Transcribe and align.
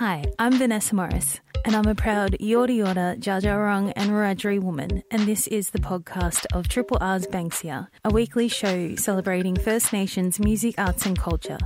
Hi, 0.00 0.24
I'm 0.38 0.54
Vanessa 0.56 0.94
Morris, 0.94 1.40
and 1.66 1.76
I'm 1.76 1.86
a 1.86 1.94
proud 1.94 2.32
Yorta 2.40 2.74
Yorta, 2.74 3.18
Dja 3.20 3.92
and 3.94 4.10
Wiradjuri 4.10 4.58
woman, 4.58 5.02
and 5.10 5.28
this 5.28 5.46
is 5.48 5.68
the 5.68 5.78
podcast 5.78 6.46
of 6.54 6.68
Triple 6.68 6.96
R's 7.02 7.26
Banksia, 7.26 7.86
a 8.02 8.10
weekly 8.10 8.48
show 8.48 8.96
celebrating 8.96 9.56
First 9.56 9.92
Nations 9.92 10.40
music, 10.40 10.76
arts, 10.78 11.04
and 11.04 11.18
culture. 11.18 11.58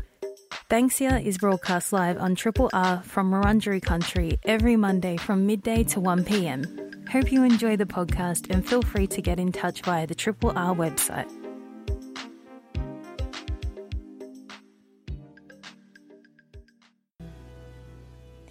Banksia 0.68 1.24
is 1.24 1.38
broadcast 1.38 1.92
live 1.92 2.18
on 2.18 2.34
Triple 2.34 2.70
R 2.72 3.00
from 3.04 3.30
Wurundjeri 3.30 3.80
country 3.80 4.40
every 4.42 4.74
Monday 4.74 5.16
from 5.16 5.46
midday 5.46 5.84
to 5.84 6.00
1 6.00 6.24
pm. 6.24 6.64
Hope 7.12 7.30
you 7.30 7.44
enjoy 7.44 7.76
the 7.76 7.86
podcast 7.86 8.52
and 8.52 8.68
feel 8.68 8.82
free 8.82 9.06
to 9.06 9.22
get 9.22 9.38
in 9.38 9.52
touch 9.52 9.82
via 9.82 10.08
the 10.08 10.14
Triple 10.16 10.52
R 10.56 10.74
website. 10.74 11.30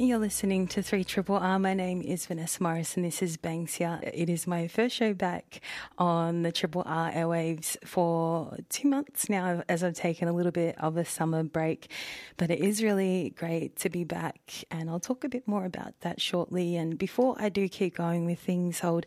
You're 0.04 0.20
listening 0.20 0.68
to 0.68 0.84
3 0.84 1.06
Triple 1.06 1.38
R. 1.38 1.58
My 1.58 1.74
name 1.74 2.02
is 2.02 2.26
Vanessa 2.26 2.62
Morris 2.62 2.98
and 2.98 3.06
this 3.06 3.22
is 3.22 3.38
Banksia. 3.38 4.02
It 4.14 4.30
is 4.30 4.46
my 4.46 4.68
first 4.68 4.98
show 4.98 5.14
back 5.14 5.62
on 5.98 6.44
the 6.44 6.52
Triple 6.52 6.84
R 6.86 7.10
airwaves 7.10 7.78
for 7.88 8.58
two 8.68 8.90
months 8.90 9.30
now 9.30 9.64
as 9.70 9.82
I've 9.82 9.94
taken 9.94 10.28
a 10.28 10.34
little 10.34 10.52
bit 10.52 10.76
of 10.78 10.98
a 10.98 11.06
summer 11.06 11.42
break. 11.44 11.90
But 12.36 12.52
it 12.52 12.60
is 12.60 12.84
really 12.84 13.34
great 13.38 13.78
to 13.78 13.90
be 13.90 14.04
back 14.04 14.66
and 14.70 14.90
I'll 14.90 15.00
talk 15.00 15.24
a 15.24 15.30
bit 15.30 15.48
more 15.48 15.64
about 15.64 15.98
that 16.02 16.20
shortly. 16.20 16.76
And 16.76 16.98
before 16.98 17.38
I 17.40 17.48
do 17.48 17.70
keep 17.70 17.96
going 17.96 18.26
with 18.26 18.40
things, 18.40 18.84
I 18.84 18.90
would 18.90 19.06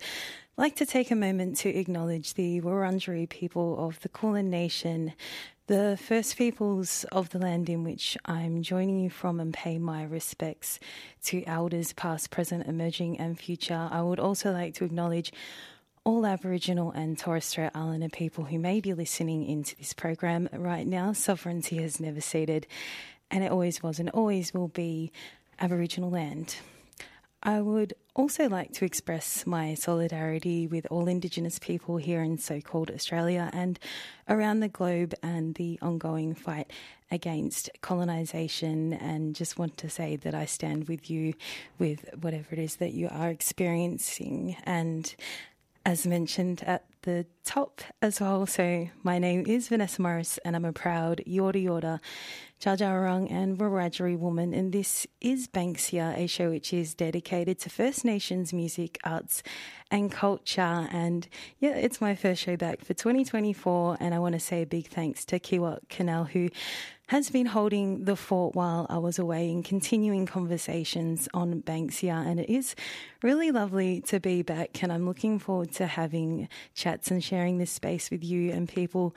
like 0.56 0.76
to 0.76 0.86
take 0.86 1.10
a 1.10 1.16
moment 1.16 1.58
to 1.58 1.68
acknowledge 1.68 2.32
the 2.34 2.62
Wurundjeri 2.62 3.28
people 3.28 3.86
of 3.86 4.00
the 4.00 4.08
Kulin 4.08 4.48
Nation 4.48 5.12
the 5.66 5.98
First 6.00 6.36
Peoples 6.36 7.04
of 7.10 7.30
the 7.30 7.40
land 7.40 7.68
in 7.68 7.82
which 7.82 8.16
I'm 8.24 8.62
joining 8.62 9.00
you 9.00 9.10
from 9.10 9.40
and 9.40 9.52
pay 9.52 9.78
my 9.78 10.04
respects 10.04 10.78
to 11.24 11.42
elders 11.44 11.92
past, 11.92 12.30
present, 12.30 12.68
emerging, 12.68 13.18
and 13.18 13.36
future. 13.36 13.88
I 13.90 14.00
would 14.02 14.20
also 14.20 14.52
like 14.52 14.74
to 14.74 14.84
acknowledge 14.84 15.32
all 16.04 16.24
Aboriginal 16.24 16.92
and 16.92 17.18
Torres 17.18 17.46
Strait 17.46 17.72
Islander 17.74 18.08
people 18.08 18.44
who 18.44 18.60
may 18.60 18.80
be 18.80 18.94
listening 18.94 19.44
into 19.44 19.74
this 19.74 19.92
program 19.92 20.48
right 20.52 20.86
now. 20.86 21.12
Sovereignty 21.12 21.82
has 21.82 21.98
never 21.98 22.20
ceded, 22.20 22.68
and 23.28 23.42
it 23.42 23.50
always 23.50 23.82
was 23.82 23.98
and 23.98 24.08
always 24.10 24.54
will 24.54 24.68
be 24.68 25.10
Aboriginal 25.58 26.10
land. 26.10 26.58
I 27.42 27.60
would 27.60 27.94
also 28.16 28.48
like 28.48 28.72
to 28.72 28.84
express 28.84 29.46
my 29.46 29.74
solidarity 29.74 30.66
with 30.66 30.86
all 30.90 31.06
Indigenous 31.06 31.58
people 31.58 31.98
here 31.98 32.22
in 32.22 32.38
so 32.38 32.60
called 32.62 32.90
Australia 32.90 33.50
and 33.52 33.78
around 34.26 34.60
the 34.60 34.68
globe 34.68 35.14
and 35.22 35.54
the 35.56 35.78
ongoing 35.82 36.34
fight 36.34 36.72
against 37.10 37.68
colonisation. 37.82 38.94
And 38.94 39.34
just 39.34 39.58
want 39.58 39.76
to 39.78 39.90
say 39.90 40.16
that 40.16 40.34
I 40.34 40.46
stand 40.46 40.88
with 40.88 41.10
you 41.10 41.34
with 41.78 42.08
whatever 42.18 42.48
it 42.52 42.58
is 42.58 42.76
that 42.76 42.94
you 42.94 43.08
are 43.10 43.28
experiencing. 43.28 44.56
And 44.64 45.14
as 45.84 46.06
mentioned 46.06 46.64
at 46.66 46.84
the 47.02 47.24
top 47.44 47.80
as 48.02 48.20
well. 48.20 48.44
So, 48.46 48.88
my 49.04 49.20
name 49.20 49.44
is 49.46 49.68
Vanessa 49.68 50.02
Morris, 50.02 50.38
and 50.44 50.56
I'm 50.56 50.64
a 50.64 50.72
proud 50.72 51.22
Yorta 51.24 51.62
Yorta, 51.64 52.00
Dja 52.60 53.30
and 53.30 53.58
Wiradjuri 53.58 54.18
woman. 54.18 54.54
And 54.54 54.72
this 54.72 55.06
is 55.20 55.46
Banksia, 55.46 56.16
a 56.16 56.26
show 56.26 56.50
which 56.50 56.72
is 56.72 56.94
dedicated 56.94 57.58
to 57.60 57.70
First 57.70 58.04
Nations 58.04 58.52
music, 58.52 58.98
arts, 59.04 59.42
and 59.90 60.10
culture. 60.10 60.88
And 60.90 61.28
yeah, 61.60 61.74
it's 61.74 62.00
my 62.00 62.14
first 62.14 62.42
show 62.42 62.56
back 62.56 62.80
for 62.80 62.94
2024. 62.94 63.98
And 64.00 64.14
I 64.14 64.18
want 64.18 64.34
to 64.34 64.40
say 64.40 64.62
a 64.62 64.66
big 64.66 64.88
thanks 64.88 65.24
to 65.26 65.38
Kiwa 65.38 65.80
Canal, 65.90 66.24
who 66.24 66.48
has 67.08 67.30
been 67.30 67.46
holding 67.46 68.04
the 68.04 68.16
fort 68.16 68.56
while 68.56 68.86
I 68.88 68.98
was 68.98 69.18
away 69.18 69.48
in 69.48 69.62
continuing 69.62 70.26
conversations 70.26 71.28
on 71.32 71.62
Banksia. 71.62 72.26
And 72.26 72.40
it 72.40 72.50
is 72.50 72.74
really 73.22 73.52
lovely 73.52 74.00
to 74.02 74.18
be 74.18 74.42
back. 74.42 74.82
And 74.82 74.90
I'm 74.90 75.06
looking 75.06 75.38
forward 75.38 75.72
to 75.72 75.86
having 75.86 76.48
chats 76.74 77.10
and 77.10 77.22
sharing 77.22 77.58
this 77.58 77.70
space 77.70 78.10
with 78.10 78.24
you 78.24 78.50
and 78.50 78.68
people 78.68 79.14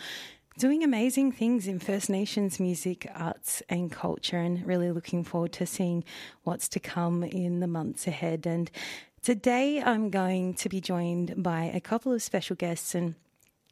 doing 0.58 0.84
amazing 0.84 1.32
things 1.32 1.68
in 1.68 1.80
First 1.80 2.10
Nations 2.10 2.60
music, 2.60 3.10
arts, 3.16 3.62
and 3.70 3.92
culture. 3.92 4.38
And 4.38 4.66
really 4.66 4.92
looking 4.92 5.24
forward 5.24 5.54
to 5.54 5.66
seeing 5.66 6.04
what's 6.44 6.68
to 6.70 6.80
come 6.80 7.24
in 7.24 7.60
the 7.60 7.68
months 7.68 8.08
ahead. 8.08 8.46
And 8.46 8.70
today 9.22 9.82
I'm 9.82 10.10
going 10.10 10.54
to 10.56 10.70
be 10.70 10.82
joined 10.82 11.42
by 11.42 11.66
a 11.66 11.80
couple 11.80 12.12
of 12.12 12.22
special 12.22 12.56
guests 12.56 12.96
and 12.96 13.16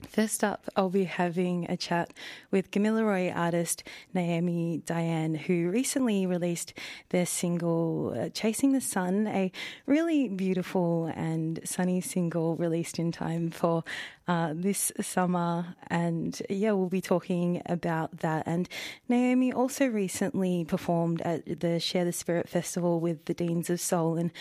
First 0.05 0.43
up, 0.43 0.65
I'll 0.75 0.91
be 0.91 1.05
having 1.05 1.65
a 1.71 1.75
chat 1.75 2.13
with 2.51 2.69
Gamilaroi 2.69 3.35
artist 3.35 3.83
Naomi 4.13 4.83
Diane, 4.85 5.33
who 5.33 5.71
recently 5.71 6.27
released 6.27 6.75
their 7.09 7.25
single 7.25 8.13
uh, 8.15 8.29
Chasing 8.29 8.73
the 8.73 8.81
Sun, 8.81 9.25
a 9.25 9.51
really 9.87 10.27
beautiful 10.27 11.11
and 11.15 11.59
sunny 11.63 11.99
single 11.99 12.55
released 12.57 12.99
in 12.99 13.11
time 13.11 13.49
for 13.49 13.83
uh, 14.27 14.53
this 14.55 14.91
summer. 15.01 15.75
And 15.87 16.39
yeah, 16.47 16.73
we'll 16.73 16.89
be 16.89 17.01
talking 17.01 17.63
about 17.65 18.19
that. 18.19 18.43
And 18.45 18.69
Naomi 19.09 19.51
also 19.51 19.87
recently 19.87 20.63
performed 20.63 21.21
at 21.21 21.59
the 21.59 21.79
Share 21.79 22.05
the 22.05 22.13
Spirit 22.13 22.47
Festival 22.47 22.99
with 22.99 23.25
the 23.25 23.33
Deans 23.33 23.67
of 23.71 23.81
Soul 23.81 24.15
and 24.15 24.31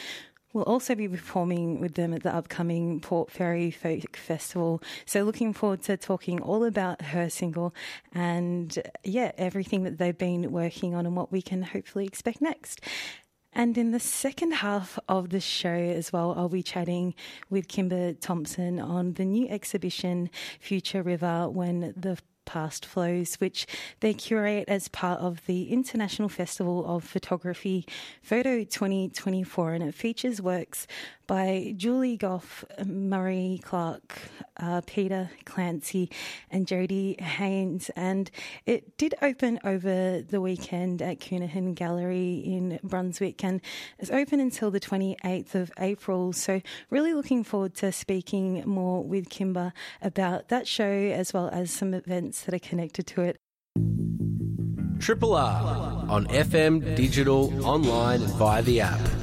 We'll 0.57 0.65
also 0.65 0.95
be 0.95 1.07
performing 1.07 1.81
with 1.81 1.97
them 1.97 2.15
at 2.15 2.23
the 2.23 2.35
upcoming 2.35 2.99
Port 3.01 3.31
Fairy 3.31 3.71
Folk 3.71 4.17
Festival. 4.17 4.83
So, 5.05 5.23
looking 5.23 5.53
forward 5.53 5.83
to 5.83 5.99
talking 5.99 6.41
all 6.41 6.65
about 6.65 7.03
her 7.03 7.29
single 7.29 7.75
and, 8.15 8.79
yeah, 9.05 9.33
everything 9.37 9.83
that 9.83 9.99
they've 9.99 10.17
been 10.17 10.51
working 10.51 10.95
on 10.95 11.05
and 11.05 11.15
what 11.15 11.31
we 11.31 11.43
can 11.43 11.61
hopefully 11.61 12.07
expect 12.07 12.41
next. 12.41 12.81
And 13.53 13.77
in 13.77 13.91
the 13.91 14.01
second 14.01 14.53
half 14.53 14.99
of 15.11 15.29
the 15.29 15.41
show 15.41 15.69
as 15.69 16.11
well, 16.11 16.33
I'll 16.35 16.49
be 16.49 16.63
chatting 16.63 17.15
with 17.51 17.69
Kimba 17.69 18.19
Thompson 18.19 18.81
on 18.81 19.13
the 19.13 19.27
new 19.27 19.47
exhibition 19.49 20.31
Future 20.59 21.03
River 21.03 21.51
when 21.51 21.93
the 21.95 22.17
past 22.47 22.87
flows, 22.87 23.35
which 23.37 23.67
they 24.01 24.15
curate 24.15 24.65
as 24.69 24.89
part 24.89 25.21
of 25.21 25.45
the 25.47 25.71
International 25.71 26.29
Festival 26.29 26.87
of 26.87 27.05
Photography 27.05 27.87
Photo 28.23 28.65
2024. 28.65 29.75
And 29.75 29.85
it 29.85 29.95
features 29.95 30.41
works 30.41 30.87
by 31.27 31.75
Julie 31.77 32.17
Gough, 32.17 32.65
Maree 32.81 33.63
Clarke, 33.63 34.19
uh, 34.59 34.81
Peter 34.87 35.31
Clancy, 35.45 36.11
and 36.51 36.67
Jody 36.67 37.17
Haynes. 37.21 37.91
And 37.97 38.31
it 38.65 38.97
did 38.97 39.15
open 39.23 39.59
over 39.65 40.23
the 40.23 40.41
weekend 40.41 41.03
at 41.03 41.21
Counihan 41.21 41.75
Gallery 41.75 42.37
in 42.45 42.79
Brunswick 42.83 43.43
and 43.45 43.61
it's 43.99 44.11
open 44.11 44.41
until 44.41 44.71
the 44.71 44.81
28th 44.81 45.55
of 45.55 45.73
April. 45.79 46.33
So, 46.33 46.61
really 46.91 47.15
looking 47.15 47.45
forward 47.45 47.75
to 47.77 47.93
speaking 47.93 48.63
more 48.67 49.03
with 49.03 49.29
Kimba 49.29 49.73
about 50.03 50.49
that 50.49 50.67
show 50.67 50.85
as 50.85 51.33
well 51.33 51.49
as 51.53 51.71
some 51.71 51.95
events 51.95 52.43
that 52.43 52.55
are 52.55 52.59
connected 52.59 53.07
to 53.09 53.23
it. 53.23 53.37
Triple 54.99 55.35
R 55.35 56.07
on 56.09 56.27
FM, 56.27 56.97
digital, 56.97 57.67
online, 57.67 58.23
and 58.23 58.33
via 58.35 58.63
the 58.63 58.81
app. 58.81 59.16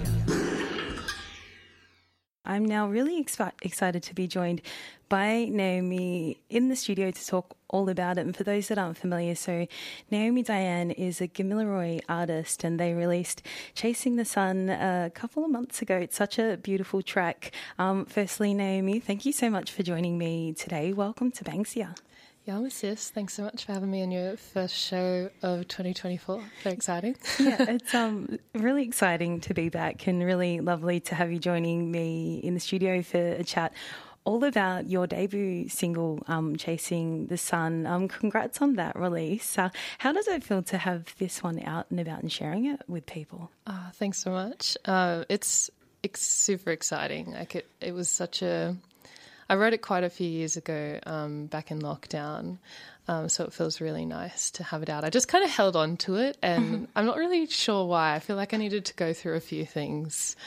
I'm 2.45 2.65
now 2.65 2.87
really 2.87 3.23
expi- 3.23 3.53
excited 3.61 4.03
to 4.03 4.13
be 4.13 4.27
joined 4.27 4.61
by 5.07 5.45
Naomi 5.45 6.39
in 6.49 6.67
the 6.67 6.75
studio 6.75 7.09
to 7.09 7.25
talk 7.25 7.55
all 7.69 7.87
about 7.87 8.17
it. 8.17 8.21
And 8.25 8.35
for 8.35 8.43
those 8.43 8.67
that 8.67 8.77
aren't 8.77 8.97
familiar, 8.97 9.33
so 9.35 9.65
Naomi 10.11 10.43
Diane 10.43 10.91
is 10.91 11.21
a 11.21 11.27
Gamilaroi 11.29 12.01
artist, 12.09 12.65
and 12.65 12.77
they 12.77 12.93
released 12.93 13.43
Chasing 13.75 14.17
the 14.17 14.25
Sun 14.25 14.69
a 14.69 15.09
couple 15.13 15.45
of 15.45 15.51
months 15.51 15.81
ago. 15.81 15.95
It's 15.95 16.17
such 16.17 16.37
a 16.37 16.57
beautiful 16.57 17.01
track. 17.01 17.53
Um, 17.79 18.05
firstly, 18.05 18.53
Naomi, 18.53 18.99
thank 18.99 19.25
you 19.25 19.31
so 19.31 19.49
much 19.49 19.71
for 19.71 19.83
joining 19.83 20.17
me 20.17 20.51
today. 20.51 20.91
Welcome 20.91 21.31
to 21.31 21.45
Banksia. 21.45 21.95
Yeah, 22.45 22.67
sis. 22.67 23.09
Thanks 23.09 23.35
so 23.35 23.43
much 23.43 23.65
for 23.65 23.71
having 23.71 23.89
me 23.89 24.01
on 24.03 24.11
your 24.11 24.35
first 24.35 24.75
show 24.75 25.29
of 25.41 25.65
2024. 25.69 26.43
Very 26.63 26.75
exciting. 26.75 27.15
yeah, 27.39 27.55
it's 27.69 27.93
um 27.93 28.37
really 28.53 28.83
exciting 28.83 29.39
to 29.41 29.53
be 29.53 29.69
back 29.69 30.07
and 30.07 30.21
really 30.21 30.59
lovely 30.59 30.99
to 31.01 31.15
have 31.15 31.31
you 31.31 31.39
joining 31.39 31.89
me 31.89 32.41
in 32.43 32.53
the 32.53 32.59
studio 32.59 33.01
for 33.01 33.17
a 33.17 33.43
chat 33.45 33.73
all 34.25 34.43
about 34.43 34.89
your 34.89 35.07
debut 35.07 35.67
single, 35.69 36.23
um, 36.27 36.55
Chasing 36.55 37.27
the 37.27 37.37
Sun. 37.37 37.85
Um, 37.85 38.07
congrats 38.07 38.61
on 38.61 38.75
that 38.75 38.97
release. 38.97 39.57
Uh, 39.57 39.69
how 39.97 40.13
does 40.13 40.27
it 40.27 40.43
feel 40.43 40.63
to 40.63 40.77
have 40.77 41.13
this 41.17 41.43
one 41.43 41.61
out 41.63 41.87
and 41.89 41.99
about 41.99 42.21
and 42.21 42.31
sharing 42.31 42.65
it 42.65 42.81
with 42.87 43.05
people? 43.05 43.51
Uh, 43.67 43.91
thanks 43.93 44.19
so 44.19 44.31
much. 44.31 44.77
Uh, 44.85 45.25
it's, 45.27 45.69
it's 46.03 46.21
super 46.21 46.71
exciting. 46.71 47.33
Like 47.33 47.55
it, 47.55 47.67
it 47.81 47.93
was 47.93 48.09
such 48.09 48.41
a 48.41 48.77
I 49.49 49.55
wrote 49.55 49.73
it 49.73 49.81
quite 49.81 50.03
a 50.03 50.09
few 50.09 50.27
years 50.27 50.57
ago, 50.57 50.99
um, 51.05 51.47
back 51.47 51.71
in 51.71 51.79
lockdown. 51.79 52.57
Um, 53.07 53.27
so 53.27 53.43
it 53.43 53.51
feels 53.51 53.81
really 53.81 54.05
nice 54.05 54.51
to 54.51 54.63
have 54.63 54.81
it 54.81 54.89
out. 54.89 55.03
I 55.03 55.09
just 55.09 55.27
kind 55.27 55.43
of 55.43 55.49
held 55.49 55.75
on 55.75 55.97
to 55.97 56.15
it, 56.15 56.37
and 56.41 56.63
mm-hmm. 56.63 56.85
I'm 56.95 57.05
not 57.05 57.17
really 57.17 57.47
sure 57.47 57.85
why. 57.85 58.15
I 58.15 58.19
feel 58.19 58.37
like 58.37 58.53
I 58.53 58.57
needed 58.57 58.85
to 58.85 58.93
go 58.93 59.11
through 59.11 59.35
a 59.35 59.41
few 59.41 59.65
things 59.65 60.37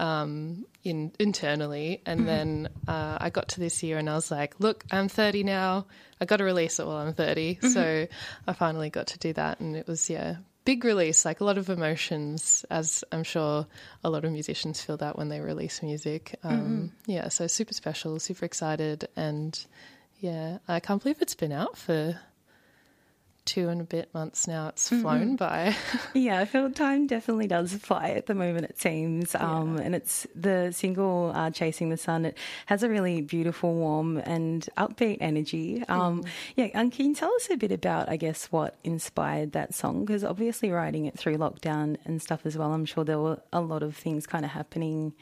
um, 0.00 0.66
in 0.82 1.12
internally, 1.20 2.02
and 2.04 2.20
mm-hmm. 2.20 2.26
then 2.26 2.68
uh, 2.88 3.18
I 3.20 3.30
got 3.30 3.50
to 3.50 3.60
this 3.60 3.84
year, 3.84 3.96
and 3.96 4.10
I 4.10 4.14
was 4.14 4.28
like, 4.28 4.58
"Look, 4.58 4.84
I'm 4.90 5.08
30 5.08 5.44
now. 5.44 5.86
I 6.20 6.24
got 6.24 6.38
to 6.38 6.44
release 6.44 6.80
it 6.80 6.86
while 6.86 6.96
I'm 6.96 7.14
30." 7.14 7.54
Mm-hmm. 7.54 7.68
So 7.68 8.08
I 8.48 8.52
finally 8.54 8.90
got 8.90 9.08
to 9.08 9.18
do 9.18 9.32
that, 9.34 9.60
and 9.60 9.76
it 9.76 9.86
was 9.86 10.10
yeah, 10.10 10.36
big 10.64 10.84
release, 10.84 11.24
like 11.24 11.40
a 11.40 11.44
lot 11.44 11.58
of 11.58 11.70
emotions, 11.70 12.64
as 12.70 13.04
I'm 13.12 13.24
sure 13.24 13.66
a 14.04 14.10
lot 14.10 14.24
of 14.24 14.32
musicians 14.32 14.80
feel 14.80 14.96
that 14.98 15.16
when 15.16 15.28
they 15.28 15.40
release 15.40 15.82
music. 15.82 16.38
Um, 16.44 16.92
Yeah, 17.06 17.28
so 17.28 17.46
super 17.46 17.74
special, 17.74 18.18
super 18.20 18.44
excited, 18.44 19.08
and 19.16 19.58
yeah, 20.20 20.58
I 20.68 20.80
can't 20.80 21.02
believe 21.02 21.22
it's 21.22 21.34
been 21.34 21.52
out 21.52 21.76
for 21.76 22.20
two 23.50 23.68
and 23.68 23.80
a 23.80 23.84
bit 23.84 24.12
months 24.14 24.46
now. 24.46 24.68
It's 24.68 24.88
flown 24.88 25.34
by. 25.36 25.74
Yeah, 26.14 26.38
I 26.38 26.44
feel 26.44 26.70
time 26.70 27.06
definitely 27.06 27.46
does 27.48 27.72
fly 27.74 28.10
at 28.10 28.26
the 28.26 28.34
moment, 28.34 28.64
it 28.66 28.78
seems. 28.78 29.34
Um, 29.34 29.76
and 29.78 29.94
it's 29.94 30.26
the 30.34 30.70
single 30.72 31.32
uh, 31.34 31.50
Chasing 31.50 31.88
the 31.90 31.96
Sun. 31.96 32.26
It 32.26 32.38
has 32.66 32.82
a 32.82 32.88
really 32.88 33.22
beautiful, 33.22 33.74
warm, 33.74 34.18
and 34.18 34.68
upbeat 34.76 35.18
energy. 35.20 35.82
Um, 35.88 36.24
Yeah, 36.56 36.68
and 36.74 36.92
can 36.92 37.06
you 37.06 37.14
tell 37.14 37.32
us 37.34 37.48
a 37.50 37.56
bit 37.56 37.72
about, 37.72 38.08
I 38.08 38.16
guess, 38.16 38.46
what 38.52 38.76
inspired 38.84 39.52
that 39.52 39.74
song? 39.74 40.04
Because 40.04 40.22
obviously, 40.24 40.70
writing 40.70 41.06
it 41.06 41.18
through 41.18 41.36
lockdown 41.38 41.96
and 42.04 42.20
stuff 42.22 42.46
as 42.46 42.56
well, 42.56 42.72
I'm 42.72 42.84
sure 42.86 43.04
there 43.04 43.18
were 43.18 43.40
a 43.52 43.60
lot 43.60 43.82
of 43.82 43.96
things 43.96 44.26
kind 44.26 44.44
of 44.44 44.50
happening 44.52 45.12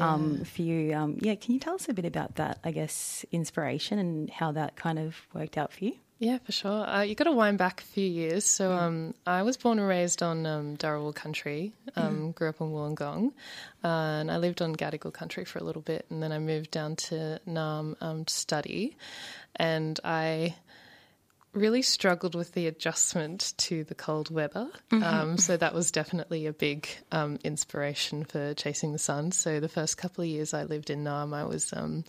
um, 0.00 0.44
for 0.44 0.62
you. 0.62 0.94
Um, 0.94 1.18
yeah, 1.20 1.34
can 1.36 1.54
you 1.54 1.60
tell 1.60 1.74
us 1.74 1.88
a 1.88 1.94
bit 1.94 2.04
about 2.04 2.34
that, 2.36 2.58
I 2.64 2.70
guess, 2.70 3.24
inspiration 3.32 3.98
and 3.98 4.28
how 4.30 4.52
that 4.52 4.76
kind 4.76 4.98
of 4.98 5.16
worked 5.32 5.56
out 5.56 5.72
for 5.72 5.84
you? 5.84 5.94
Yeah, 6.20 6.38
for 6.38 6.50
sure. 6.50 6.88
Uh, 6.88 7.02
you 7.02 7.14
got 7.14 7.24
to 7.24 7.32
wind 7.32 7.58
back 7.58 7.80
a 7.80 7.84
few 7.84 8.06
years. 8.06 8.44
So 8.44 8.72
um, 8.72 9.14
I 9.24 9.42
was 9.42 9.56
born 9.56 9.78
and 9.78 9.86
raised 9.86 10.20
on 10.20 10.46
um, 10.46 10.76
Darawal 10.76 11.14
country. 11.14 11.72
Um, 11.94 12.32
Grew 12.32 12.48
up 12.48 12.60
in 12.60 12.72
Wollongong, 12.72 13.32
uh, 13.84 13.86
and 13.86 14.30
I 14.30 14.38
lived 14.38 14.60
on 14.60 14.74
Gadigal 14.74 15.12
country 15.12 15.44
for 15.44 15.60
a 15.60 15.64
little 15.64 15.82
bit, 15.82 16.06
and 16.10 16.20
then 16.22 16.32
I 16.32 16.38
moved 16.40 16.72
down 16.72 16.96
to 16.96 17.40
Naarm 17.46 17.96
um, 18.00 18.24
to 18.24 18.32
study, 18.34 18.96
and 19.54 19.98
I 20.04 20.56
really 21.52 21.82
struggled 21.82 22.34
with 22.34 22.52
the 22.52 22.66
adjustment 22.66 23.54
to 23.56 23.84
the 23.84 23.94
cold 23.94 24.30
weather. 24.30 24.68
Um, 24.90 25.38
so 25.38 25.56
that 25.56 25.74
was 25.74 25.90
definitely 25.90 26.46
a 26.46 26.52
big 26.52 26.88
um, 27.10 27.38
inspiration 27.42 28.24
for 28.24 28.54
chasing 28.54 28.92
the 28.92 28.98
sun. 28.98 29.32
So 29.32 29.60
the 29.60 29.68
first 29.68 29.96
couple 29.96 30.22
of 30.22 30.28
years 30.28 30.52
I 30.52 30.64
lived 30.64 30.90
in 30.90 31.04
Naarm, 31.04 31.34
I 31.34 31.44
was 31.44 31.72
um, 31.72 32.04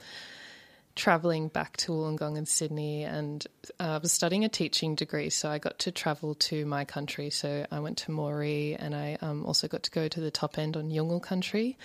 traveling 1.00 1.48
back 1.48 1.78
to 1.78 1.94
Wollongong 1.94 2.38
and 2.38 2.48
Sydney, 2.48 3.04
and 3.04 3.46
uh, 3.80 3.84
I 3.84 3.98
was 3.98 4.12
studying 4.12 4.44
a 4.44 4.50
teaching 4.50 4.96
degree, 4.96 5.30
so 5.30 5.50
I 5.50 5.57
got 5.57 5.80
to 5.80 5.92
travel 5.92 6.36
to 6.36 6.66
my 6.66 6.84
country. 6.84 7.30
So 7.30 7.66
I 7.72 7.80
went 7.80 8.00
to 8.00 8.12
Moree, 8.12 8.75
and 8.78 8.94
I 8.94 9.18
um, 9.22 9.46
also 9.46 9.68
got 9.69 9.84
to 9.84 9.92
go 9.92 10.07
to 10.10 10.19
the 10.19 10.30
top 10.30 10.57
end 10.60 10.75
on 10.75 10.90
Yungal 10.90 11.22
country, 11.22 11.78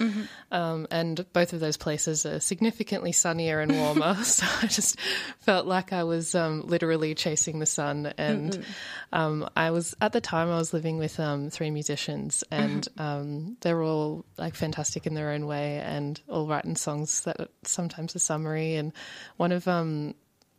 um, 0.50 0.88
and 0.90 1.24
both 1.32 1.52
of 1.52 1.60
those 1.60 1.76
places 1.76 2.26
are 2.26 2.40
significantly 2.40 3.12
sunnier 3.12 3.60
and 3.60 3.72
warmer. 3.72 4.14
so 4.24 4.46
I 4.60 4.66
just 4.66 4.98
felt 5.38 5.66
like 5.66 5.92
I 5.92 6.02
was 6.02 6.34
um, 6.34 6.62
literally 6.62 7.14
chasing 7.14 7.60
the 7.60 7.66
sun, 7.66 8.12
and 8.18 8.64
um, 9.12 9.48
I 9.56 9.70
was 9.70 9.94
at 10.00 10.12
the 10.12 10.20
time 10.20 10.48
I 10.48 10.58
was 10.58 10.74
living 10.74 10.98
with 10.98 11.20
um, 11.20 11.50
three 11.50 11.70
musicians, 11.70 12.42
and 12.50 12.86
um, 12.98 13.56
they're 13.60 13.82
all 13.82 14.24
like 14.36 14.56
fantastic 14.56 15.06
in 15.06 15.14
their 15.14 15.30
own 15.30 15.46
way, 15.46 15.78
and 15.78 16.20
all 16.28 16.48
writing 16.48 16.74
songs 16.74 17.22
that 17.22 17.36
sometimes 17.62 18.16
are 18.16 18.18
summery. 18.18 18.74
And 18.74 18.92
one 19.36 19.52
of 19.52 19.66
um, 19.68 20.14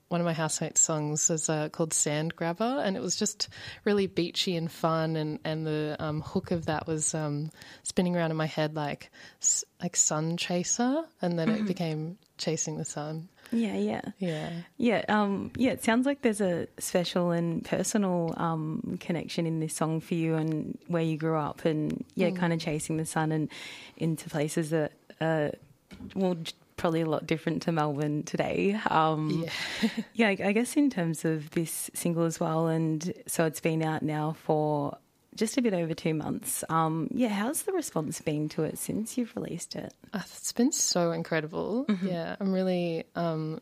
one 0.09 0.21
of 0.21 0.25
my 0.25 0.33
housemates' 0.33 0.81
songs 0.81 1.30
is 1.30 1.50
uh, 1.50 1.69
called 1.69 1.94
"Sand 1.94 2.36
Grabber," 2.36 2.81
and 2.83 2.95
it 2.95 3.01
was 3.01 3.15
just 3.15 3.50
really 3.83 4.07
beachy 4.07 4.56
and 4.56 4.71
fun. 4.71 5.15
And 5.15 5.39
and 5.44 5.65
the 5.65 5.95
um, 6.00 6.21
hook 6.21 6.51
of 6.51 6.68
that 6.68 6.88
was 6.88 7.13
um, 7.13 7.51
spinning 7.83 8.15
around 8.15 8.31
in 8.31 8.38
my 8.38 8.45
head 8.45 8.75
like 8.75 9.12
like 9.81 9.95
sun 9.95 10.38
chaser, 10.38 11.03
and 11.21 11.38
then 11.38 11.50
it 11.50 11.65
became 11.68 12.18
chasing 12.38 12.77
the 12.77 12.86
sun. 12.86 13.30
Yeah, 13.51 13.75
yeah. 13.75 14.01
Yeah. 14.18 14.51
Yeah, 14.77 15.06
um, 15.07 15.51
yeah. 15.56 15.71
It 15.71 15.83
sounds 15.83 16.06
like 16.06 16.21
there's 16.21 16.42
a 16.42 16.68
special 16.80 17.31
and 17.31 17.63
personal 17.63 18.33
um, 18.38 18.97
connection 19.00 19.45
in 19.45 19.59
this 19.59 19.75
song 19.75 20.01
for 20.01 20.15
you, 20.15 20.36
and 20.36 20.77
where 20.88 21.03
you 21.03 21.18
grew 21.18 21.38
up, 21.38 21.65
and 21.65 22.03
yeah, 22.15 22.31
kind 22.31 22.53
of 22.53 22.59
chasing 22.59 22.97
the 22.97 23.06
sun 23.06 23.31
and 23.31 23.50
into 23.97 24.30
places 24.30 24.71
that, 24.71 24.92
uh, 25.21 25.50
well, 26.15 26.36
probably 26.77 27.01
a 27.01 27.06
lot 27.06 27.25
different 27.25 27.62
to 27.63 27.72
Melbourne 27.72 28.24
today. 28.24 28.80
Um, 28.89 29.45
yeah, 30.13 30.27
I, 30.30 30.38
I 30.44 30.51
guess 30.51 30.75
in 30.75 30.89
terms 30.89 31.25
of 31.25 31.50
this 31.51 31.89
single 31.94 32.24
as 32.24 32.39
well, 32.39 32.68
and 32.68 33.13
so 33.27 33.45
it's 33.45 33.62
been 33.62 33.81
out 33.83 34.01
now 34.01 34.36
for 34.44 34.98
just 35.36 35.57
a 35.57 35.62
bit 35.62 35.74
over 35.74 35.94
two 35.94 36.13
months. 36.13 36.63
Um, 36.69 37.10
yeah, 37.13 37.27
how's 37.30 37.63
the 37.63 37.74
response 37.74 38.22
been 38.22 38.48
to 38.50 38.63
it 38.63 38.77
since 38.77 39.18
you've 39.18 39.36
released 39.36 39.75
it? 39.75 39.94
Uh, 40.13 40.19
It's 40.24 40.54
been 40.54 40.72
so 40.72 41.12
incredible. 41.12 41.86
Yeah, 42.01 42.36
I'm 42.39 42.54
really. 42.54 43.04
Um, 43.18 43.60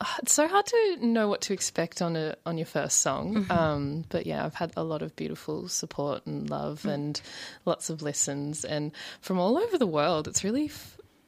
ah, 0.00 0.16
it's 0.22 0.32
so 0.32 0.46
hard 0.46 0.66
to 0.66 0.98
know 1.00 1.26
what 1.28 1.40
to 1.42 1.52
expect 1.52 2.02
on 2.02 2.14
a 2.16 2.36
on 2.46 2.56
your 2.58 2.66
first 2.66 3.00
song. 3.00 3.46
Um, 3.50 4.04
but 4.10 4.26
yeah, 4.26 4.44
I've 4.44 4.54
had 4.54 4.72
a 4.76 4.84
lot 4.84 5.02
of 5.02 5.16
beautiful 5.16 5.66
support 5.68 6.24
and 6.26 6.48
love, 6.48 6.84
and 6.84 7.20
lots 7.64 7.90
of 7.90 8.00
listens, 8.02 8.64
and 8.64 8.92
from 9.20 9.38
all 9.40 9.58
over 9.58 9.78
the 9.78 9.86
world. 9.88 10.28
It's 10.28 10.44
really 10.44 10.70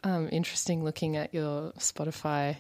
um, 0.05 0.29
interesting 0.31 0.85
looking 0.85 1.17
at 1.17 1.35
your 1.35 1.73
Spotify 1.79 2.57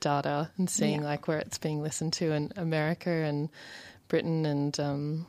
data 0.00 0.50
and 0.56 0.70
seeing 0.70 1.00
Yeah. 1.02 1.06
like 1.06 1.26
where 1.28 1.38
it's 1.38 1.58
being 1.58 1.82
listened 1.82 2.12
to 2.14 2.32
in 2.32 2.52
America 2.56 3.10
and 3.10 3.48
Britain 4.08 4.46
and 4.46 4.78
um, 4.80 5.26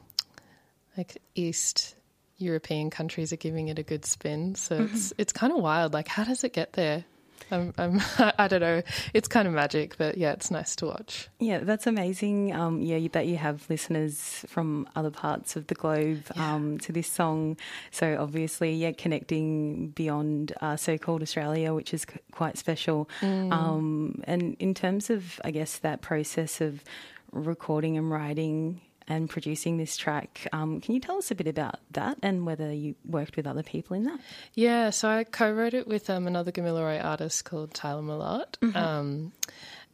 like 0.98 1.18
East 1.36 1.96
European 2.38 2.90
countries 2.90 3.34
are 3.34 3.38
giving 3.38 3.68
it 3.68 3.80
a 3.80 3.84
good 3.84 4.06
spin. 4.06 4.56
So 4.56 4.88
it's 4.94 5.12
it's 5.18 5.34
kind 5.34 5.52
of 5.52 5.60
wild. 5.60 5.94
Like, 5.94 6.08
how 6.08 6.24
does 6.24 6.44
it 6.44 6.54
get 6.54 6.74
there? 6.74 7.04
I'm, 7.52 7.74
I'm, 7.78 8.02
I 8.38 8.48
don't 8.48 8.62
know. 8.62 8.82
It's 9.14 9.28
kind 9.28 9.48
of 9.48 9.54
magic, 9.54 9.98
but 9.98 10.18
yeah, 10.18 10.32
it's 10.34 10.52
nice 10.52 10.76
to 10.78 10.86
watch. 10.88 11.30
Yeah, 11.40 11.60
that's 11.60 11.88
amazing. 11.88 12.54
Um, 12.56 12.82
yeah, 12.82 13.08
that 13.14 13.28
you 13.28 13.38
have 13.38 13.66
listeners 13.70 14.46
from 14.48 14.88
other 14.96 15.12
parts 15.12 15.56
of 15.56 15.68
the 15.68 15.76
globe 15.76 16.24
um, 16.36 16.78
to 16.80 16.92
this 16.92 17.08
song. 17.08 17.58
So 17.92 18.18
obviously, 18.20 18.74
yeah, 18.74 18.92
connecting 18.92 19.90
beyond 19.90 20.54
uh, 20.62 20.76
so-called 20.78 21.22
Australia, 21.22 21.74
which 21.74 21.94
is 21.94 22.02
c- 22.04 22.20
quite 22.32 22.58
special. 22.58 23.10
Um, 23.22 24.22
and 24.26 24.56
in 24.60 24.74
terms 24.74 25.10
of, 25.10 25.40
I 25.44 25.52
guess, 25.52 25.80
that 25.80 26.02
process 26.02 26.62
of 26.62 26.84
recording 27.32 27.98
and 27.98 28.10
writing 28.10 28.82
and 29.10 29.28
producing 29.28 29.78
this 29.78 29.98
track, 29.98 30.48
um, 30.54 30.80
can 30.80 30.94
you 30.94 31.02
tell 31.02 31.18
us 31.18 31.32
a 31.32 31.36
bit 31.36 31.48
about 31.48 31.80
that 31.92 32.20
and 32.22 32.46
whether 32.46 32.72
you 32.72 32.96
worked 33.04 33.36
with 33.36 33.48
other 33.48 33.64
people 33.64 33.98
in 33.98 34.04
that? 34.04 34.20
Yeah, 34.54 34.92
so 34.92 35.10
I 35.10 35.24
co-wrote 35.24 35.74
it 35.74 35.88
with 35.88 36.10
um, 36.10 36.28
another 36.28 36.52
Gamilaroi 36.52 37.04
artist 37.04 37.44
called 37.44 37.74
Tyler 37.74 38.04
Millard, 38.04 38.58
um, 38.76 39.34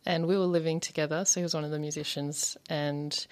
and 0.05 0.27
we 0.27 0.37
were 0.37 0.45
living 0.45 0.81
together. 0.81 1.23
So 1.25 1.39
he 1.39 1.43
was 1.43 1.55
one 1.55 1.63
of 1.63 1.71
the 1.71 1.79
musicians, 1.79 2.57
and 2.69 3.25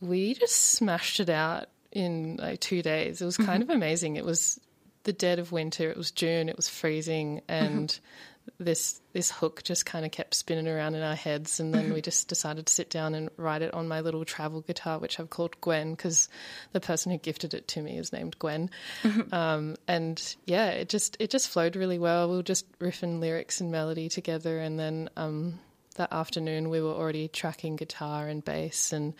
we 0.00 0.34
just 0.34 0.56
smashed 0.56 1.20
it 1.20 1.30
out 1.30 1.68
in 1.92 2.36
like 2.36 2.60
two 2.60 2.82
days. 2.82 3.22
It 3.22 3.24
was 3.24 3.36
kind 3.36 3.62
of 3.62 3.70
amazing. 3.70 4.16
It 4.16 4.24
was 4.24 4.60
the 5.04 5.12
dead 5.12 5.38
of 5.38 5.52
winter. 5.52 5.88
It 5.88 5.96
was 5.96 6.10
June. 6.10 6.48
It 6.48 6.56
was 6.56 6.68
freezing, 6.68 7.40
and 7.46 7.96
this 8.58 9.00
this 9.12 9.30
hook 9.30 9.62
just 9.62 9.86
kind 9.86 10.04
of 10.04 10.10
kept 10.10 10.34
spinning 10.34 10.68
around 10.68 10.94
in 10.94 11.02
our 11.02 11.14
heads. 11.14 11.60
And 11.60 11.74
then 11.74 11.92
we 11.92 12.00
just 12.00 12.28
decided 12.28 12.66
to 12.66 12.72
sit 12.72 12.90
down 12.90 13.14
and 13.14 13.30
write 13.36 13.62
it 13.62 13.74
on 13.74 13.88
my 13.88 14.00
little 14.00 14.24
travel 14.24 14.60
guitar, 14.60 14.98
which 14.98 15.18
I've 15.18 15.30
called 15.30 15.60
Gwen 15.60 15.92
because 15.94 16.28
the 16.72 16.80
person 16.80 17.12
who 17.12 17.18
gifted 17.18 17.54
it 17.54 17.68
to 17.68 17.82
me 17.82 17.98
is 17.98 18.12
named 18.12 18.38
Gwen. 18.38 18.70
Um, 19.32 19.76
and 19.88 20.36
yeah, 20.46 20.70
it 20.70 20.88
just 20.88 21.16
it 21.20 21.30
just 21.30 21.48
flowed 21.48 21.76
really 21.76 21.98
well. 21.98 22.30
We 22.30 22.36
were 22.36 22.42
just 22.42 22.78
riffing 22.78 23.20
lyrics 23.20 23.60
and 23.60 23.70
melody 23.70 24.08
together, 24.08 24.58
and 24.60 24.78
then. 24.78 25.10
Um, 25.16 25.60
that 25.96 26.12
afternoon, 26.12 26.70
we 26.70 26.80
were 26.80 26.90
already 26.90 27.28
tracking 27.28 27.76
guitar 27.76 28.26
and 28.26 28.44
bass, 28.44 28.92
and 28.92 29.14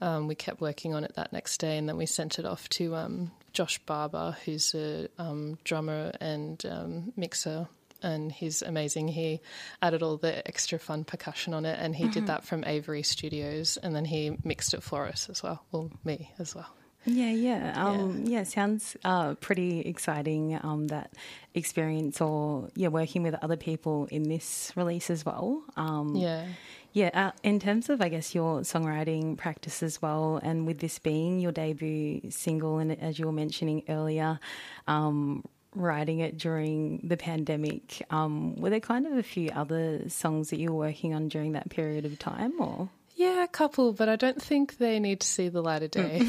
um, 0.00 0.26
we 0.26 0.34
kept 0.34 0.60
working 0.60 0.92
on 0.92 1.04
it 1.04 1.14
that 1.14 1.32
next 1.32 1.58
day. 1.58 1.78
And 1.78 1.88
then 1.88 1.96
we 1.96 2.06
sent 2.06 2.40
it 2.40 2.44
off 2.44 2.68
to 2.70 2.96
um, 2.96 3.30
Josh 3.52 3.78
Barber, 3.86 4.36
who's 4.44 4.74
a 4.74 5.08
um, 5.18 5.58
drummer 5.64 6.12
and 6.20 6.64
um, 6.66 7.12
mixer, 7.16 7.68
and 8.02 8.30
he's 8.32 8.62
amazing. 8.62 9.08
He 9.08 9.40
added 9.82 10.02
all 10.02 10.16
the 10.16 10.46
extra 10.46 10.78
fun 10.78 11.04
percussion 11.04 11.54
on 11.54 11.64
it, 11.64 11.78
and 11.80 11.94
he 11.94 12.08
did 12.08 12.26
that 12.26 12.44
from 12.44 12.64
Avery 12.64 13.02
Studios, 13.02 13.76
and 13.82 13.94
then 13.94 14.04
he 14.04 14.36
mixed 14.44 14.74
it 14.74 14.82
for 14.82 15.06
us 15.06 15.28
as 15.28 15.42
well. 15.42 15.64
Well, 15.72 15.90
me 16.04 16.30
as 16.38 16.54
well. 16.54 16.68
Yeah, 17.06 17.30
yeah, 17.30 17.82
um, 17.82 18.24
yeah. 18.26 18.42
sounds 18.42 18.94
uh, 19.04 19.32
pretty 19.36 19.80
exciting. 19.80 20.58
Um, 20.62 20.88
that 20.88 21.14
experience, 21.54 22.20
or 22.20 22.68
yeah, 22.74 22.88
working 22.88 23.22
with 23.22 23.34
other 23.42 23.56
people 23.56 24.06
in 24.10 24.24
this 24.24 24.70
release 24.76 25.08
as 25.08 25.24
well. 25.24 25.62
Um, 25.76 26.14
Yeah. 26.14 26.44
yeah. 26.92 27.10
Uh, 27.14 27.30
in 27.42 27.58
terms 27.58 27.88
of, 27.88 28.02
I 28.02 28.10
guess, 28.10 28.34
your 28.34 28.60
songwriting 28.60 29.38
practice 29.38 29.82
as 29.82 30.02
well, 30.02 30.40
and 30.42 30.66
with 30.66 30.78
this 30.80 30.98
being 30.98 31.40
your 31.40 31.52
debut 31.52 32.30
single, 32.30 32.78
and 32.78 32.92
as 33.00 33.18
you 33.18 33.24
were 33.24 33.32
mentioning 33.32 33.82
earlier, 33.88 34.38
um, 34.86 35.42
writing 35.74 36.20
it 36.20 36.36
during 36.38 37.00
the 37.04 37.16
pandemic, 37.16 38.02
um, 38.10 38.56
were 38.56 38.70
there 38.70 38.80
kind 38.80 39.06
of 39.06 39.12
a 39.16 39.22
few 39.22 39.50
other 39.50 40.08
songs 40.08 40.50
that 40.50 40.58
you 40.58 40.70
were 40.72 40.78
working 40.78 41.14
on 41.14 41.28
during 41.28 41.52
that 41.52 41.70
period 41.70 42.04
of 42.04 42.18
time, 42.18 42.60
or? 42.60 42.88
Yeah, 43.16 43.44
a 43.44 43.48
couple, 43.48 43.92
but 43.92 44.08
I 44.08 44.16
don't 44.16 44.40
think 44.40 44.78
they 44.78 44.98
need 44.98 45.20
to 45.20 45.26
see 45.26 45.48
the 45.50 45.60
light 45.62 45.82
of 45.82 45.90
day. 45.90 46.22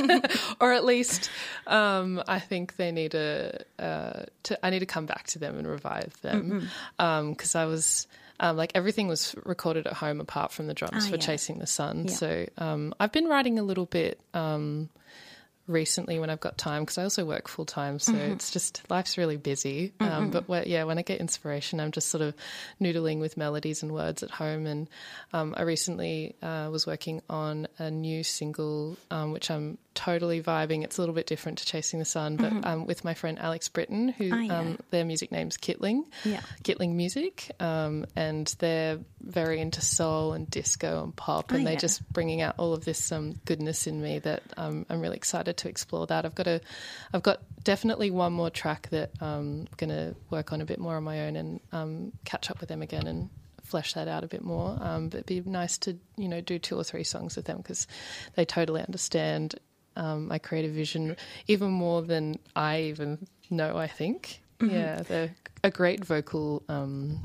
or 0.60 0.72
at 0.72 0.84
least, 0.84 1.30
um, 1.68 2.20
I 2.26 2.40
think 2.40 2.76
they 2.76 2.90
need 2.90 3.14
a. 3.14 3.64
Uh, 3.78 4.24
to, 4.44 4.66
I 4.66 4.70
need 4.70 4.80
to 4.80 4.86
come 4.86 5.06
back 5.06 5.28
to 5.28 5.38
them 5.38 5.56
and 5.56 5.68
revive 5.68 6.20
them 6.22 6.68
because 6.98 7.54
I 7.54 7.66
was. 7.66 8.06
Um, 8.40 8.56
like 8.56 8.72
everything 8.74 9.06
was 9.06 9.36
recorded 9.44 9.86
at 9.86 9.92
home 9.92 10.20
apart 10.20 10.50
from 10.50 10.66
the 10.66 10.74
drums 10.74 11.04
Ah, 11.06 11.10
for 11.10 11.14
yeah. 11.14 11.20
Chasing 11.20 11.58
the 11.60 11.66
Sun. 11.66 12.06
Yeah. 12.08 12.14
So 12.14 12.46
um, 12.58 12.92
I've 12.98 13.12
been 13.12 13.26
writing 13.28 13.60
a 13.60 13.62
little 13.62 13.86
bit 13.86 14.20
um, 14.34 14.88
recently 15.66 16.18
when 16.18 16.30
I've 16.30 16.40
got 16.40 16.58
time 16.58 16.82
because 16.82 16.98
I 16.98 17.04
also 17.04 17.24
work 17.24 17.48
full 17.48 17.64
time, 17.64 17.98
so 17.98 18.12
mm-hmm. 18.12 18.32
it's 18.32 18.50
just 18.50 18.82
life's 18.90 19.16
really 19.16 19.36
busy. 19.36 19.92
Um, 20.00 20.08
mm-hmm. 20.08 20.30
but 20.30 20.48
where, 20.48 20.66
yeah, 20.66 20.84
when 20.84 20.98
I 20.98 21.02
get 21.02 21.20
inspiration, 21.20 21.80
I'm 21.80 21.92
just 21.92 22.08
sort 22.08 22.22
of 22.22 22.34
noodling 22.80 23.20
with 23.20 23.36
melodies 23.36 23.82
and 23.82 23.92
words 23.92 24.22
at 24.22 24.30
home. 24.30 24.66
And 24.66 24.88
um, 25.32 25.54
I 25.56 25.62
recently 25.62 26.34
uh, 26.42 26.68
was 26.70 26.86
working 26.86 27.22
on 27.28 27.68
a 27.78 27.90
new 27.90 28.22
single, 28.22 28.96
um, 29.10 29.32
which 29.32 29.50
I'm 29.50 29.78
totally 29.94 30.42
vibing. 30.42 30.84
It's 30.84 30.98
a 30.98 31.02
little 31.02 31.14
bit 31.14 31.26
different 31.26 31.58
to 31.58 31.66
Chasing 31.66 31.98
the 31.98 32.04
Sun, 32.04 32.36
but 32.36 32.52
mm-hmm. 32.52 32.66
um, 32.66 32.86
with 32.86 33.04
my 33.04 33.14
friend 33.14 33.38
Alex 33.38 33.68
Britton, 33.68 34.08
who 34.08 34.30
oh, 34.32 34.38
yeah. 34.38 34.58
um, 34.58 34.78
their 34.90 35.04
music 35.04 35.30
name's 35.32 35.56
Kitling, 35.56 36.04
yeah. 36.24 36.40
Kitling 36.64 36.94
Music, 36.94 37.50
um, 37.60 38.06
and 38.16 38.54
they're 38.58 38.98
very 39.20 39.60
into 39.60 39.80
soul 39.80 40.32
and 40.32 40.50
disco 40.50 41.04
and 41.04 41.14
pop, 41.14 41.50
and 41.50 41.60
oh, 41.60 41.64
they're 41.64 41.74
yeah. 41.74 41.78
just 41.78 42.10
bringing 42.12 42.40
out 42.40 42.54
all 42.58 42.72
of 42.72 42.84
this 42.84 43.12
um, 43.12 43.34
goodness 43.44 43.86
in 43.86 44.00
me 44.02 44.18
that 44.20 44.42
um, 44.56 44.86
I'm 44.88 45.00
really 45.00 45.16
excited 45.16 45.51
to 45.58 45.68
explore. 45.68 46.06
That 46.06 46.24
I've 46.24 46.34
got 46.34 46.46
a, 46.46 46.60
I've 47.12 47.22
got 47.22 47.40
definitely 47.62 48.10
one 48.10 48.32
more 48.32 48.50
track 48.50 48.88
that 48.90 49.10
I'm 49.20 49.68
going 49.76 49.90
to 49.90 50.14
work 50.30 50.52
on 50.52 50.60
a 50.60 50.64
bit 50.64 50.78
more 50.78 50.96
on 50.96 51.04
my 51.04 51.26
own 51.26 51.36
and 51.36 51.60
um, 51.72 52.12
catch 52.24 52.50
up 52.50 52.60
with 52.60 52.68
them 52.68 52.82
again 52.82 53.06
and 53.06 53.30
flesh 53.62 53.94
that 53.94 54.08
out 54.08 54.24
a 54.24 54.26
bit 54.26 54.42
more. 54.42 54.76
Um, 54.80 55.08
but 55.08 55.20
it'd 55.20 55.44
be 55.44 55.50
nice 55.50 55.78
to 55.78 55.96
you 56.16 56.28
know 56.28 56.40
do 56.40 56.58
two 56.58 56.76
or 56.76 56.84
three 56.84 57.04
songs 57.04 57.36
with 57.36 57.46
them 57.46 57.58
because 57.58 57.86
they 58.34 58.44
totally 58.44 58.82
understand 58.82 59.54
um, 59.96 60.28
my 60.28 60.38
creative 60.38 60.72
vision 60.72 61.16
even 61.48 61.70
more 61.70 62.02
than 62.02 62.38
I 62.56 62.82
even 62.82 63.26
know. 63.50 63.76
I 63.76 63.86
think, 63.86 64.42
mm-hmm. 64.58 64.74
yeah, 64.74 65.02
they're 65.02 65.34
a 65.64 65.70
great 65.70 66.04
vocal 66.04 66.62
um, 66.68 67.20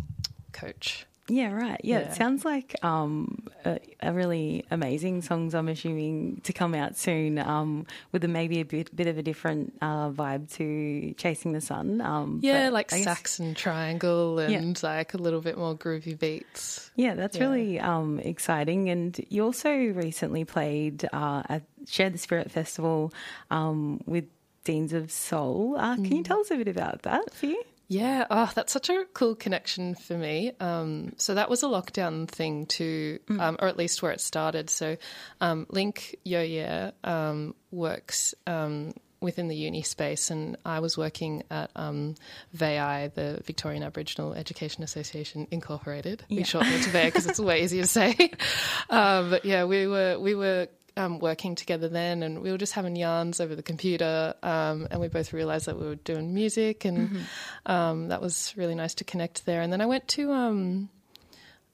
coach. 0.51 1.05
Yeah, 1.29 1.51
right. 1.51 1.79
Yeah, 1.83 1.99
yeah, 1.99 2.05
it 2.05 2.13
sounds 2.15 2.45
like 2.45 2.75
um, 2.83 3.47
a, 3.65 3.79
a, 4.01 4.13
really 4.13 4.65
amazing 4.71 5.21
songs. 5.21 5.53
I'm 5.53 5.67
assuming 5.67 6.41
to 6.43 6.53
come 6.53 6.73
out 6.73 6.97
soon 6.97 7.37
um, 7.37 7.85
with 8.11 8.23
a, 8.23 8.29
maybe 8.29 8.61
a 8.61 8.65
bit, 8.65 8.95
bit 8.95 9.07
of 9.07 9.17
a 9.17 9.23
different 9.23 9.73
uh, 9.81 10.09
vibe 10.09 10.49
to 10.53 11.13
Chasing 11.17 11.51
the 11.51 11.59
Sun. 11.59 11.99
Um, 11.99 12.39
yeah, 12.41 12.69
like 12.69 12.91
sax 12.91 13.39
and 13.39 13.57
triangle 13.57 14.39
and 14.39 14.77
yeah. 14.81 14.87
like 14.89 15.13
a 15.13 15.17
little 15.17 15.41
bit 15.41 15.57
more 15.57 15.75
groovy 15.75 16.17
beats. 16.17 16.91
Yeah, 16.95 17.15
that's 17.15 17.37
yeah. 17.37 17.43
really 17.43 17.79
um, 17.79 18.19
exciting. 18.19 18.89
And 18.89 19.19
you 19.29 19.43
also 19.43 19.69
recently 19.71 20.45
played 20.45 21.07
uh, 21.11 21.43
at 21.49 21.63
Share 21.87 22.09
the 22.09 22.17
Spirit 22.17 22.51
Festival 22.51 23.13
um, 23.51 24.01
with 24.05 24.25
Deans 24.63 24.93
of 24.93 25.11
Soul. 25.11 25.75
Uh, 25.77 25.95
can 25.95 26.05
mm. 26.05 26.17
you 26.17 26.23
tell 26.23 26.39
us 26.39 26.51
a 26.51 26.55
bit 26.55 26.69
about 26.69 27.01
that 27.03 27.33
for 27.33 27.47
you? 27.47 27.61
Yeah, 27.89 28.25
oh, 28.29 28.51
that's 28.53 28.73
such 28.73 28.89
a 28.89 29.05
cool 29.13 29.35
connection 29.35 29.95
for 29.95 30.17
me. 30.17 30.51
Um, 30.59 31.13
so 31.17 31.35
that 31.35 31.49
was 31.49 31.63
a 31.63 31.67
lockdown 31.67 32.27
thing 32.27 32.65
too, 32.65 33.19
mm. 33.27 33.39
um, 33.39 33.57
or 33.59 33.67
at 33.67 33.77
least 33.77 34.01
where 34.01 34.11
it 34.11 34.19
started. 34.19 34.69
So 34.69 34.97
um, 35.39 35.65
Link 35.69 36.17
Yo 36.25 36.91
um, 37.05 37.55
works 37.71 38.35
um, 38.45 38.93
within 39.21 39.47
the 39.47 39.55
uni 39.55 39.83
space, 39.83 40.29
and 40.31 40.57
I 40.65 40.81
was 40.81 40.97
working 40.97 41.43
at 41.49 41.71
um, 41.77 42.15
VAI, 42.53 43.09
the 43.15 43.41
Victorian 43.45 43.83
Aboriginal 43.83 44.33
Education 44.33 44.83
Association 44.83 45.47
Incorporated. 45.49 46.25
Yeah. 46.27 46.37
We 46.39 46.43
shorten 46.43 46.73
it 46.73 46.83
to 46.83 46.89
VAI 46.89 47.05
because 47.05 47.25
it's 47.25 47.39
way 47.39 47.63
easier 47.63 47.83
to 47.83 47.87
say. 47.87 48.31
but 48.89 49.45
yeah, 49.45 49.63
we 49.63 49.87
were 49.87 50.19
we 50.19 50.35
were 50.35 50.67
um, 50.97 51.19
working 51.19 51.55
together 51.55 51.87
then, 51.87 52.23
and 52.23 52.41
we 52.41 52.51
were 52.51 52.57
just 52.57 52.73
having 52.73 52.95
yarns 52.95 53.39
over 53.39 53.55
the 53.55 53.63
computer, 53.63 54.33
um, 54.43 54.87
and 54.89 54.99
we 54.99 55.07
both 55.07 55.31
realised 55.31 55.67
that 55.67 55.79
we 55.79 55.85
were 55.85 55.95
doing 55.95 56.33
music, 56.33 56.85
and 56.85 57.09
mm-hmm. 57.09 57.71
um, 57.71 58.07
that 58.09 58.21
was 58.21 58.53
really 58.57 58.75
nice 58.75 58.95
to 58.95 59.03
connect 59.03 59.45
there. 59.45 59.61
And 59.61 59.71
then 59.71 59.81
I 59.81 59.85
went 59.85 60.07
to 60.09 60.31
um, 60.31 60.89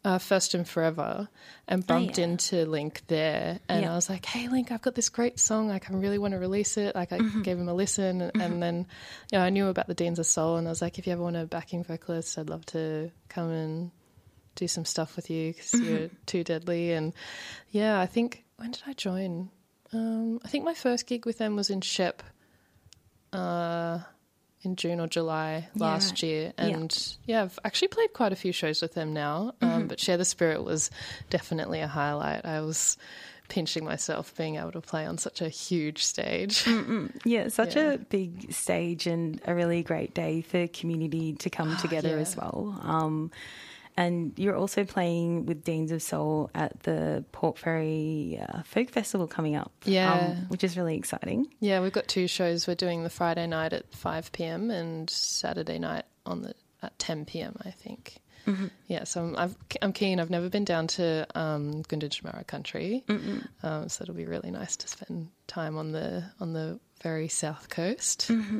uh, 0.03 0.17
First 0.17 0.53
and 0.53 0.67
Forever 0.67 1.29
and 1.67 1.83
oh, 1.83 1.87
bumped 1.87 2.19
oh, 2.19 2.21
yeah. 2.21 2.27
into 2.27 2.65
Link 2.65 3.01
there, 3.07 3.59
and 3.69 3.85
I 3.85 3.95
was 3.95 4.09
like, 4.09 4.25
"Hey, 4.25 4.49
Link, 4.49 4.71
I've 4.71 4.81
got 4.81 4.95
this 4.95 5.09
great 5.09 5.39
song. 5.39 5.69
Like, 5.69 5.89
I 5.89 5.93
really 5.93 6.17
want 6.17 6.33
to 6.33 6.39
release 6.39 6.77
it." 6.77 6.95
Like, 6.95 7.13
I 7.13 7.19
mm-hmm. 7.19 7.41
gave 7.41 7.57
him 7.57 7.69
a 7.69 7.73
listen, 7.73 8.21
and, 8.21 8.33
mm-hmm. 8.33 8.41
and, 8.41 8.61
then 8.61 8.87
you 9.31 9.37
know, 9.37 9.43
I 9.43 9.49
knew 9.49 9.67
about 9.67 9.87
the 9.87 9.93
Deans 9.93 10.19
of 10.19 10.25
Soul, 10.25 10.57
and 10.57 10.67
I 10.67 10.71
was 10.71 10.81
like, 10.81 10.99
"If 10.99 11.07
you 11.07 11.13
ever 11.13 11.23
want 11.23 11.37
a 11.37 11.45
backing 11.45 11.83
vocalist, 11.83 12.37
I'd 12.37 12.49
love 12.49 12.65
to 12.67 13.11
come 13.29 13.49
and." 13.49 13.91
do 14.55 14.67
some 14.67 14.85
stuff 14.85 15.15
with 15.15 15.31
you 15.31 15.51
because 15.51 15.71
mm-hmm. 15.71 15.85
you're 15.85 16.09
too 16.27 16.43
deadly 16.43 16.91
and 16.91 17.11
yeah 17.71 17.99
i 17.99 18.05
think 18.05 18.42
when 18.57 18.71
did 18.71 18.83
I 18.87 18.93
join? 18.93 19.49
Um, 19.91 20.39
I 20.43 20.47
think 20.47 20.65
my 20.65 20.73
first 20.73 21.05
gig 21.05 21.25
with 21.25 21.37
them 21.37 21.55
was 21.55 21.69
in 21.69 21.81
Shep 21.81 22.23
uh, 23.31 23.99
in 24.61 24.75
June 24.75 24.99
or 24.99 25.07
July 25.07 25.67
last 25.75 26.23
yeah, 26.23 26.29
year. 26.29 26.53
And 26.57 27.15
yeah. 27.25 27.37
yeah. 27.37 27.43
I've 27.43 27.59
actually 27.63 27.89
played 27.89 28.13
quite 28.13 28.31
a 28.31 28.35
few 28.35 28.51
shows 28.51 28.81
with 28.81 28.93
them 28.93 29.13
now. 29.13 29.53
Um, 29.61 29.69
mm-hmm. 29.69 29.87
But 29.87 29.99
Share 29.99 30.17
the 30.17 30.25
Spirit 30.25 30.63
was 30.63 30.89
definitely 31.29 31.81
a 31.81 31.87
highlight. 31.87 32.45
I 32.45 32.61
was 32.61 32.97
pinching 33.49 33.83
myself 33.85 34.35
being 34.35 34.55
able 34.55 34.71
to 34.71 34.81
play 34.81 35.05
on 35.05 35.17
such 35.17 35.41
a 35.41 35.49
huge 35.49 36.03
stage. 36.03 36.63
Mm-mm. 36.63 37.11
Yeah, 37.25 37.49
such 37.49 37.75
yeah. 37.75 37.93
a 37.93 37.97
big 37.97 38.53
stage 38.53 39.05
and 39.05 39.41
a 39.45 39.53
really 39.53 39.83
great 39.83 40.13
day 40.13 40.41
for 40.41 40.67
community 40.67 41.33
to 41.33 41.49
come 41.49 41.75
oh, 41.77 41.81
together 41.81 42.17
as 42.17 42.35
well. 42.37 42.79
Um, 42.81 43.31
and 43.95 44.33
you're 44.37 44.55
also 44.55 44.83
playing 44.83 45.45
with 45.45 45.63
Deans 45.63 45.91
of 45.91 46.01
Soul 46.01 46.49
at 46.55 46.79
the 46.81 47.23
Port 47.31 47.57
Fairy 47.57 48.39
uh, 48.41 48.63
Folk 48.63 48.89
Festival 48.89 49.27
coming 49.27 49.55
up. 49.55 49.71
Yeah. 49.85 50.13
Um, 50.13 50.35
which 50.47 50.63
is 50.63 50.77
really 50.77 50.95
exciting. 50.95 51.47
Yeah, 51.59 51.81
we've 51.81 51.93
got 51.93 52.07
two 52.07 52.27
shows. 52.27 52.67
We're 52.67 52.75
doing 52.75 53.03
the 53.03 53.09
Friday 53.09 53.47
night 53.47 53.73
at 53.73 53.93
5 53.93 54.31
pm 54.31 54.71
and 54.71 55.09
Saturday 55.09 55.79
night 55.79 56.05
on 56.25 56.41
the 56.41 56.53
at 56.81 56.97
10 56.99 57.25
pm, 57.25 57.55
I 57.65 57.71
think. 57.71 58.17
Mm-hmm. 58.45 58.67
Yeah, 58.87 59.05
so 59.05 59.33
I'm, 59.37 59.55
i 59.81 59.85
am 59.85 59.93
keen. 59.93 60.19
I've 60.19 60.29
never 60.29 60.49
been 60.49 60.65
down 60.65 60.87
to 60.87 61.25
um, 61.33 61.83
Gunditjmara 61.83 62.45
country, 62.45 63.05
um, 63.63 63.87
so 63.87 64.01
it'll 64.01 64.15
be 64.15 64.25
really 64.25 64.51
nice 64.51 64.75
to 64.77 64.87
spend 64.87 65.29
time 65.47 65.77
on 65.77 65.93
the 65.93 66.25
on 66.41 66.51
the 66.51 66.77
very 67.01 67.29
south 67.29 67.69
coast. 67.69 68.27
Mm-hmm. 68.27 68.59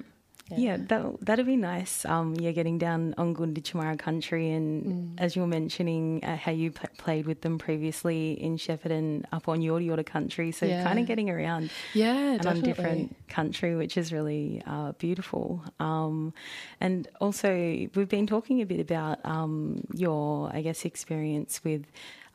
Yeah, 0.52 0.78
that 0.78 1.22
that'd 1.22 1.46
be 1.46 1.56
nice. 1.56 2.06
Um, 2.06 2.36
yeah, 2.36 2.52
getting 2.52 2.78
down 2.78 3.16
on 3.18 3.34
Gunditjmara 3.36 3.98
country, 3.98 4.52
and 4.52 4.86
mm. 4.86 5.14
as 5.18 5.36
you 5.36 5.42
were 5.42 5.48
mentioning, 5.48 6.24
uh, 6.24 6.36
how 6.36 6.52
you 6.52 6.72
p- 6.72 6.88
played 6.98 7.26
with 7.26 7.42
them 7.42 7.58
previously 7.58 8.34
in 8.34 8.58
Shepparton, 8.58 9.24
up 9.32 9.48
on 9.48 9.62
Yorta 9.62 9.86
Yorta 9.86 10.06
country. 10.06 10.52
So 10.52 10.66
yeah. 10.66 10.84
kind 10.84 11.00
of 11.00 11.06
getting 11.06 11.30
around, 11.30 11.72
yeah, 11.94 12.34
and 12.34 12.46
on 12.46 12.62
different 12.62 13.16
country, 13.30 13.76
which 13.76 13.98
is 13.98 14.12
really 14.12 14.62
uh, 14.68 14.92
beautiful. 14.94 15.64
Um, 15.80 16.34
and 16.80 17.08
also, 17.22 17.50
we've 17.96 18.10
been 18.10 18.28
talking 18.28 18.62
a 18.62 18.66
bit 18.66 18.80
about 18.80 19.20
um, 19.26 19.84
your, 19.94 20.52
I 20.54 20.62
guess, 20.62 20.86
experience 20.86 21.64
with 21.64 21.86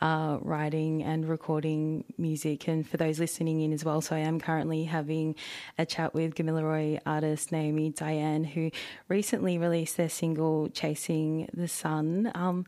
uh, 0.01 0.39
writing 0.41 1.03
and 1.03 1.29
recording 1.29 2.05
music. 2.17 2.69
And 2.69 2.89
for 2.89 2.97
those 2.97 3.19
listening 3.19 3.61
in 3.61 3.73
as 3.73 3.85
well, 3.85 4.01
so 4.01 4.17
I 4.17 4.21
am 4.21 4.41
currently 4.41 4.85
having 4.85 5.35
a 5.77 5.87
chat 5.87 6.15
with 6.15 6.35
Gamilaroi 6.35 7.01
artist 7.05 7.53
Naomi 7.53 7.91
Diane, 7.91 8.45
who 8.45 8.71
recently 9.09 9.59
released 9.59 9.97
their 9.97 10.09
single 10.09 10.69
Chasing 10.69 11.49
the 11.53 11.69
Sun. 11.69 12.31
Um, 12.35 12.67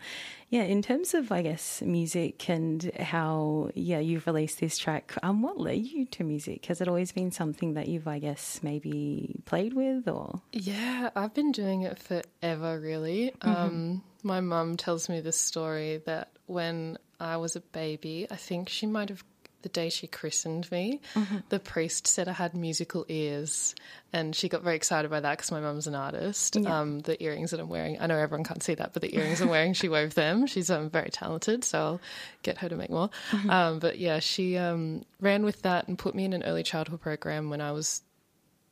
yeah, 0.49 0.63
in 0.63 0.83
terms 0.83 1.15
of, 1.15 1.31
I 1.31 1.43
guess, 1.43 1.81
music 1.81 2.49
and 2.49 2.91
how, 2.99 3.71
yeah, 3.75 4.01
you've 4.01 4.27
released 4.27 4.59
this 4.59 4.77
track, 4.77 5.15
um, 5.23 5.43
what 5.43 5.59
led 5.59 5.87
you 5.87 6.07
to 6.07 6.25
music? 6.25 6.67
Has 6.67 6.81
it 6.81 6.89
always 6.89 7.13
been 7.13 7.31
something 7.31 7.75
that 7.75 7.87
you've, 7.87 8.09
I 8.09 8.19
guess, 8.19 8.61
maybe 8.63 9.37
played 9.45 9.75
with 9.75 10.09
or? 10.09 10.43
Yeah, 10.53 11.11
I've 11.15 11.35
been 11.35 11.53
doing 11.53 11.83
it 11.83 12.01
forever, 12.01 12.81
really. 12.81 13.33
Mm-hmm. 13.41 13.49
Um, 13.49 14.03
my 14.25 14.41
mum 14.41 14.77
tells 14.77 15.09
me 15.09 15.21
this 15.21 15.39
story 15.39 16.03
that 16.07 16.31
when 16.47 16.99
I 17.21 17.37
was 17.37 17.57
a 17.57 17.61
baby, 17.61 18.27
I 18.31 18.37
think 18.37 18.69
she 18.69 18.87
might 18.87 19.11
have 19.11 19.23
the 19.63 19.69
day 19.69 19.91
she 19.91 20.07
christened 20.07 20.71
me, 20.71 21.01
mm-hmm. 21.15 21.39
the 21.51 21.59
priest 21.59 22.07
said 22.07 22.29
I 22.29 22.33
had 22.33 22.55
musical 22.55 23.05
ears, 23.09 23.75
and 24.13 24.35
she 24.35 24.49
got 24.49 24.63
very 24.63 24.77
excited 24.77 25.11
by 25.11 25.21
that 25.21 25.37
because 25.37 25.53
my 25.53 25.61
mum's 25.61 25.87
an 25.87 25.95
artist. 25.95 26.57
Yeah. 26.57 26.81
Um, 26.81 27.01
the 27.01 27.23
earrings 27.23 27.51
that 27.51 27.61
I'm 27.61 27.69
wearing, 27.69 28.01
I 28.01 28.07
know 28.07 28.17
everyone 28.17 28.45
can't 28.45 28.63
see 28.63 28.75
that, 28.75 28.93
but 28.93 29.03
the 29.03 29.15
earrings 29.15 29.41
I'm 29.41 29.49
wearing, 29.49 29.75
she 29.75 29.89
wove 29.89 30.15
them. 30.15 30.47
She's 30.47 30.71
um, 30.71 30.89
very 30.89 31.11
talented, 31.11 31.65
so 31.65 31.79
I'll 31.79 32.01
get 32.43 32.59
her 32.59 32.69
to 32.69 32.77
make 32.77 32.91
more. 32.91 33.11
Mm-hmm. 33.31 33.51
Um, 33.51 33.79
but 33.79 33.99
yeah, 33.99 34.19
she 34.19 34.57
um, 34.57 35.05
ran 35.21 35.45
with 35.45 35.63
that 35.63 35.89
and 35.89 35.99
put 35.99 36.15
me 36.15 36.25
in 36.25 36.33
an 36.33 36.43
early 36.43 36.63
childhood 36.63 37.01
program 37.01 37.51
when 37.51 37.61
I 37.61 37.73
was 37.73 38.03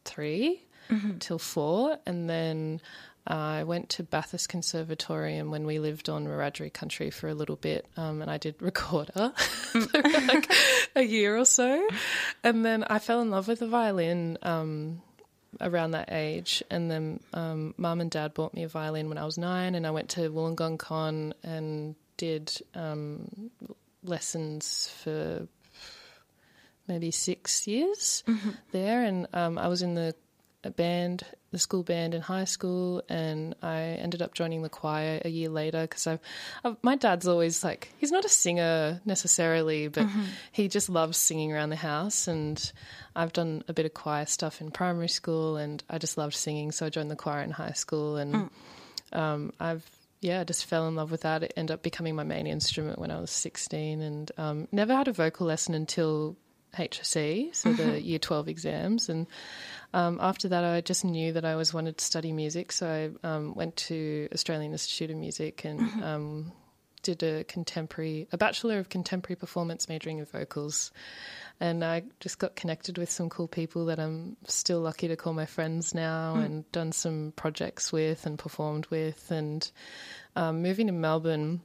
3 0.05 0.62
mm-hmm. 0.88 1.19
till 1.19 1.38
four, 1.38 1.99
and 2.07 2.28
then 2.31 2.81
I 3.28 3.64
went 3.64 3.90
to 3.90 4.02
Bathurst 4.02 4.49
Conservatorium 4.49 5.50
when 5.50 5.66
we 5.66 5.78
lived 5.78 6.08
on 6.08 6.26
Wiradjuri 6.26 6.73
country 6.73 7.11
for 7.11 7.28
a 7.28 7.35
little 7.35 7.56
bit, 7.56 7.85
um, 7.97 8.23
and 8.23 8.30
I 8.30 8.38
did 8.38 8.54
recorder 8.61 9.32
for 9.37 10.02
like 10.02 10.50
a 10.97 11.02
year 11.02 11.37
or 11.37 11.44
so. 11.44 11.87
And 12.42 12.64
then 12.64 12.85
I 12.85 12.99
fell 12.99 13.20
in 13.20 13.30
love 13.30 13.47
with 13.47 13.58
the 13.58 13.68
violin 13.68 14.38
um, 14.42 15.02
around 15.61 15.90
that 15.90 16.11
age. 16.11 16.62
And 16.70 16.90
then 16.90 17.20
um, 17.35 17.75
mum 17.76 18.00
and 18.00 18.11
dad 18.11 18.32
bought 18.32 18.54
me 18.54 18.62
a 18.62 18.68
violin 18.68 19.11
when 19.11 19.18
I 19.18 19.26
was 19.26 19.37
nine, 19.37 19.75
and 19.75 19.87
I 19.87 19.90
went 19.90 20.08
to 20.11 20.30
Wollongong 20.30 20.78
Con 20.78 21.35
and 21.42 21.97
did 22.16 22.50
um, 22.75 23.50
lessons 24.02 24.90
for 25.02 25.47
maybe 26.87 27.11
six 27.11 27.66
years 27.66 28.25
mm-hmm. 28.26 28.50
there. 28.73 29.04
And 29.04 29.26
um, 29.35 29.58
I 29.58 29.68
was 29.68 29.82
in 29.82 29.94
the 29.94 30.14
a 30.65 30.71
band, 30.71 31.25
the 31.53 31.59
school 31.59 31.83
band 31.83 32.15
in 32.15 32.21
high 32.21 32.45
school, 32.45 33.03
and 33.09 33.55
I 33.62 33.81
ended 33.81 34.23
up 34.23 34.35
joining 34.35 34.62
the 34.62 34.69
choir 34.69 35.21
a 35.25 35.29
year 35.29 35.49
later 35.49 35.83
because 35.83 36.07
I, 36.07 36.19
my 36.83 36.97
dad's 36.97 37.29
always 37.29 37.62
like 37.62 37.93
he's 37.99 38.11
not 38.11 38.25
a 38.25 38.29
singer 38.29 39.00
necessarily, 39.05 39.88
but 39.88 40.07
mm-hmm. 40.07 40.25
he 40.50 40.69
just 40.69 40.88
loves 40.88 41.17
singing 41.17 41.53
around 41.53 41.71
the 41.71 41.77
house, 41.77 42.27
and 42.27 42.73
I've 43.15 43.33
done 43.33 43.62
a 43.69 43.73
bit 43.73 43.87
of 43.87 43.95
choir 43.95 44.27
stuff 44.27 44.61
in 44.61 44.71
primary 44.71 45.09
school, 45.09 45.57
and 45.57 45.83
I 45.88 45.99
just 45.99 46.19
loved 46.19 46.35
singing, 46.35 46.73
so 46.73 46.87
I 46.87 46.91
joined 46.91 47.11
the 47.11 47.17
choir 47.17 47.43
in 47.43 47.50
high 47.50 47.73
school, 47.73 48.17
and 48.17 48.35
mm. 48.35 48.50
um, 49.19 49.53
I've 49.61 49.88
yeah, 50.21 50.43
just 50.43 50.65
fell 50.65 50.88
in 50.88 50.97
love 50.97 51.11
with 51.11 51.21
that. 51.21 51.45
It 51.45 51.53
ended 51.57 51.75
up 51.75 51.83
becoming 51.83 52.17
my 52.17 52.25
main 52.25 52.47
instrument 52.47 52.99
when 52.99 53.12
I 53.12 53.21
was 53.21 53.31
16 53.31 54.00
and 54.00 54.33
um, 54.37 54.69
never 54.73 54.93
had 54.93 55.07
a 55.07 55.12
vocal 55.12 55.47
lesson 55.47 55.75
until 55.75 56.37
HSC, 56.78 57.54
so 57.54 57.73
the 57.73 57.82
mm-hmm. 57.82 58.04
year 58.04 58.18
12 58.18 58.49
exams. 58.49 59.08
And 59.08 59.26
um, 59.92 60.18
after 60.20 60.49
that, 60.49 60.64
I 60.64 60.80
just 60.80 61.04
knew 61.04 61.32
that 61.32 61.44
I 61.44 61.52
always 61.52 61.75
wanted 61.75 61.99
to 61.99 62.04
study 62.04 62.32
music. 62.32 62.73
So 62.73 62.88
I 63.25 63.26
um, 63.26 63.54
went 63.54 63.76
to 63.88 64.28
Australian 64.32 64.73
Institute 64.73 65.11
of 65.11 65.16
Music 65.16 65.64
and 65.64 65.80
mm-hmm. 65.80 66.02
um, 66.02 66.52
did 67.02 67.23
a 67.23 67.44
contemporary, 67.44 68.28
a 68.32 68.38
Bachelor 68.38 68.78
of 68.78 68.88
Contemporary 68.88 69.37
Performance 69.37 69.88
majoring 69.88 70.18
in 70.18 70.25
vocals. 70.25 70.90
And 71.61 71.85
I 71.85 72.04
just 72.20 72.38
got 72.38 72.54
connected 72.54 72.99
with 72.99 73.11
some 73.11 73.28
cool 73.28 73.49
people 73.49 73.87
that 73.87 73.99
I'm 73.99 74.37
still 74.47 74.80
lucky 74.80 75.08
to 75.08 75.16
call 75.16 75.32
my 75.32 75.47
friends 75.47 75.94
now 75.94 76.35
mm. 76.37 76.44
and 76.44 76.73
done 76.73 76.92
some 76.92 77.32
projects 77.35 77.92
with 77.92 78.26
and 78.26 78.38
performed 78.38 78.87
with. 78.87 79.30
And 79.30 79.68
um, 80.37 80.62
moving 80.62 80.87
to 80.87 80.92
Melbourne, 80.92 81.61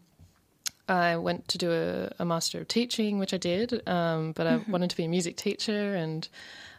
I 0.88 1.18
went 1.18 1.48
to 1.50 1.58
do 1.58 1.72
a, 1.72 2.12
a, 2.20 2.26
Master 2.26 2.60
of 2.60 2.68
Teaching, 2.68 3.20
which 3.20 3.34
I 3.34 3.38
did, 3.38 3.88
um, 3.88 4.34
but 4.34 4.48
I 4.48 4.54
mm-hmm. 4.58 4.72
wanted 4.72 4.90
to 4.90 4.98
be 4.98 5.06
a 5.06 5.10
music 5.10 5.38
teacher, 5.38 5.96
and 5.96 6.28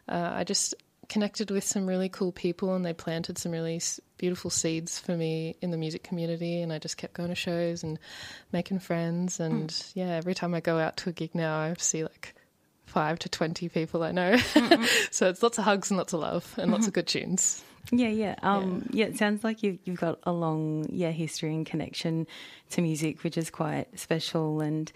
uh, 0.08 0.32
I 0.34 0.44
just 0.44 0.74
connected 1.08 1.50
with 1.50 1.64
some 1.64 1.86
really 1.86 2.08
cool 2.08 2.32
people, 2.32 2.74
and 2.74 2.84
they 2.84 2.92
planted 2.92 3.38
some 3.38 3.52
really 3.52 3.80
beautiful 4.18 4.50
seeds 4.50 4.98
for 4.98 5.16
me 5.16 5.56
in 5.62 5.70
the 5.70 5.78
music 5.78 6.02
community. 6.02 6.60
And 6.60 6.72
I 6.72 6.78
just 6.78 6.96
kept 6.96 7.14
going 7.14 7.30
to 7.30 7.34
shows 7.34 7.82
and 7.82 7.98
making 8.52 8.80
friends, 8.80 9.40
and 9.40 9.70
mm. 9.70 9.92
yeah, 9.94 10.10
every 10.10 10.34
time 10.34 10.54
I 10.54 10.60
go 10.60 10.78
out 10.78 10.98
to 10.98 11.10
a 11.10 11.12
gig 11.12 11.34
now, 11.34 11.58
I 11.58 11.74
see 11.78 12.02
like 12.02 12.34
five 12.86 13.18
to 13.20 13.28
twenty 13.30 13.70
people 13.70 14.02
I 14.02 14.12
know. 14.12 14.36
so 15.10 15.28
it's 15.28 15.42
lots 15.42 15.58
of 15.58 15.64
hugs 15.64 15.90
and 15.90 15.96
lots 15.96 16.12
of 16.12 16.20
love 16.20 16.54
and 16.58 16.70
lots 16.70 16.86
of 16.86 16.92
good 16.92 17.06
tunes. 17.06 17.64
Yeah, 17.92 18.08
yeah. 18.08 18.34
Um, 18.42 18.86
yeah. 18.90 19.04
yeah. 19.04 19.10
it 19.10 19.18
sounds 19.18 19.44
like 19.44 19.62
you've, 19.62 19.78
you've 19.84 20.00
got 20.00 20.18
a 20.24 20.32
long, 20.32 20.86
yeah, 20.90 21.10
history 21.10 21.54
and 21.54 21.66
connection 21.66 22.26
to 22.70 22.82
music, 22.82 23.22
which 23.22 23.36
is 23.36 23.50
quite 23.50 23.86
special. 23.98 24.60
And 24.60 24.90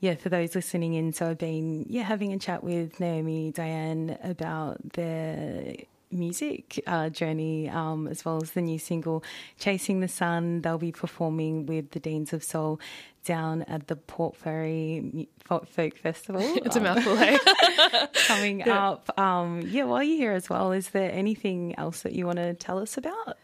yeah, 0.00 0.14
for 0.14 0.28
those 0.28 0.54
listening 0.54 0.94
in, 0.94 1.12
so 1.12 1.30
I've 1.30 1.38
been, 1.38 1.86
yeah, 1.88 2.02
having 2.02 2.32
a 2.32 2.38
chat 2.38 2.62
with 2.62 3.00
Naomi 3.00 3.52
Diane 3.52 4.18
about 4.22 4.92
their 4.92 5.76
music 6.10 6.82
uh, 6.86 7.08
journey, 7.08 7.68
um, 7.68 8.06
as 8.06 8.24
well 8.24 8.42
as 8.42 8.52
the 8.52 8.60
new 8.60 8.78
single 8.78 9.24
"Chasing 9.58 10.00
the 10.00 10.08
Sun." 10.08 10.62
They'll 10.62 10.78
be 10.78 10.92
performing 10.92 11.66
with 11.66 11.90
the 11.90 12.00
Deans 12.00 12.32
of 12.32 12.44
Soul 12.44 12.78
down 13.26 13.62
at 13.62 13.88
the 13.88 13.96
Port 13.96 14.36
Fairy 14.36 15.28
Folk 15.44 15.98
Festival. 15.98 16.40
it's 16.64 16.76
a 16.76 16.80
mouthful, 16.80 17.16
hey? 17.16 17.36
coming 18.26 18.60
yeah. 18.60 18.88
up. 18.88 19.18
Um, 19.18 19.62
yeah, 19.66 19.84
while 19.84 20.02
you're 20.02 20.16
here 20.16 20.32
as 20.32 20.48
well, 20.48 20.72
is 20.72 20.90
there 20.90 21.10
anything 21.12 21.74
else 21.76 22.02
that 22.02 22.12
you 22.12 22.24
want 22.24 22.38
to 22.38 22.54
tell 22.54 22.78
us 22.78 22.96
about? 22.96 23.36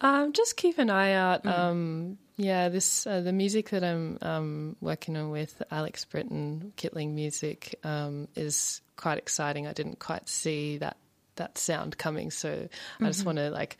Um, 0.00 0.32
just 0.32 0.56
keep 0.56 0.78
an 0.78 0.90
eye 0.90 1.12
out. 1.12 1.44
Mm. 1.44 1.58
Um, 1.58 2.18
yeah, 2.36 2.68
this 2.68 3.06
uh, 3.06 3.20
the 3.20 3.32
music 3.32 3.70
that 3.70 3.82
I'm 3.82 4.18
um, 4.20 4.76
working 4.80 5.16
on 5.16 5.30
with 5.30 5.62
Alex 5.70 6.04
Britton, 6.04 6.72
Kitling 6.76 7.14
Music, 7.14 7.78
um, 7.82 8.28
is 8.34 8.82
quite 8.96 9.18
exciting. 9.18 9.66
I 9.66 9.72
didn't 9.72 10.00
quite 10.00 10.28
see 10.28 10.78
that 10.78 10.98
that 11.36 11.56
sound 11.56 11.96
coming, 11.96 12.30
so 12.30 12.50
mm-hmm. 12.50 13.04
I 13.04 13.08
just 13.08 13.20
mm-hmm. 13.20 13.26
want 13.26 13.38
to 13.38 13.50
like 13.50 13.78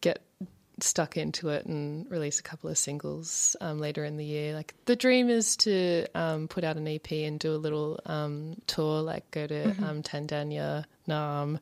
get 0.00 0.20
stuck 0.80 1.16
into 1.16 1.48
it 1.48 1.64
and 1.66 2.10
release 2.10 2.38
a 2.38 2.42
couple 2.42 2.68
of 2.68 2.76
singles 2.76 3.56
um, 3.60 3.78
later 3.78 4.04
in 4.04 4.16
the 4.16 4.24
year. 4.24 4.54
Like 4.54 4.74
the 4.84 4.96
dream 4.96 5.28
is 5.28 5.56
to 5.58 6.06
um, 6.14 6.48
put 6.48 6.64
out 6.64 6.76
an 6.76 6.86
EP 6.86 7.10
and 7.12 7.38
do 7.38 7.54
a 7.54 7.56
little 7.56 8.00
um, 8.04 8.56
tour, 8.66 9.00
like 9.02 9.30
go 9.30 9.46
to 9.46 9.54
mm-hmm. 9.54 9.84
Um, 9.84 10.02
Tandanya, 10.02 10.84
Naarm, 11.08 11.60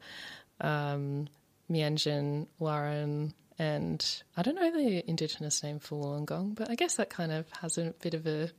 um, 0.61 1.28
Meanjin, 1.71 2.47
Warrane, 2.61 3.33
and 3.59 4.23
I 4.37 4.42
don't 4.42 4.56
know 4.56 4.73
the 4.73 5.09
indigenous 5.09 5.62
name 5.62 5.79
for 5.79 6.03
Wollongong, 6.03 6.55
but 6.55 6.70
I 6.70 6.74
guess 6.74 6.96
that 6.96 7.11
kind 7.11 7.31
of 7.31 7.46
has 7.61 7.79
a 7.79 7.94
bit 8.03 8.14
of 8.14 8.27
a 8.27 8.50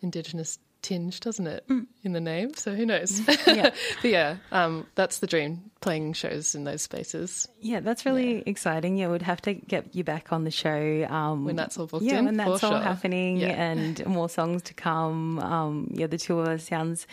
indigenous 0.00 0.58
tinge, 0.84 1.18
doesn't 1.20 1.46
it, 1.46 1.66
mm. 1.68 1.86
in 2.02 2.12
the 2.12 2.20
name? 2.20 2.54
So 2.54 2.74
who 2.74 2.86
knows? 2.86 3.20
Yeah. 3.46 3.70
but 4.02 4.10
yeah, 4.10 4.36
um, 4.52 4.86
that's 4.94 5.18
the 5.18 5.26
dream, 5.26 5.70
playing 5.80 6.12
shows 6.14 6.54
in 6.54 6.64
those 6.64 6.82
spaces. 6.82 7.46
Yeah, 7.60 7.80
that's 7.80 8.04
really 8.06 8.36
yeah. 8.36 8.42
exciting. 8.46 8.96
Yeah, 8.96 9.08
we'd 9.08 9.22
have 9.22 9.42
to 9.42 9.54
get 9.54 9.94
you 9.94 10.02
back 10.02 10.32
on 10.32 10.44
the 10.44 10.50
show. 10.50 11.06
Um, 11.08 11.44
when 11.44 11.56
that's 11.56 11.78
all 11.78 11.86
booked 11.86 12.04
yeah, 12.04 12.18
in. 12.18 12.24
when 12.26 12.36
that's 12.36 12.64
all 12.64 12.72
sure. 12.72 12.80
happening 12.80 13.38
yeah. 13.38 13.48
and 13.48 14.04
more 14.06 14.28
songs 14.28 14.62
to 14.62 14.74
come. 14.74 15.38
Um, 15.38 15.90
yeah, 15.92 16.06
the 16.06 16.18
tour 16.18 16.58
sounds 16.58 17.06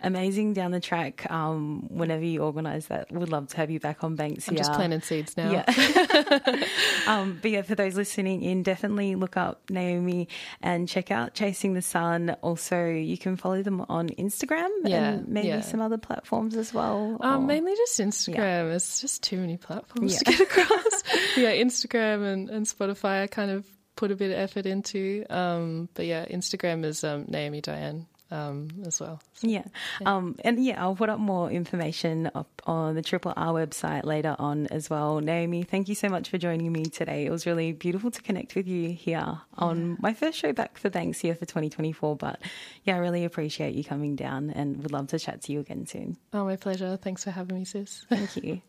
amazing 0.00 0.52
down 0.52 0.70
the 0.70 0.80
track. 0.80 1.30
Um, 1.30 1.88
whenever 1.88 2.24
you 2.24 2.42
organise 2.42 2.86
that, 2.86 3.10
we'd 3.10 3.28
love 3.28 3.48
to 3.48 3.56
have 3.56 3.70
you 3.70 3.80
back 3.80 4.04
on 4.04 4.16
Banks. 4.16 4.48
I'm 4.48 4.56
just 4.56 4.72
planting 4.72 5.00
seeds 5.00 5.36
now. 5.36 5.50
Yeah. 5.50 6.64
um, 7.06 7.38
but 7.40 7.50
yeah, 7.50 7.62
for 7.62 7.74
those 7.74 7.96
listening 7.96 8.42
in, 8.42 8.62
definitely 8.62 9.14
look 9.14 9.36
up 9.36 9.70
Naomi 9.70 10.28
and 10.62 10.88
check 10.88 11.10
out 11.10 11.34
Chasing 11.34 11.74
the 11.74 11.82
Sun. 11.82 12.36
Also, 12.42 12.86
you 12.86 13.18
can 13.18 13.36
follow 13.36 13.62
them 13.62 13.84
on 13.88 14.08
Instagram 14.10 14.68
yeah, 14.84 15.10
and 15.10 15.28
maybe 15.28 15.48
yeah. 15.48 15.60
some 15.60 15.80
other 15.80 15.98
platforms 15.98 16.56
as 16.56 16.72
well. 16.72 17.16
Um, 17.20 17.46
mainly 17.46 17.74
just 17.74 17.98
Instagram. 17.98 18.68
Yeah. 18.68 18.74
It's 18.74 19.00
just 19.00 19.22
too 19.22 19.38
many 19.38 19.56
platforms 19.56 20.18
to 20.18 20.24
get 20.24 20.40
across. 20.40 21.02
yeah, 21.36 21.52
Instagram 21.52 22.32
and, 22.32 22.50
and 22.50 22.66
Spotify. 22.66 23.22
I 23.22 23.26
kind 23.26 23.50
of 23.50 23.66
put 23.96 24.10
a 24.10 24.16
bit 24.16 24.30
of 24.30 24.38
effort 24.38 24.66
into. 24.66 25.24
Um, 25.30 25.88
but 25.94 26.06
yeah, 26.06 26.26
Instagram 26.26 26.84
is 26.84 27.04
um, 27.04 27.26
Naomi 27.28 27.60
Diane 27.60 28.06
um, 28.34 28.68
as 28.84 29.00
well. 29.00 29.22
So, 29.34 29.46
yeah. 29.46 29.64
yeah. 30.00 30.14
Um, 30.16 30.36
and 30.44 30.62
yeah, 30.62 30.82
I'll 30.82 30.96
put 30.96 31.08
up 31.08 31.20
more 31.20 31.50
information 31.50 32.30
up 32.34 32.50
on 32.66 32.94
the 32.94 33.02
Triple 33.02 33.32
R 33.36 33.52
website 33.52 34.04
later 34.04 34.34
on 34.38 34.66
as 34.66 34.90
well. 34.90 35.20
Naomi, 35.20 35.62
thank 35.62 35.88
you 35.88 35.94
so 35.94 36.08
much 36.08 36.28
for 36.28 36.38
joining 36.38 36.72
me 36.72 36.84
today. 36.84 37.24
It 37.24 37.30
was 37.30 37.46
really 37.46 37.72
beautiful 37.72 38.10
to 38.10 38.22
connect 38.22 38.54
with 38.54 38.66
you 38.66 38.90
here 38.90 39.40
on 39.56 39.90
yeah. 39.90 39.96
my 40.00 40.14
first 40.14 40.38
show 40.38 40.52
back 40.52 40.76
for 40.76 40.90
Banksia 40.90 41.38
for 41.38 41.46
2024. 41.46 42.16
But 42.16 42.40
yeah, 42.84 42.96
I 42.96 42.98
really 42.98 43.24
appreciate 43.24 43.74
you 43.74 43.84
coming 43.84 44.16
down 44.16 44.50
and 44.50 44.82
would 44.82 44.92
love 44.92 45.08
to 45.08 45.18
chat 45.18 45.42
to 45.42 45.52
you 45.52 45.60
again 45.60 45.86
soon. 45.86 46.16
Oh, 46.32 46.44
my 46.44 46.56
pleasure. 46.56 46.98
Thanks 47.00 47.24
for 47.24 47.30
having 47.30 47.58
me, 47.58 47.64
sis. 47.64 48.04
Thank 48.10 48.36
you. 48.36 48.62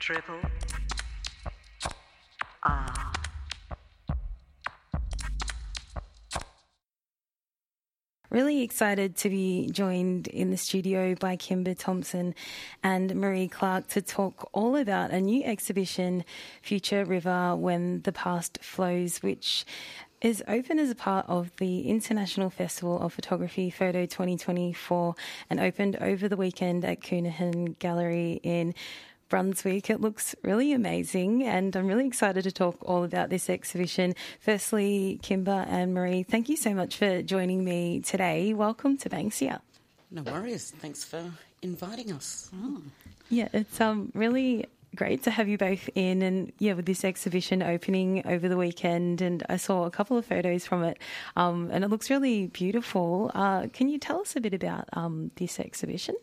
Triple 0.00 0.40
R. 2.62 3.07
Really 8.30 8.60
excited 8.60 9.16
to 9.18 9.30
be 9.30 9.70
joined 9.72 10.28
in 10.28 10.50
the 10.50 10.58
studio 10.58 11.14
by 11.14 11.38
Kimba 11.38 11.78
Thompson 11.78 12.34
and 12.82 13.10
Maree 13.12 13.50
Clarke 13.50 13.88
to 13.88 14.02
talk 14.02 14.50
all 14.52 14.76
about 14.76 15.12
a 15.12 15.20
new 15.22 15.42
exhibition, 15.44 16.26
Future 16.60 17.06
River 17.06 17.56
When 17.56 18.02
the 18.02 18.12
Past 18.12 18.58
Flows, 18.60 19.22
which 19.22 19.64
is 20.20 20.42
open 20.46 20.78
as 20.78 20.90
a 20.90 20.94
part 20.94 21.24
of 21.26 21.56
the 21.56 21.88
International 21.88 22.50
Festival 22.50 23.00
of 23.00 23.14
Photography 23.14 23.70
Photo 23.70 24.04
2024 24.04 25.14
and 25.48 25.58
opened 25.58 25.96
over 25.96 26.28
the 26.28 26.36
weekend 26.36 26.84
at 26.84 27.00
Counihan 27.00 27.78
Gallery 27.78 28.40
in 28.42 28.74
Brunswick. 29.28 29.90
It 29.90 30.00
looks 30.00 30.34
really 30.42 30.72
amazing, 30.72 31.44
and 31.44 31.74
I'm 31.76 31.86
really 31.86 32.06
excited 32.06 32.44
to 32.44 32.52
talk 32.52 32.76
all 32.82 33.04
about 33.04 33.30
this 33.30 33.50
exhibition. 33.50 34.14
Firstly, 34.40 35.20
Kimba 35.22 35.66
and 35.68 35.94
Maree, 35.94 36.26
thank 36.26 36.48
you 36.48 36.56
so 36.56 36.74
much 36.74 36.96
for 36.96 37.22
joining 37.22 37.64
me 37.64 38.00
today. 38.00 38.54
Welcome 38.54 38.96
to 38.98 39.08
Banksia. 39.08 39.60
No 40.10 40.22
worries. 40.22 40.72
Thanks 40.78 41.04
for 41.04 41.22
inviting 41.62 42.12
us. 42.12 42.50
Oh. 42.54 42.82
Yeah, 43.28 43.48
it's 43.52 43.80
um 43.80 44.10
really 44.14 44.66
great 44.94 45.22
to 45.24 45.30
have 45.30 45.48
you 45.48 45.58
both 45.58 45.88
in 45.94 46.22
and 46.22 46.50
yeah 46.58 46.72
with 46.72 46.86
this 46.86 47.04
exhibition 47.04 47.62
opening 47.62 48.26
over 48.26 48.48
the 48.48 48.56
weekend 48.56 49.20
and 49.20 49.44
i 49.48 49.56
saw 49.56 49.84
a 49.84 49.90
couple 49.90 50.16
of 50.16 50.24
photos 50.24 50.66
from 50.66 50.82
it 50.82 50.98
um, 51.36 51.68
and 51.70 51.84
it 51.84 51.88
looks 51.88 52.08
really 52.08 52.46
beautiful 52.46 53.30
uh, 53.34 53.66
can 53.72 53.88
you 53.88 53.98
tell 53.98 54.20
us 54.20 54.34
a 54.34 54.40
bit 54.40 54.54
about 54.54 54.88
um, 54.94 55.30
this 55.36 55.60
exhibition 55.60 56.14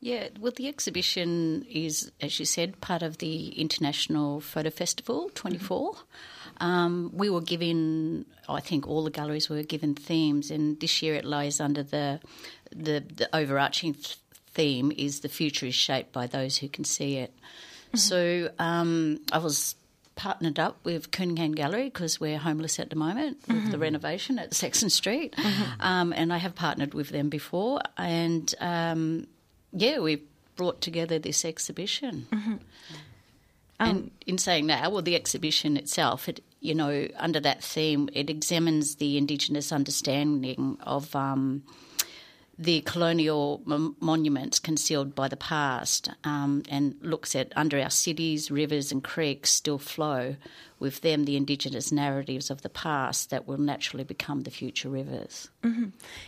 yeah, 0.00 0.28
well, 0.40 0.52
the 0.56 0.66
exhibition 0.66 1.66
is, 1.68 2.10
as 2.22 2.38
you 2.38 2.46
said, 2.46 2.80
part 2.80 3.02
of 3.02 3.18
the 3.18 3.48
International 3.48 4.40
Photo 4.40 4.70
Festival 4.70 5.30
24. 5.34 5.92
Mm-hmm. 5.92 6.66
Um, 6.66 7.10
we 7.12 7.28
were 7.28 7.42
given, 7.42 8.24
I 8.48 8.60
think 8.60 8.88
all 8.88 9.04
the 9.04 9.10
galleries 9.10 9.50
were 9.50 9.62
given 9.62 9.94
themes, 9.94 10.50
and 10.50 10.80
this 10.80 11.02
year 11.02 11.14
it 11.14 11.24
lies 11.24 11.60
under 11.60 11.82
the 11.82 12.20
the, 12.74 13.04
the 13.14 13.28
overarching 13.34 13.94
theme 14.52 14.92
is 14.96 15.20
the 15.20 15.28
future 15.28 15.66
is 15.66 15.74
shaped 15.74 16.12
by 16.12 16.26
those 16.26 16.58
who 16.58 16.68
can 16.68 16.84
see 16.84 17.16
it. 17.16 17.34
Mm-hmm. 17.88 17.96
So 17.96 18.50
um, 18.58 19.20
I 19.32 19.38
was 19.38 19.74
partnered 20.14 20.58
up 20.58 20.78
with 20.84 21.10
Counihan 21.10 21.54
Gallery 21.54 21.84
because 21.84 22.20
we're 22.20 22.38
homeless 22.38 22.78
at 22.78 22.90
the 22.90 22.96
moment 22.96 23.38
with 23.48 23.56
mm-hmm. 23.56 23.70
the 23.70 23.78
renovation 23.78 24.38
at 24.38 24.54
Saxon 24.54 24.90
Street, 24.90 25.34
mm-hmm. 25.36 25.80
um, 25.80 26.12
and 26.14 26.32
I 26.32 26.38
have 26.38 26.54
partnered 26.54 26.94
with 26.94 27.10
them 27.10 27.28
before, 27.28 27.80
and 27.96 28.54
um, 28.60 29.26
yeah, 29.72 29.98
we 29.98 30.22
brought 30.56 30.80
together 30.80 31.18
this 31.18 31.44
exhibition. 31.44 32.26
and 33.80 34.10
in 34.26 34.38
saying 34.38 34.66
that, 34.68 34.90
well, 34.92 35.02
the 35.02 35.16
exhibition 35.16 35.76
itself, 35.76 36.28
it 36.28 36.42
you 36.60 36.74
know, 36.74 37.08
under 37.16 37.40
that 37.40 37.64
theme, 37.64 38.08
it 38.12 38.28
examines 38.28 38.96
the 38.96 39.16
Indigenous 39.16 39.72
understanding 39.72 40.76
of 40.82 41.16
um, 41.16 41.62
the 42.60 42.82
colonial 42.82 43.62
m- 43.66 43.96
monuments 44.00 44.58
concealed 44.58 45.14
by 45.14 45.28
the 45.28 45.36
past 45.36 46.10
um, 46.24 46.62
and 46.68 46.94
looks 47.00 47.34
at 47.34 47.50
under 47.56 47.80
our 47.80 47.88
cities, 47.88 48.50
rivers, 48.50 48.92
and 48.92 49.02
creeks 49.02 49.48
still 49.48 49.78
flow 49.78 50.36
with 50.78 51.00
them 51.00 51.24
the 51.24 51.36
Indigenous 51.36 51.90
narratives 51.90 52.50
of 52.50 52.60
the 52.60 52.68
past 52.68 53.30
that 53.30 53.46
will 53.46 53.56
naturally 53.56 54.04
become 54.04 54.42
the 54.42 54.50
future 54.50 54.90
rivers. 54.90 55.48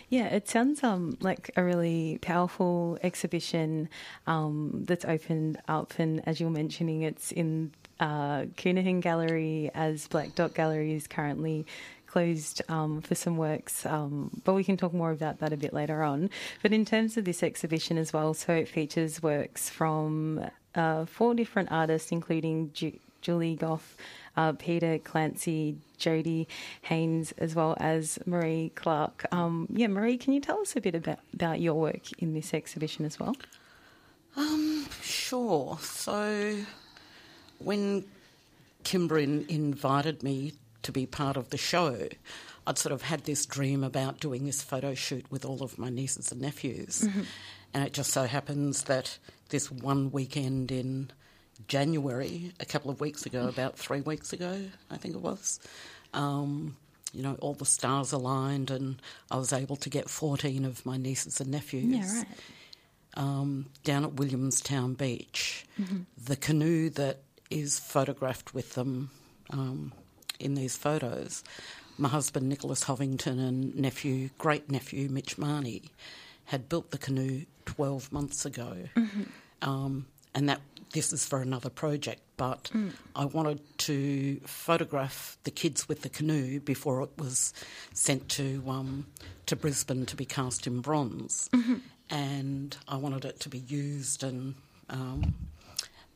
Yeah, 0.08 0.26
it 0.28 0.48
sounds 0.48 0.82
um, 0.82 1.18
like 1.20 1.50
a 1.54 1.62
really 1.62 2.18
powerful 2.22 2.98
exhibition 3.02 3.90
um, 4.26 4.84
that's 4.86 5.04
opened 5.04 5.58
up, 5.68 5.92
and 5.98 6.26
as 6.26 6.40
you're 6.40 6.50
mentioning, 6.50 7.02
it's 7.02 7.30
in 7.30 7.72
uh, 8.00 8.46
Counihan 8.56 9.00
Gallery 9.00 9.70
as 9.74 10.08
Blak 10.08 10.34
Dot 10.34 10.54
Gallery 10.54 10.94
is 10.94 11.06
currently 11.06 11.66
closed 12.12 12.62
um, 12.68 13.00
for 13.00 13.14
some 13.14 13.36
works, 13.36 13.86
um, 13.86 14.30
but 14.44 14.54
we 14.54 14.64
can 14.64 14.76
talk 14.76 14.92
more 14.92 15.10
about 15.10 15.40
that 15.40 15.52
a 15.52 15.56
bit 15.56 15.72
later 15.72 16.02
on. 16.02 16.30
But 16.62 16.72
in 16.72 16.84
terms 16.84 17.16
of 17.16 17.24
this 17.24 17.42
exhibition 17.42 17.96
as 17.98 18.12
well, 18.12 18.34
so 18.34 18.52
it 18.52 18.68
features 18.68 19.22
works 19.22 19.68
from 19.68 20.44
uh, 20.74 21.06
four 21.06 21.34
different 21.34 21.72
artists, 21.72 22.12
including 22.12 22.70
Ju- 22.72 22.98
Julie 23.22 23.56
Gough, 23.56 23.96
uh, 24.36 24.52
Peter 24.52 24.98
Clancy, 24.98 25.76
Jody 25.96 26.48
Haynes, 26.82 27.32
as 27.38 27.54
well 27.54 27.76
as 27.80 28.18
Maree 28.26 28.74
Clarke. 28.74 29.24
Um, 29.32 29.66
yeah, 29.72 29.86
Maree, 29.86 30.18
can 30.18 30.32
you 30.32 30.40
tell 30.40 30.60
us 30.60 30.76
a 30.76 30.80
bit 30.80 30.94
about, 30.94 31.20
about 31.32 31.60
your 31.60 31.74
work 31.74 32.12
in 32.20 32.34
this 32.34 32.52
exhibition 32.52 33.04
as 33.04 33.18
well? 33.18 33.34
Um, 34.36 34.86
Sure. 35.32 35.78
So 35.80 36.56
when 37.58 38.04
Kimba 38.84 39.22
in, 39.22 39.46
invited 39.48 40.22
me 40.22 40.52
to 40.82 40.92
be 40.92 41.06
part 41.06 41.36
of 41.36 41.50
the 41.50 41.58
show, 41.58 42.08
I'd 42.66 42.78
sort 42.78 42.92
of 42.92 43.02
had 43.02 43.24
this 43.24 43.46
dream 43.46 43.82
about 43.84 44.20
doing 44.20 44.44
this 44.44 44.62
photo 44.62 44.94
shoot 44.94 45.24
with 45.30 45.44
all 45.44 45.62
of 45.62 45.78
my 45.78 45.88
nieces 45.90 46.30
and 46.32 46.40
nephews. 46.40 47.06
And 47.74 47.84
it 47.84 47.92
just 47.92 48.10
so 48.12 48.24
happens 48.24 48.84
that 48.84 49.18
this 49.48 49.70
one 49.70 50.10
weekend 50.12 50.70
in 50.70 51.10
January, 51.68 52.52
a 52.60 52.64
couple 52.64 52.90
of 52.90 53.00
weeks 53.00 53.24
ago, 53.26 53.48
about 53.48 53.78
three 53.78 54.00
weeks 54.00 54.32
ago, 54.32 54.60
I 54.90 54.96
think 54.96 55.14
it 55.14 55.20
was, 55.22 55.58
um, 56.12 56.76
you 57.12 57.22
know, 57.22 57.36
all 57.40 57.54
the 57.54 57.64
stars 57.66 58.12
aligned 58.12 58.70
and 58.70 59.00
I 59.30 59.36
was 59.36 59.52
able 59.52 59.76
to 59.76 59.88
get 59.90 60.08
14 60.10 60.64
of 60.64 60.84
my 60.84 60.96
nieces 60.96 61.40
and 61.40 61.50
nephews 61.50 62.24
um, 63.14 63.66
down 63.84 64.04
at 64.04 64.14
Williamstown 64.14 64.94
Beach. 64.94 65.66
The 66.26 66.36
canoe 66.36 66.90
that 66.90 67.20
is 67.50 67.78
photographed 67.78 68.54
with 68.54 68.74
them 68.74 69.10
um, 69.50 69.92
in 70.42 70.54
these 70.54 70.76
photos, 70.76 71.42
my 71.98 72.08
husband 72.08 72.48
Nicholas 72.48 72.84
Hovington 72.84 73.38
and 73.38 73.74
nephew, 73.76 74.30
great 74.38 74.70
nephew 74.70 75.08
Mitch 75.08 75.36
Marnie, 75.36 75.90
had 76.46 76.68
built 76.68 76.90
the 76.90 76.98
canoe 76.98 77.44
12 77.66 78.12
months 78.12 78.44
ago. 78.44 78.76
Um, 79.62 80.06
and 80.34 80.48
that 80.48 80.60
this 80.92 81.12
is 81.12 81.24
for 81.24 81.40
another 81.40 81.70
project, 81.70 82.20
but 82.36 82.70
I 83.14 83.24
wanted 83.26 83.60
to 83.78 84.40
photograph 84.46 85.38
the 85.44 85.50
kids 85.50 85.88
with 85.88 86.02
the 86.02 86.08
canoe 86.08 86.60
before 86.60 87.02
it 87.02 87.10
was 87.18 87.52
sent 87.94 88.28
to 88.30 88.62
um, 88.66 89.06
to 89.46 89.56
Brisbane 89.56 90.06
to 90.06 90.16
be 90.16 90.24
cast 90.24 90.66
in 90.66 90.80
bronze, 90.80 91.48
and 92.10 92.76
I 92.88 92.96
wanted 92.96 93.24
it 93.24 93.40
to 93.40 93.48
be 93.48 93.58
used 93.58 94.22
and 94.22 94.54
um, 94.90 95.34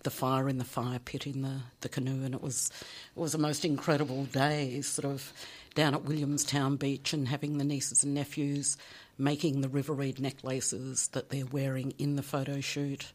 the 0.06 0.10
fire 0.10 0.48
in 0.48 0.58
the 0.58 0.64
fire 0.64 1.00
pit 1.00 1.26
in 1.26 1.42
the, 1.42 1.62
the 1.80 1.88
canoe, 1.88 2.24
and 2.24 2.32
it 2.32 2.40
was 2.40 2.70
it 3.16 3.18
was 3.18 3.34
a 3.34 3.38
most 3.38 3.64
incredible 3.64 4.24
day, 4.26 4.80
sort 4.82 5.12
of 5.12 5.32
down 5.74 5.94
at 5.94 6.04
Williamstown 6.04 6.76
Beach 6.76 7.12
and 7.12 7.26
having 7.26 7.58
the 7.58 7.64
nieces 7.64 8.04
and 8.04 8.14
nephews 8.14 8.76
making 9.18 9.62
the 9.62 9.68
river 9.68 9.92
reed 9.92 10.20
necklaces 10.20 11.08
that 11.08 11.30
they're 11.30 11.44
wearing 11.46 11.92
in 11.98 12.14
the 12.14 12.22
photo 12.22 12.60
shoot, 12.60 13.12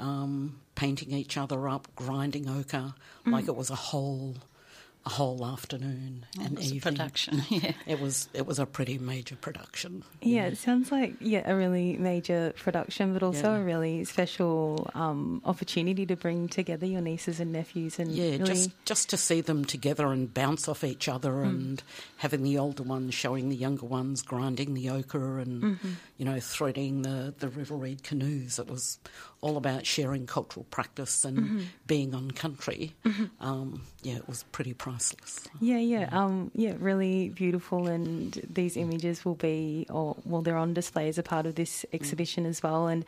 um, 0.00 0.58
painting 0.74 1.12
each 1.12 1.36
other 1.36 1.68
up, 1.68 1.86
grinding 1.94 2.48
ochre, 2.48 2.94
like 3.26 3.46
it 3.46 3.54
was 3.54 3.70
a 3.70 3.76
whole 3.76 4.34
a 5.06 5.10
whole 5.10 5.44
afternoon 5.44 6.24
and 6.40 6.52
It 6.52 6.56
was 6.56 6.70
a 6.72 6.74
evening. 6.76 6.80
production, 6.80 7.42
yeah. 7.50 7.72
It 7.86 8.00
was 8.00 8.28
it 8.32 8.46
was 8.46 8.58
a 8.58 8.64
pretty 8.64 8.96
major 8.98 9.36
production. 9.36 10.02
Yeah, 10.22 10.46
it 10.46 10.56
sounds 10.56 10.90
like 10.90 11.14
yeah 11.20 11.42
a 11.44 11.54
really 11.54 11.98
major 11.98 12.54
production, 12.56 13.12
but 13.12 13.22
also 13.22 13.52
Yeah. 13.52 13.58
a 13.58 13.62
really 13.64 14.04
special 14.04 14.90
um, 14.94 15.42
opportunity 15.44 16.06
to 16.06 16.16
bring 16.16 16.48
together 16.48 16.86
your 16.86 17.02
nieces 17.02 17.38
and 17.38 17.52
nephews 17.52 17.98
and 17.98 18.12
Yeah, 18.12 18.30
really 18.32 18.44
just 18.44 18.70
just 18.86 19.10
to 19.10 19.16
see 19.18 19.42
them 19.42 19.64
together 19.66 20.06
and 20.10 20.32
bounce 20.32 20.68
off 20.68 20.82
each 20.82 21.06
other, 21.06 21.42
and 21.42 21.82
having 22.16 22.42
the 22.42 22.56
older 22.56 22.82
ones 22.82 23.12
showing 23.14 23.50
the 23.50 23.56
younger 23.56 23.84
ones 23.86 24.22
grinding 24.22 24.72
the 24.72 24.88
ochre 24.88 25.38
and 25.38 25.78
you 26.16 26.24
know 26.24 26.40
threading 26.40 27.02
the 27.02 27.34
the 27.38 27.48
river 27.50 27.76
reed 27.76 28.02
canoes. 28.02 28.58
It 28.58 28.68
was 28.68 28.98
all 29.44 29.58
about 29.58 29.84
sharing 29.84 30.26
cultural 30.26 30.64
practice 30.70 31.22
and 31.24 31.68
being 31.86 32.14
on 32.14 32.30
country. 32.30 32.94
Um, 33.40 33.82
yeah, 34.02 34.16
it 34.16 34.26
was 34.26 34.42
pretty 34.52 34.72
priceless. 34.72 35.40
Yeah, 35.60 35.76
yeah, 35.78 36.08
um, 36.12 36.50
yeah, 36.54 36.72
really 36.78 37.28
beautiful, 37.28 37.86
and 37.86 38.40
these 38.52 38.76
images 38.78 39.22
will 39.24 39.34
be, 39.34 39.86
or 39.90 40.16
well, 40.24 40.40
they're 40.40 40.56
on 40.56 40.72
display 40.72 41.08
as 41.08 41.18
a 41.18 41.22
part 41.22 41.44
of 41.44 41.56
this 41.56 41.84
exhibition 41.92 42.46
as 42.46 42.62
well, 42.62 42.86
and 42.86 43.04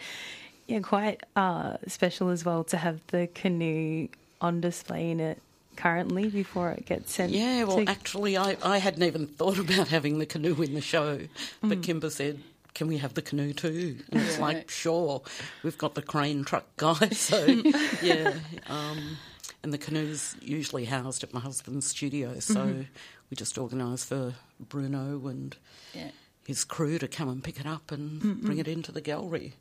yeah, 0.66 0.80
quite 0.80 1.22
uh, 1.36 1.78
special 1.88 2.28
as 2.28 2.44
well 2.44 2.64
to 2.64 2.76
have 2.76 3.00
the 3.08 3.28
canoe 3.34 4.08
on 4.42 4.60
display 4.60 5.10
in 5.10 5.20
it 5.20 5.40
currently 5.76 6.28
before 6.28 6.70
it 6.72 6.84
gets 6.84 7.12
sent. 7.14 7.32
Yeah, 7.32 7.64
well, 7.64 7.78
to- 7.84 7.90
actually, 7.90 8.36
I, 8.36 8.56
I 8.62 8.78
hadn't 8.78 9.02
even 9.04 9.26
thought 9.26 9.58
about 9.66 9.88
having 9.88 10.18
the 10.18 10.26
canoe 10.26 10.60
in 10.62 10.74
the 10.74 10.80
show, 10.82 11.20
but 11.62 11.80
Kimba 11.80 12.10
said, 12.10 12.40
"Can 12.76 12.86
we 12.88 12.98
have 12.98 13.14
the 13.14 13.22
canoe 13.22 13.52
too?" 13.52 13.96
And 14.12 14.20
it's 14.20 14.38
like, 14.38 14.70
"Sure." 14.70 15.22
We've 15.64 15.78
got 15.78 15.94
the 15.94 16.02
crane 16.02 16.44
truck 16.44 16.66
guy, 16.76 17.08
so 17.12 17.44
yeah. 18.02 18.34
Um, 18.68 19.16
and 19.62 19.72
the 19.72 19.78
canoe's 19.78 20.36
usually 20.40 20.84
housed 20.84 21.24
at 21.24 21.32
my 21.34 21.40
husband's 21.40 21.86
studio, 21.88 22.38
so 22.38 22.84
we 23.30 23.34
just 23.36 23.58
organised 23.58 24.06
for 24.08 24.34
Bruno 24.60 25.26
and 25.26 25.56
Yeah. 25.94 26.10
his 26.46 26.62
crew 26.64 26.98
to 26.98 27.08
come 27.08 27.28
and 27.28 27.42
pick 27.42 27.58
it 27.58 27.66
up 27.66 27.90
and 27.90 28.42
bring 28.42 28.58
it 28.58 28.68
into 28.68 28.92
the 28.92 29.00
gallery, 29.00 29.54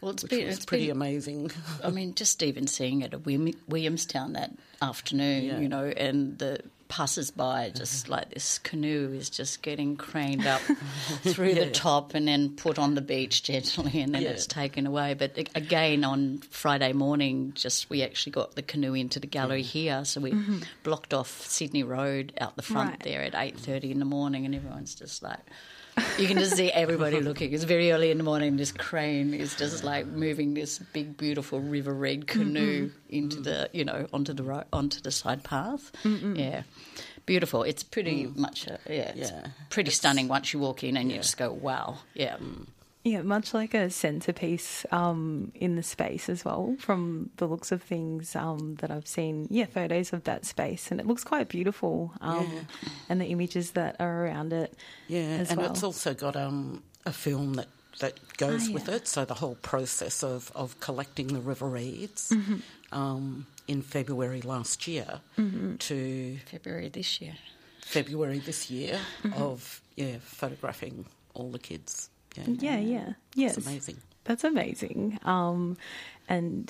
Well, 0.00 0.10
it's 0.12 0.24
been, 0.24 0.48
it's 0.48 0.64
pretty 0.64 0.86
been, 0.88 0.96
amazing. 0.96 1.52
I 1.84 1.90
mean, 1.90 2.14
just 2.16 2.42
even 2.42 2.66
seeing 2.66 3.02
it 3.02 3.14
at 3.14 3.24
Williamstown 3.68 4.32
that 4.32 4.50
afternoon, 4.80 5.44
Yeah. 5.44 5.60
you 5.60 5.68
know, 5.68 5.84
and 5.84 6.38
the 6.38 6.58
passers-by, 6.92 7.70
just 7.74 8.04
uh-huh. 8.04 8.16
like 8.20 8.34
this 8.34 8.58
canoe 8.58 9.14
is 9.16 9.30
just 9.30 9.62
getting 9.62 9.96
craned 9.96 10.46
up 10.46 10.60
through 11.22 11.54
the 11.54 11.64
Yeah. 11.64 11.72
top 11.72 12.12
and 12.12 12.28
then 12.28 12.50
put 12.50 12.78
on 12.78 12.94
the 12.94 13.00
beach 13.00 13.42
gently, 13.44 14.02
and 14.02 14.14
then 14.14 14.20
Yeah. 14.20 14.28
it's 14.28 14.46
taken 14.46 14.86
away. 14.86 15.14
But 15.14 15.38
again, 15.54 16.04
on 16.04 16.42
Friday 16.50 16.92
morning, 16.92 17.52
just 17.54 17.88
we 17.88 18.02
actually 18.02 18.32
got 18.32 18.56
the 18.56 18.62
canoe 18.62 18.92
into 18.92 19.20
the 19.20 19.26
gallery 19.26 19.62
mm-hmm. 19.62 19.78
here, 19.78 20.04
so 20.04 20.20
we 20.20 20.32
mm-hmm. 20.32 20.58
blocked 20.82 21.14
off 21.14 21.46
Sydney 21.46 21.82
Road 21.82 22.34
out 22.38 22.56
the 22.56 22.62
front 22.62 22.90
Right. 22.90 23.00
there 23.00 23.22
at 23.22 23.34
eight 23.34 23.58
thirty 23.58 23.90
in 23.90 23.98
the 23.98 24.04
morning, 24.04 24.44
and 24.44 24.54
everyone's 24.54 24.94
just 24.94 25.22
like. 25.22 25.40
You 26.18 26.26
can 26.26 26.38
just 26.38 26.56
see 26.56 26.70
everybody 26.70 27.20
looking. 27.20 27.52
It's 27.52 27.64
very 27.64 27.92
early 27.92 28.10
in 28.10 28.18
the 28.18 28.24
morning. 28.24 28.56
This 28.56 28.72
crane 28.72 29.34
is 29.34 29.54
just 29.56 29.84
like 29.84 30.06
moving 30.06 30.54
this 30.54 30.78
big, 30.78 31.16
beautiful 31.16 31.60
river 31.60 31.92
red 31.92 32.26
mm-hmm. 32.26 32.40
canoe 32.40 32.86
mm-hmm. 32.86 32.96
into 33.08 33.40
the, 33.40 33.68
you 33.72 33.84
know, 33.84 34.06
onto 34.12 34.32
the 34.32 34.42
ro- 34.42 34.64
onto 34.72 35.00
the 35.00 35.10
side 35.10 35.42
path. 35.44 35.90
Yeah, 36.04 36.62
beautiful. 37.26 37.62
It's 37.62 37.82
pretty 37.82 38.24
mm. 38.26 38.36
much, 38.36 38.66
a, 38.66 38.78
yeah, 38.88 39.12
it's 39.14 39.30
Yeah. 39.30 39.46
pretty 39.70 39.90
stunning 39.90 40.28
once 40.28 40.52
you 40.52 40.60
walk 40.60 40.84
in 40.84 40.96
and 40.96 41.10
you 41.10 41.18
just 41.18 41.36
go, 41.36 41.52
wow, 41.52 41.98
yeah. 42.14 42.36
Mm. 42.36 42.66
Yeah, 43.04 43.22
much 43.22 43.52
like 43.52 43.74
a 43.74 43.90
centerpiece 43.90 44.86
um, 44.92 45.50
in 45.56 45.74
the 45.74 45.82
space 45.82 46.28
as 46.28 46.44
well, 46.44 46.76
from 46.78 47.30
the 47.38 47.46
looks 47.48 47.72
of 47.72 47.82
things 47.82 48.36
um, 48.36 48.76
that 48.76 48.92
I've 48.92 49.08
seen. 49.08 49.48
Yeah, 49.50 49.66
photos 49.66 50.12
of 50.12 50.22
that 50.24 50.44
space, 50.44 50.90
and 50.92 51.00
it 51.00 51.06
looks 51.06 51.24
quite 51.24 51.48
beautiful. 51.48 52.12
Um, 52.20 52.66
And 53.08 53.20
the 53.20 53.26
images 53.26 53.72
that 53.72 53.96
are 53.98 54.24
around 54.26 54.52
it. 54.52 54.72
Yeah, 55.08 55.40
as 55.42 55.50
and 55.50 55.58
well. 55.60 55.70
it's 55.72 55.82
also 55.82 56.14
got 56.14 56.36
um, 56.36 56.84
a 57.04 57.12
film 57.12 57.54
that, 57.54 57.66
that 57.98 58.14
goes 58.36 58.68
Ah, 58.68 58.72
with 58.72 58.88
it. 58.88 59.08
So 59.08 59.24
the 59.24 59.34
whole 59.34 59.56
process 59.56 60.22
of, 60.22 60.52
of 60.54 60.78
collecting 60.78 61.26
the 61.26 61.40
river 61.40 61.66
reeds 61.68 62.30
Mm-hmm. 62.30 62.58
um, 62.96 63.46
in 63.66 63.82
February 63.82 64.42
last 64.42 64.86
year 64.86 65.20
Mm-hmm. 65.36 65.76
to 65.78 66.38
February 66.46 66.88
this 66.88 67.20
year. 67.20 67.34
February 67.80 68.38
this 68.38 68.70
year 68.70 69.00
Mm-hmm. 69.24 69.42
of 69.42 69.80
yeah 69.96 70.18
photographing 70.22 71.04
all 71.34 71.50
the 71.50 71.58
kids. 71.58 72.08
Yeah, 72.36 72.44
Yeah, 72.46 72.78
yeah, 72.78 73.12
yes, 73.34 73.56
it's 73.56 73.66
amazing. 73.66 73.96
That's 74.24 74.44
amazing. 74.44 75.18
Um, 75.24 75.76
and 76.28 76.66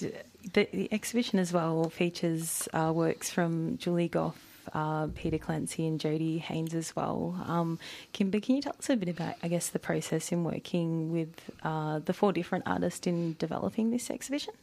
the, 0.52 0.68
the 0.72 0.88
exhibition 0.92 1.38
as 1.38 1.52
well 1.52 1.90
features 1.90 2.68
uh, 2.72 2.92
works 2.94 3.30
from 3.30 3.76
Julie 3.78 4.08
Gough, 4.08 4.36
uh, 4.72 5.08
Peter 5.14 5.38
Clancy 5.38 5.86
and 5.86 6.00
Jody 6.00 6.38
Haynes 6.38 6.74
as 6.74 6.96
well. 6.96 7.36
Um, 7.46 7.78
Kimba, 8.14 8.42
can 8.42 8.56
you 8.56 8.62
tell 8.62 8.74
us 8.78 8.88
a 8.88 8.96
bit 8.96 9.08
about, 9.08 9.34
I 9.42 9.48
guess, 9.48 9.68
the 9.68 9.78
process 9.78 10.32
in 10.32 10.44
working 10.44 11.12
with 11.12 11.34
uh, 11.62 11.98
the 11.98 12.12
four 12.12 12.32
different 12.32 12.64
artists 12.66 13.06
in 13.06 13.36
developing 13.38 13.90
this 13.90 14.10
exhibition? 14.10 14.54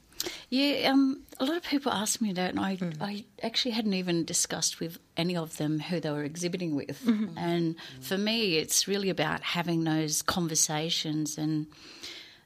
Yeah, 0.49 0.89
um, 0.91 1.21
a 1.39 1.45
lot 1.45 1.57
of 1.57 1.63
people 1.63 1.91
ask 1.91 2.21
me 2.21 2.33
that, 2.33 2.51
and 2.51 2.59
I, 2.59 2.75
mm. 2.75 2.95
I 2.99 3.25
actually 3.41 3.71
hadn't 3.71 3.93
even 3.93 4.25
discussed 4.25 4.79
with 4.79 4.99
any 5.15 5.37
of 5.37 5.57
them 5.57 5.79
who 5.79 5.99
they 5.99 6.09
were 6.09 6.23
exhibiting 6.23 6.75
with. 6.75 7.01
Mm-hmm. 7.05 7.37
And 7.37 7.75
for 8.01 8.17
me, 8.17 8.57
it's 8.57 8.87
really 8.87 9.09
about 9.09 9.41
having 9.41 9.83
those 9.83 10.21
conversations. 10.21 11.37
And 11.37 11.67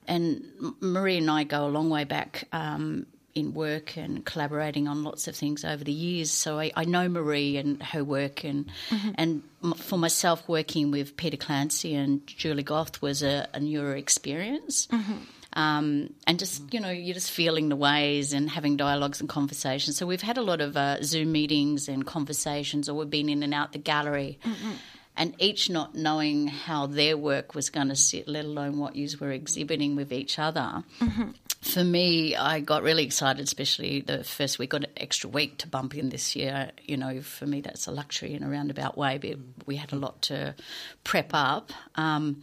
and 0.07 0.43
Maree 0.81 1.17
and 1.17 1.31
I 1.31 1.43
go 1.45 1.65
a 1.65 1.69
long 1.69 1.89
way 1.89 2.03
back 2.03 2.47
um, 2.51 3.07
in 3.33 3.53
work 3.53 3.97
and 3.97 4.23
collaborating 4.25 4.87
on 4.87 5.03
lots 5.03 5.27
of 5.27 5.35
things 5.35 5.65
over 5.65 5.83
the 5.83 5.91
years. 5.91 6.29
So 6.29 6.59
I, 6.59 6.71
I 6.75 6.85
know 6.85 7.07
Maree 7.07 7.57
and 7.57 7.81
her 7.81 8.03
work, 8.03 8.43
and 8.43 8.69
mm-hmm. 8.89 9.11
and 9.15 9.43
for 9.77 9.97
myself, 9.97 10.47
working 10.47 10.91
with 10.91 11.17
Peter 11.17 11.37
Clancy 11.37 11.95
and 11.95 12.25
Julie 12.27 12.63
Gough 12.63 13.01
was 13.01 13.23
a, 13.23 13.47
a 13.53 13.59
newer 13.59 13.95
experience. 13.95 14.87
Mm-hmm. 14.87 15.17
Um, 15.55 16.13
and 16.25 16.39
just 16.39 16.73
you 16.73 16.79
know 16.79 16.89
you're 16.89 17.13
just 17.13 17.31
feeling 17.31 17.69
the 17.69 17.75
ways 17.75 18.33
and 18.33 18.49
having 18.49 18.77
dialogues 18.77 19.19
and 19.19 19.29
conversations. 19.29 19.97
So 19.97 20.05
we've 20.05 20.21
had 20.21 20.37
a 20.37 20.41
lot 20.41 20.61
of 20.61 20.75
uh, 20.75 21.01
Zoom 21.03 21.31
meetings 21.31 21.87
and 21.87 22.05
conversations, 22.05 22.89
or 22.89 22.95
we've 22.95 23.09
been 23.09 23.29
in 23.29 23.43
and 23.43 23.53
out 23.53 23.71
the 23.71 23.79
gallery. 23.79 24.39
Mm-hmm. 24.43 24.71
And 25.15 25.35
each 25.37 25.69
not 25.69 25.93
knowing 25.93 26.47
how 26.47 26.87
their 26.87 27.15
work 27.15 27.53
was 27.53 27.69
going 27.69 27.89
to 27.89 27.95
sit, 27.95 28.27
let 28.27 28.45
alone 28.45 28.79
what 28.79 28.95
you 28.95 29.07
were 29.19 29.29
exhibiting 29.29 29.95
with 29.95 30.11
each 30.11 30.39
other. 30.39 30.83
Mm-hmm. 30.99 31.29
For 31.61 31.83
me, 31.83 32.35
I 32.35 32.61
got 32.61 32.81
really 32.81 33.05
excited, 33.05 33.43
especially 33.43 34.01
the 34.01 34.23
first 34.23 34.57
week, 34.57 34.71
got 34.71 34.83
an 34.85 34.89
extra 34.97 35.29
week 35.29 35.59
to 35.59 35.67
bump 35.67 35.95
in 35.95 36.09
this 36.09 36.35
year. 36.35 36.71
You 36.83 36.97
know, 36.97 37.21
for 37.21 37.45
me, 37.45 37.61
that's 37.61 37.85
a 37.85 37.91
luxury 37.91 38.33
in 38.33 38.41
a 38.41 38.49
roundabout 38.49 38.97
way, 38.97 39.19
but 39.19 39.37
we 39.67 39.75
had 39.75 39.93
a 39.93 39.97
lot 39.97 40.23
to 40.23 40.55
prep 41.03 41.29
up. 41.31 41.71
Um, 41.93 42.41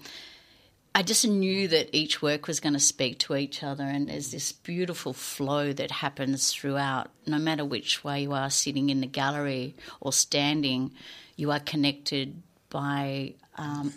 I 0.94 1.02
just 1.02 1.26
knew 1.26 1.68
that 1.68 1.96
each 1.96 2.20
work 2.20 2.46
was 2.48 2.58
going 2.58 2.72
to 2.72 2.80
speak 2.80 3.18
to 3.20 3.36
each 3.36 3.62
other, 3.62 3.84
and 3.84 4.08
there's 4.08 4.32
this 4.32 4.52
beautiful 4.52 5.12
flow 5.12 5.72
that 5.72 5.90
happens 5.90 6.52
throughout. 6.52 7.10
No 7.26 7.38
matter 7.38 7.64
which 7.64 8.02
way 8.02 8.22
you 8.22 8.32
are 8.32 8.50
sitting 8.50 8.90
in 8.90 9.00
the 9.00 9.06
gallery 9.06 9.76
or 10.00 10.12
standing, 10.12 10.92
you 11.36 11.52
are 11.52 11.60
connected 11.60 12.42
by 12.70 13.34
um, 13.56 13.94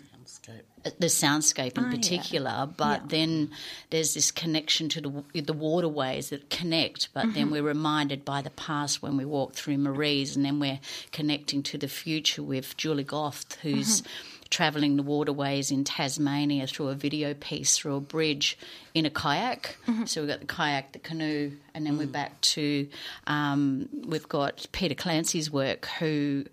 the 0.84 1.08
soundscape 1.08 1.78
in 1.78 1.86
oh, 1.86 1.90
particular, 1.92 2.50
yeah. 2.50 2.66
but 2.66 3.02
yeah. 3.02 3.08
then 3.08 3.52
there's 3.90 4.14
this 4.14 4.32
connection 4.32 4.90
to 4.90 5.02
the, 5.02 5.42
the 5.42 5.54
waterways 5.54 6.30
that 6.30 6.50
connect. 6.50 7.14
But 7.14 7.26
mm-hmm. 7.26 7.34
then 7.34 7.52
we're 7.52 7.64
reminded 7.64 8.26
by 8.26 8.42
the 8.42 8.50
past 8.52 9.02
when 9.02 9.18
we 9.18 9.26
walk 9.26 9.54
through 9.54 9.78
Maree's, 9.78 10.36
and 10.36 10.46
then 10.46 10.60
we're 10.60 10.80
connecting 11.12 11.64
to 11.64 11.78
the 11.78 11.88
future 11.88 12.44
with 12.44 12.78
Julie 12.78 13.04
Gough, 13.04 13.46
who's. 13.62 14.02
Mm-hmm 14.02 14.30
travelling 14.54 14.98
the 14.98 15.04
waterways 15.04 15.72
in 15.72 15.84
Tasmania 15.84 16.68
through 16.68 16.90
a 16.90 16.94
video 16.94 17.34
piece 17.34 17.76
through 17.76 17.96
a 17.96 18.00
bridge 18.00 18.56
in 18.94 19.04
a 19.04 19.10
kayak. 19.10 19.76
Mm-hmm. 19.88 20.06
So 20.06 20.22
we've 20.22 20.30
got 20.30 20.42
the 20.42 20.46
kayak, 20.46 20.92
the 20.92 21.00
canoe, 21.00 21.54
and 21.74 21.86
then 21.86 21.96
mm. 21.96 22.00
we're 22.00 22.06
back 22.06 22.40
to 22.42 22.88
um, 23.26 23.90
we've 24.06 24.30
got 24.30 24.68
Peter 24.72 24.94
Clancy's 24.94 25.50
work 25.50 25.88
who 25.98 26.46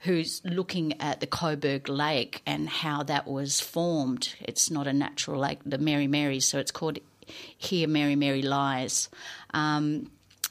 who's 0.00 0.40
looking 0.44 1.00
at 1.00 1.20
the 1.20 1.26
Coburg 1.26 1.88
Lake 1.88 2.42
and 2.46 2.68
how 2.68 3.02
that 3.04 3.26
was 3.26 3.60
formed. 3.60 4.34
It's 4.40 4.70
not 4.70 4.86
a 4.86 4.92
natural 4.92 5.40
lake, 5.40 5.58
the 5.66 5.78
Merri 5.78 6.06
Merris, 6.06 6.44
so 6.44 6.58
it's 6.58 6.70
called 6.70 6.98
Here 7.56 7.88
Merri 7.88 8.16
Merri 8.16 8.42
Lies. 8.42 9.08
Um, 9.52 10.10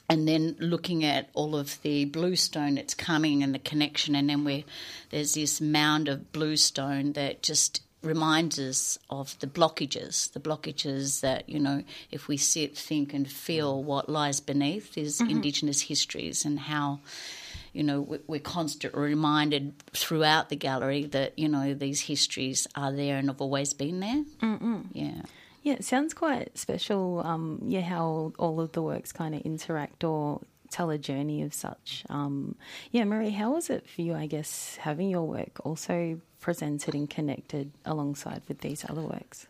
and 0.10 0.28
then 0.28 0.56
looking 0.60 1.04
at 1.04 1.30
all 1.34 1.56
of 1.56 1.82
the 1.82 2.06
bluestone 2.06 2.76
that's 2.76 2.94
coming 2.94 3.44
and 3.44 3.54
the 3.54 3.60
connection, 3.60 4.16
and 4.16 4.30
then 4.30 4.44
we 4.44 4.66
there's 5.10 5.34
this 5.34 5.60
mound 5.60 6.08
of 6.08 6.32
bluestone 6.32 7.14
that 7.14 7.42
just 7.42 7.82
reminds 8.02 8.58
us 8.58 8.98
of 9.10 9.38
the 9.40 9.48
blockages, 9.48 10.32
the 10.32 10.40
blockages 10.40 11.20
that 11.22 11.50
you 11.50 11.60
know, 11.60 11.84
if 12.10 12.28
we 12.30 12.38
sit, 12.38 12.78
think, 12.78 13.14
and 13.14 13.30
feel 13.30 13.84
what 13.84 14.08
lies 14.08 14.40
beneath 14.40 14.98
is 14.98 15.20
mm-hmm. 15.20 15.32
Indigenous 15.32 15.82
histories 15.82 16.46
and 16.46 16.60
how. 16.60 17.00
You 17.78 17.84
know, 17.84 18.20
we're 18.26 18.40
constantly 18.40 19.00
reminded 19.00 19.78
throughout 19.94 20.50
the 20.50 20.56
gallery 20.56 21.06
that 21.06 21.38
you 21.38 21.48
know 21.48 21.76
these 21.76 22.02
histories 22.02 22.66
are 22.76 22.92
there 22.92 23.18
and 23.18 23.28
have 23.28 23.40
always 23.40 23.74
been 23.74 24.00
there. 24.00 24.24
Mm-mm. 24.42 24.86
Yeah. 24.94 25.22
Yeah, 25.62 25.74
it 25.74 25.86
sounds 25.86 26.14
quite 26.14 26.58
special. 26.58 27.22
Um, 27.26 27.60
yeah, 27.68 27.82
how 27.82 28.34
all 28.40 28.62
of 28.62 28.72
the 28.72 28.82
works 28.82 29.12
kind 29.12 29.36
of 29.36 29.42
interact 29.42 30.04
or 30.04 30.42
tell 30.72 30.90
a 30.90 30.98
journey 30.98 31.44
of 31.44 31.54
such. 31.54 32.04
Um, 32.10 32.56
yeah, 32.92 33.04
Maree, 33.04 33.34
how 33.34 33.52
was 33.52 33.70
it 33.70 33.88
for 33.88 34.02
you? 34.02 34.14
I 34.14 34.28
guess 34.28 34.78
having 34.78 35.10
your 35.10 35.28
work 35.28 35.60
also 35.64 36.20
presented 36.40 36.96
and 36.96 37.10
connected 37.10 37.72
alongside 37.86 38.42
with 38.48 38.62
these 38.62 38.86
other 38.90 39.02
works. 39.02 39.48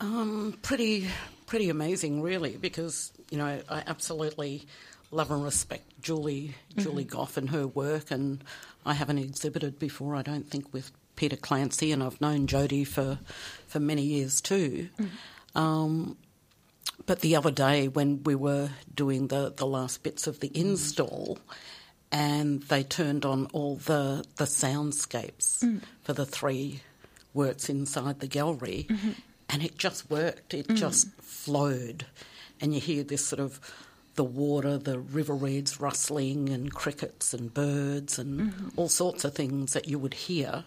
Um, 0.00 0.56
pretty, 0.62 1.08
pretty 1.46 1.70
amazing, 1.70 2.22
really, 2.22 2.56
because 2.56 3.12
you 3.30 3.38
know 3.38 3.60
I 3.68 3.82
absolutely 3.86 4.66
love 5.10 5.30
and 5.30 5.42
respect 5.42 6.00
Julie, 6.00 6.54
Julie 6.76 7.04
mm-hmm. 7.04 7.16
Gough 7.16 7.36
and 7.36 7.50
her 7.50 7.66
work, 7.66 8.10
and 8.10 8.42
I 8.84 8.94
haven't 8.94 9.18
exhibited 9.18 9.78
before. 9.78 10.14
I 10.14 10.22
don't 10.22 10.48
think 10.48 10.72
with 10.72 10.92
Peter 11.16 11.36
Clancy, 11.36 11.92
and 11.92 12.02
I've 12.02 12.20
known 12.20 12.46
Jody 12.46 12.84
for 12.84 13.18
for 13.66 13.80
many 13.80 14.02
years 14.02 14.40
too. 14.40 14.88
Mm. 14.98 15.08
Um, 15.60 16.16
but 17.06 17.20
the 17.20 17.36
other 17.36 17.50
day, 17.50 17.88
when 17.88 18.22
we 18.24 18.34
were 18.34 18.70
doing 18.94 19.28
the, 19.28 19.52
the 19.56 19.66
last 19.66 20.02
bits 20.02 20.26
of 20.26 20.40
the 20.40 20.50
install, 20.54 21.38
and 22.12 22.62
they 22.64 22.82
turned 22.82 23.24
on 23.24 23.46
all 23.52 23.76
the, 23.76 24.24
the 24.36 24.44
soundscapes 24.44 25.62
mm. 25.62 25.80
for 26.02 26.12
the 26.12 26.26
three 26.26 26.82
works 27.34 27.68
inside 27.68 28.20
the 28.20 28.26
gallery, 28.26 28.86
mm-hmm. 28.88 29.10
and 29.48 29.62
it 29.62 29.78
just 29.78 30.10
worked. 30.10 30.54
It 30.54 30.68
mm. 30.68 30.76
just 30.76 31.08
flowed. 31.20 32.06
And 32.60 32.74
you 32.74 32.80
hear 32.80 33.04
this 33.04 33.24
sort 33.24 33.40
of 33.40 33.60
the 34.18 34.24
water, 34.24 34.76
the 34.76 34.98
river 34.98 35.32
reeds 35.32 35.80
rustling, 35.80 36.48
and 36.48 36.74
crickets 36.74 37.32
and 37.32 37.54
birds, 37.54 38.18
and 38.18 38.40
mm-hmm. 38.40 38.68
all 38.76 38.88
sorts 38.88 39.24
of 39.24 39.32
things 39.32 39.74
that 39.74 39.86
you 39.86 39.96
would 39.96 40.12
hear 40.12 40.64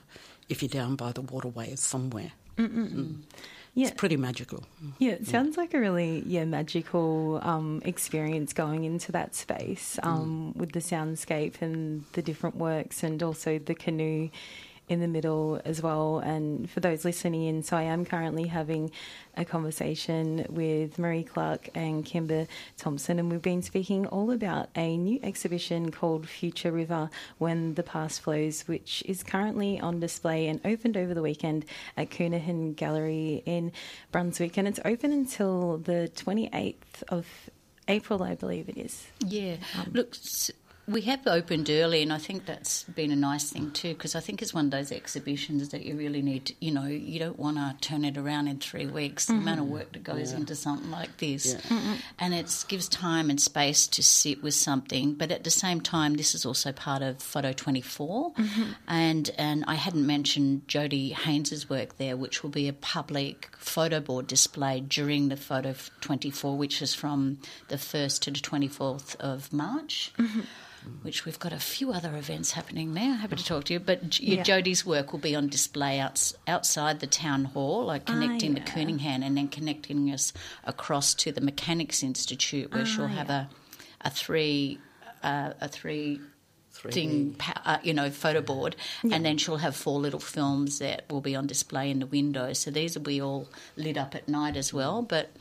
if 0.47 0.63
you're 0.63 0.69
down 0.69 0.95
by 0.95 1.11
the 1.11 1.19
waterways 1.19 1.81
somewhere. 1.81 2.31
Mm. 2.57 3.17
Yeah. 3.73 3.87
It's 3.87 3.95
pretty 3.97 4.15
magical. 4.15 4.63
Yeah, 4.99 5.11
it 5.11 5.27
sounds 5.27 5.57
like 5.57 5.73
a 5.73 5.79
really 5.79 6.23
yeah 6.25 6.45
magical 6.45 7.41
um, 7.43 7.81
experience 7.83 8.53
going 8.53 8.85
into 8.85 9.11
that 9.11 9.35
space 9.35 9.99
um, 10.01 10.53
mm. 10.55 10.59
with 10.59 10.71
the 10.71 10.79
soundscape 10.79 11.61
and 11.61 12.05
the 12.13 12.21
different 12.21 12.55
works, 12.55 13.03
and 13.03 13.21
also 13.21 13.59
the 13.59 13.75
canoe 13.75 14.29
in 14.91 14.99
the 14.99 15.07
middle 15.07 15.61
as 15.63 15.81
well. 15.81 16.19
And 16.19 16.69
for 16.69 16.81
those 16.81 17.05
listening 17.05 17.43
in, 17.45 17.63
so 17.63 17.77
I 17.77 17.83
am 17.83 18.03
currently 18.03 18.47
having 18.47 18.91
a 19.37 19.45
conversation 19.45 20.45
with 20.49 20.97
Maree 20.97 21.25
Clarke 21.25 21.69
and 21.73 22.05
Kimba 22.05 22.47
Thompson, 22.77 23.17
and 23.17 23.31
we've 23.31 23.41
been 23.41 23.61
speaking 23.61 24.05
all 24.07 24.31
about 24.31 24.69
a 24.75 24.97
new 24.97 25.17
exhibition 25.23 25.91
called 25.91 26.27
Future 26.27 26.73
River 26.73 27.09
When 27.37 27.75
the 27.75 27.83
Past 27.83 28.19
Flows, 28.21 28.67
which 28.67 29.01
is 29.05 29.23
currently 29.23 29.79
on 29.79 30.01
display 30.01 30.47
and 30.47 30.59
opened 30.65 30.97
over 30.97 31.13
the 31.13 31.21
weekend 31.21 31.65
at 31.95 32.09
Counihan 32.09 32.75
Gallery 32.75 33.43
in 33.45 33.71
Brunswick. 34.11 34.57
And 34.57 34.67
it's 34.67 34.81
open 34.83 35.13
until 35.13 35.77
the 35.77 36.11
28th 36.15 37.03
of 37.07 37.25
April, 37.87 38.23
I 38.23 38.35
believe 38.35 38.67
it 38.67 38.77
is. 38.77 39.07
Yeah. 39.25 39.55
Um, 39.77 39.91
Look, 39.93 40.15
we 40.91 41.01
have 41.01 41.25
opened 41.25 41.69
early, 41.69 42.01
and 42.01 42.11
I 42.11 42.17
think 42.17 42.45
that's 42.45 42.83
been 42.83 43.11
a 43.11 43.15
nice 43.15 43.49
thing 43.51 43.71
too, 43.71 43.93
because 43.93 44.15
I 44.15 44.19
think 44.19 44.41
it's 44.41 44.53
one 44.53 44.65
of 44.65 44.71
those 44.71 44.91
exhibitions 44.91 45.69
that 45.69 45.83
you 45.83 45.95
really 45.95 46.21
need. 46.21 46.45
To, 46.47 46.53
you 46.59 46.71
know, 46.71 46.85
you 46.85 47.19
don't 47.19 47.39
want 47.39 47.57
to 47.57 47.75
turn 47.87 48.03
it 48.03 48.17
around 48.17 48.47
in 48.47 48.59
three 48.59 48.87
weeks. 48.87 49.25
Mm-hmm. 49.25 49.35
The 49.35 49.41
amount 49.41 49.59
of 49.61 49.67
work 49.67 49.91
that 49.93 50.03
goes 50.03 50.31
yeah. 50.31 50.39
into 50.39 50.55
something 50.55 50.91
like 50.91 51.17
this, 51.17 51.55
yeah. 51.69 51.97
and 52.19 52.33
it 52.33 52.65
gives 52.67 52.87
time 52.87 53.29
and 53.29 53.39
space 53.39 53.87
to 53.87 54.03
sit 54.03 54.43
with 54.43 54.53
something. 54.53 55.13
But 55.13 55.31
at 55.31 55.43
the 55.43 55.51
same 55.51 55.81
time, 55.81 56.15
this 56.15 56.35
is 56.35 56.45
also 56.45 56.71
part 56.71 57.01
of 57.01 57.21
Photo 57.21 57.53
Twenty 57.53 57.81
Four, 57.81 58.33
mm 58.33 58.45
mm-hmm. 58.45 58.71
and 58.87 59.29
and 59.37 59.63
I 59.67 59.75
hadn't 59.75 60.05
mentioned 60.05 60.67
Jody 60.67 61.09
Haynes's 61.09 61.69
work 61.69 61.97
there, 61.97 62.17
which 62.17 62.43
will 62.43 62.49
be 62.49 62.67
a 62.67 62.73
public 62.73 63.50
photo 63.61 63.99
board 63.99 64.27
display 64.27 64.81
during 64.81 65.29
the 65.29 65.37
Photo 65.37 65.75
Twenty 66.01 66.31
Four, 66.31 66.57
which 66.57 66.81
is 66.81 66.93
from 66.93 67.39
the 67.69 67.77
first 67.77 68.23
to 68.23 68.31
the 68.31 68.39
twenty 68.39 68.67
fourth 68.67 69.15
of 69.19 69.53
March. 69.53 70.11
Mm-hmm 70.17 70.41
which 71.03 71.25
we've 71.25 71.37
got 71.37 71.53
a 71.53 71.59
few 71.59 71.91
other 71.91 72.15
events 72.15 72.53
happening 72.53 72.95
there. 72.95 73.13
Happy 73.13 73.35
to 73.35 73.45
talk 73.45 73.65
to 73.65 73.73
you. 73.73 73.79
But 73.79 74.19
yeah. 74.19 74.41
Jody's 74.41 74.83
work 74.83 75.11
will 75.11 75.19
be 75.19 75.35
on 75.35 75.47
display 75.47 75.99
outs, 75.99 76.33
outside 76.47 76.99
the 77.01 77.05
town 77.05 77.45
hall, 77.45 77.85
like 77.85 78.07
connecting 78.07 78.53
oh, 78.53 78.57
yeah. 78.57 78.65
the 78.65 78.71
Counihan 78.71 79.23
and 79.23 79.37
then 79.37 79.47
connecting 79.47 80.09
us 80.11 80.33
across 80.63 81.13
to 81.13 81.31
the 81.31 81.39
Mechanics 81.39 82.01
Institute, 82.01 82.73
where 82.73 82.81
oh, 82.81 82.85
she'll 82.85 83.05
have 83.05 83.29
yeah. 83.29 83.45
a 84.01 84.07
a 84.07 84.09
three 84.09 84.79
uh, 85.23 85.53
a 85.61 85.67
three 85.67 86.19
thing, 86.89 87.35
uh, 87.65 87.77
you 87.83 87.93
know, 87.93 88.09
photo 88.09 88.41
board, 88.41 88.75
yeah. 89.03 89.15
and 89.15 89.25
then 89.25 89.37
she'll 89.37 89.57
have 89.57 89.75
four 89.75 89.99
little 89.99 90.19
films 90.19 90.79
that 90.79 91.05
will 91.09 91.21
be 91.21 91.35
on 91.35 91.47
display 91.47 91.89
in 91.91 91.99
the 91.99 92.05
window. 92.05 92.53
So 92.53 92.71
these 92.71 92.95
will 92.95 93.03
be 93.03 93.21
all 93.21 93.47
lit 93.75 93.97
up 93.97 94.15
at 94.15 94.27
night 94.27 94.57
as 94.57 94.73
well. 94.73 95.01
But 95.01 95.31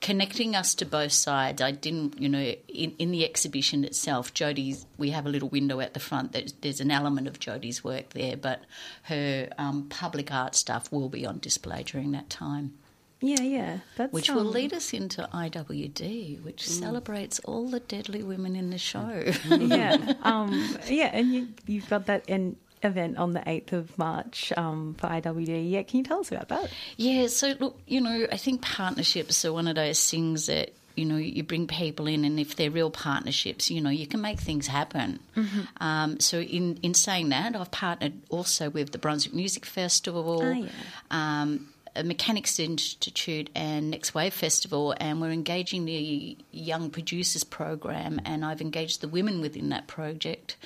connecting 0.00 0.54
us 0.54 0.74
to 0.76 0.86
both 0.86 1.12
sides. 1.12 1.60
I 1.60 1.72
didn't, 1.72 2.20
you 2.20 2.28
know, 2.28 2.54
in, 2.68 2.94
in 2.98 3.10
the 3.10 3.24
exhibition 3.24 3.84
itself, 3.84 4.32
Jodie's, 4.32 4.86
we 4.96 5.10
have 5.10 5.26
a 5.26 5.28
little 5.28 5.48
window 5.48 5.80
at 5.80 5.94
the 5.94 6.00
front. 6.00 6.32
that 6.32 6.52
there's 6.60 6.80
an 6.80 6.90
element 6.90 7.26
of 7.26 7.40
Jodie's 7.40 7.82
work 7.82 8.10
there, 8.10 8.36
but 8.36 8.62
her 9.04 9.48
um, 9.58 9.88
public 9.88 10.32
art 10.32 10.54
stuff 10.54 10.90
will 10.92 11.08
be 11.08 11.26
on 11.26 11.38
display 11.38 11.82
during 11.82 12.12
that 12.12 12.30
time. 12.30 12.74
Yeah, 13.20 13.40
yeah. 13.42 13.78
That's 13.96 14.12
Which 14.12 14.30
um, 14.30 14.36
will 14.36 14.44
lead 14.44 14.72
us 14.72 14.92
into 14.92 15.28
IWD, 15.34 16.42
which 16.42 16.64
Mm. 16.64 16.80
celebrates 16.80 17.40
all 17.40 17.68
the 17.68 17.80
deadly 17.80 18.22
women 18.22 18.54
in 18.56 18.70
the 18.70 18.78
show. 18.78 19.24
yeah, 19.48 20.14
um, 20.22 20.76
yeah, 20.88 21.10
and 21.12 21.32
you, 21.32 21.48
you've 21.66 21.88
got 21.90 22.06
that 22.06 22.28
in, 22.28 22.56
event 22.84 23.16
on 23.18 23.32
the 23.32 23.42
eighth 23.48 23.72
of 23.72 23.96
March 23.98 24.52
um, 24.56 24.94
for 24.98 25.08
IWD. 25.08 25.68
Yeah, 25.68 25.82
can 25.82 25.98
you 25.98 26.04
tell 26.04 26.20
us 26.20 26.30
about 26.30 26.48
that? 26.48 26.70
Yeah, 26.96 27.26
so 27.26 27.54
look, 27.58 27.80
you 27.88 28.00
know, 28.00 28.26
I 28.30 28.36
think 28.36 28.62
partnerships 28.62 29.44
are 29.44 29.52
one 29.52 29.66
of 29.66 29.74
those 29.74 30.08
things 30.08 30.46
that 30.46 30.72
you 30.94 31.04
know 31.04 31.16
you 31.16 31.42
bring 31.44 31.66
people 31.68 32.06
in, 32.08 32.24
and 32.24 32.38
if 32.40 32.54
they're 32.56 32.70
real 32.72 32.90
partnerships, 32.90 33.70
you 33.70 33.80
know, 33.80 33.90
you 33.90 34.06
can 34.06 34.20
make 34.20 34.38
things 34.40 34.66
happen. 34.68 35.18
Um, 35.80 36.18
so 36.20 36.40
in 36.40 36.78
in 36.82 36.94
saying 36.94 37.28
that, 37.30 37.54
I've 37.56 37.70
partnered 37.70 38.14
also 38.30 38.68
with 38.70 38.90
the 38.92 38.98
Brunswick 38.98 39.34
Music 39.34 39.64
Festival. 39.64 40.40
Oh, 40.42 40.50
yeah. 40.52 40.68
Um, 41.10 41.68
a 41.77 41.77
Mechanics 42.04 42.58
Institute 42.58 43.50
and 43.54 43.90
Next 43.90 44.14
Wave 44.14 44.34
Festival, 44.34 44.94
and 44.98 45.20
we're 45.20 45.30
engaging 45.30 45.84
the 45.84 46.36
Young 46.50 46.90
Producers 46.90 47.44
Program, 47.44 48.20
and 48.24 48.44
I've 48.44 48.60
engaged 48.60 49.00
the 49.00 49.08
women 49.08 49.40
within 49.40 49.68
that 49.70 49.86
project 49.86 50.56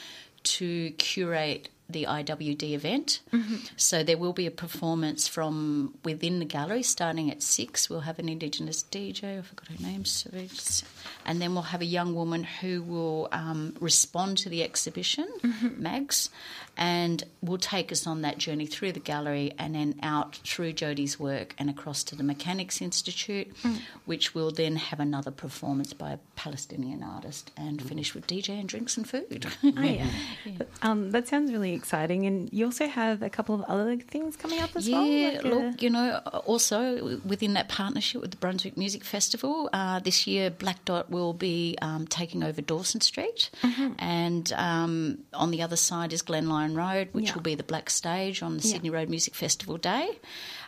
to 0.44 0.90
curate 0.92 1.68
the 1.88 2.06
IWD 2.08 2.72
event. 2.72 3.20
So 3.76 4.02
there 4.02 4.16
will 4.16 4.32
be 4.32 4.46
a 4.46 4.50
performance 4.50 5.28
from 5.28 5.94
within 6.04 6.38
the 6.38 6.46
gallery 6.46 6.82
starting 6.82 7.30
at 7.30 7.42
six. 7.42 7.90
We'll 7.90 8.00
have 8.00 8.18
an 8.18 8.28
Indigenous 8.30 8.82
DJ, 8.82 9.38
I 9.38 9.42
forgot 9.42 9.68
her 9.68 9.82
name, 9.82 10.04
so 10.06 10.30
and 11.26 11.40
then 11.40 11.52
we'll 11.52 11.64
have 11.64 11.82
a 11.82 11.86
young 11.86 12.14
woman 12.14 12.44
who 12.44 12.82
will 12.82 13.28
um, 13.30 13.76
respond 13.78 14.38
to 14.38 14.48
the 14.48 14.62
exhibition, 14.62 15.28
Mags, 15.76 16.30
and 16.76 17.24
will 17.42 17.58
take 17.58 17.92
us 17.92 18.06
on 18.06 18.22
that 18.22 18.38
journey 18.38 18.66
through 18.66 18.92
the 18.92 19.00
gallery 19.00 19.52
and 19.58 19.74
then 19.74 19.94
out 20.02 20.36
through 20.44 20.72
Jodie's 20.72 21.18
work 21.20 21.54
and 21.58 21.68
across 21.68 22.02
to 22.04 22.16
the 22.16 22.22
Mechanics 22.22 22.80
Institute, 22.80 23.48
which 24.04 24.34
will 24.34 24.50
then 24.50 24.76
have 24.76 24.98
another 25.00 25.30
performance 25.30 25.92
by 25.92 26.12
a 26.12 26.18
Palestinian 26.36 27.02
artist 27.02 27.50
and 27.56 27.82
finish 27.82 28.14
with 28.14 28.26
DJ 28.26 28.58
and 28.60 28.68
drinks 28.68 28.96
and 28.96 29.08
food. 29.08 29.46
Oh, 29.64 29.80
yeah. 29.82 30.06
Um, 30.82 31.10
that 31.12 31.28
sounds 31.28 31.52
really 31.52 31.72
exciting. 31.72 32.26
And 32.26 32.52
you 32.52 32.64
also 32.66 32.86
have 32.86 33.22
a 33.22 33.30
couple 33.30 33.54
of 33.54 33.62
other 33.62 33.96
things 33.96 34.36
coming 34.36 34.60
up 34.60 34.74
as 34.76 34.88
well? 34.88 35.04
Yeah, 35.06 35.28
like, 35.42 35.44
uh, 35.44 35.48
look, 35.48 35.82
you 35.82 35.90
know, 35.90 36.20
also 36.46 37.18
within 37.24 37.54
that 37.54 37.68
partnership 37.68 38.20
with 38.20 38.30
the 38.32 38.36
Brunswick 38.36 38.76
Music 38.76 39.04
Festival, 39.04 39.68
uh, 39.72 39.98
this 40.00 40.26
year 40.26 40.50
Blak 40.50 40.84
Dot 40.84 41.10
will 41.10 41.32
be 41.32 41.76
um, 41.82 42.06
taking 42.06 42.42
over 42.42 42.60
Dawson 42.60 43.00
Street, 43.00 43.50
Mm-hmm. 43.62 43.92
and 43.98 44.52
um, 44.54 45.18
on 45.34 45.50
the 45.50 45.62
other 45.62 45.76
side 45.76 46.12
is 46.12 46.22
Glen 46.22 46.48
Lyon 46.62 46.74
Road, 46.76 47.08
which 47.12 47.26
Yeah. 47.26 47.34
will 47.34 47.42
be 47.42 47.54
the 47.54 47.62
Black 47.62 47.90
Stage 47.90 48.42
on 48.42 48.56
the 48.58 48.62
Yeah. 48.66 48.72
Sydney 48.74 48.90
Road 48.90 49.08
Music 49.08 49.34
Festival 49.34 49.76
Day. 49.76 50.18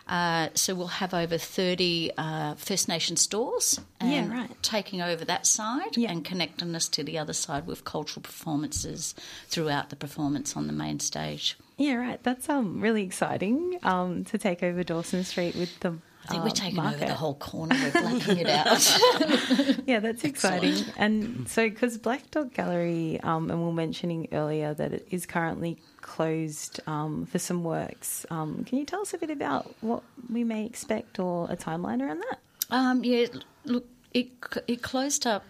Uh, 0.07 0.49
so 0.53 0.75
we'll 0.75 0.87
have 0.87 1.13
over 1.13 1.37
30 1.37 2.11
uh, 2.17 2.53
First 2.55 2.87
Nation 2.87 3.17
stores 3.17 3.79
Yeah, 4.01 4.07
and 4.07 4.31
right. 4.31 4.63
taking 4.63 5.01
over 5.01 5.25
that 5.25 5.47
side 5.47 5.97
Yeah. 5.97 6.11
and 6.11 6.23
connecting 6.23 6.75
us 6.75 6.87
to 6.89 7.03
the 7.03 7.17
other 7.17 7.33
side 7.33 7.65
with 7.65 7.83
cultural 7.85 8.21
performances 8.21 9.15
throughout 9.47 9.89
the 9.89 9.95
performance 9.95 10.55
on 10.55 10.67
the 10.67 10.73
main 10.73 10.99
stage. 10.99 11.57
Yeah, 11.77 11.95
right. 11.95 12.21
That's 12.23 12.47
um, 12.49 12.79
really 12.81 13.01
exciting 13.03 13.79
um, 13.83 14.23
to 14.25 14.37
take 14.37 14.61
over 14.63 14.83
Dawson 14.83 15.23
Street 15.23 15.55
with 15.55 15.79
the. 15.79 15.97
I 16.25 16.31
think 16.31 16.41
uh, 16.41 16.45
we're 16.45 16.49
taking 16.51 16.79
over 16.79 16.89
market. 16.89 17.07
the 17.07 17.13
whole 17.13 17.35
corner. 17.35 17.75
We're 17.75 17.91
blacking 17.91 18.37
it 18.39 18.49
out. 18.49 19.81
Yeah, 19.87 19.99
that's 19.99 20.23
exciting. 20.23 20.83
And 20.97 21.47
so, 21.47 21.69
because 21.69 21.97
Blak 21.97 22.31
Dot 22.31 22.53
Gallery, 22.53 23.19
um, 23.21 23.51
and 23.51 23.59
we 23.59 23.65
were 23.65 23.73
mentioning 23.73 24.27
earlier 24.31 24.73
that 24.73 24.93
it 24.93 25.07
is 25.11 25.25
currently 25.25 25.77
closed 26.01 26.79
um, 26.87 27.25
for 27.27 27.37
some 27.37 27.63
works. 27.63 28.25
Um, 28.31 28.63
can 28.65 28.79
you 28.79 28.85
tell 28.85 29.01
us 29.01 29.13
a 29.13 29.17
bit 29.19 29.29
about 29.29 29.71
what 29.81 30.01
we 30.31 30.43
may 30.43 30.65
expect 30.65 31.19
or 31.19 31.49
a 31.51 31.55
timeline 31.55 32.01
around 32.01 32.21
that? 32.29 32.39
um, 32.71 33.03
yeah, 33.03 33.27
look, 33.65 33.85
it 34.13 34.29
it 34.67 34.81
closed 34.81 35.27
up 35.27 35.43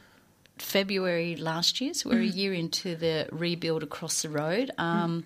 February 0.58 1.36
last 1.36 1.80
year, 1.82 1.94
so 1.94 2.10
we're 2.10 2.22
a 2.22 2.26
year 2.26 2.54
into 2.54 2.96
the 2.96 3.28
rebuild 3.32 3.84
across 3.84 4.22
the 4.22 4.30
road. 4.30 4.72
Um, 4.78 5.26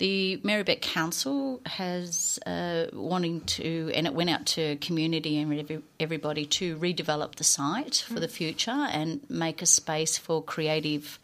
The 0.00 0.40
Merri-bek 0.42 0.80
Council 0.80 1.60
has 1.66 2.38
uh, 2.46 2.86
wanting 2.90 3.42
to, 3.42 3.92
and 3.94 4.06
it 4.06 4.14
went 4.14 4.30
out 4.30 4.46
to 4.46 4.76
community 4.76 5.38
and 5.38 5.52
every, 5.52 5.82
everybody 6.00 6.46
to 6.46 6.78
redevelop 6.78 7.34
the 7.34 7.44
site 7.44 8.06
for 8.08 8.18
the 8.18 8.26
future 8.26 8.70
and 8.70 9.20
make 9.28 9.60
a 9.60 9.66
space 9.66 10.16
for 10.16 10.42
creative 10.42 11.18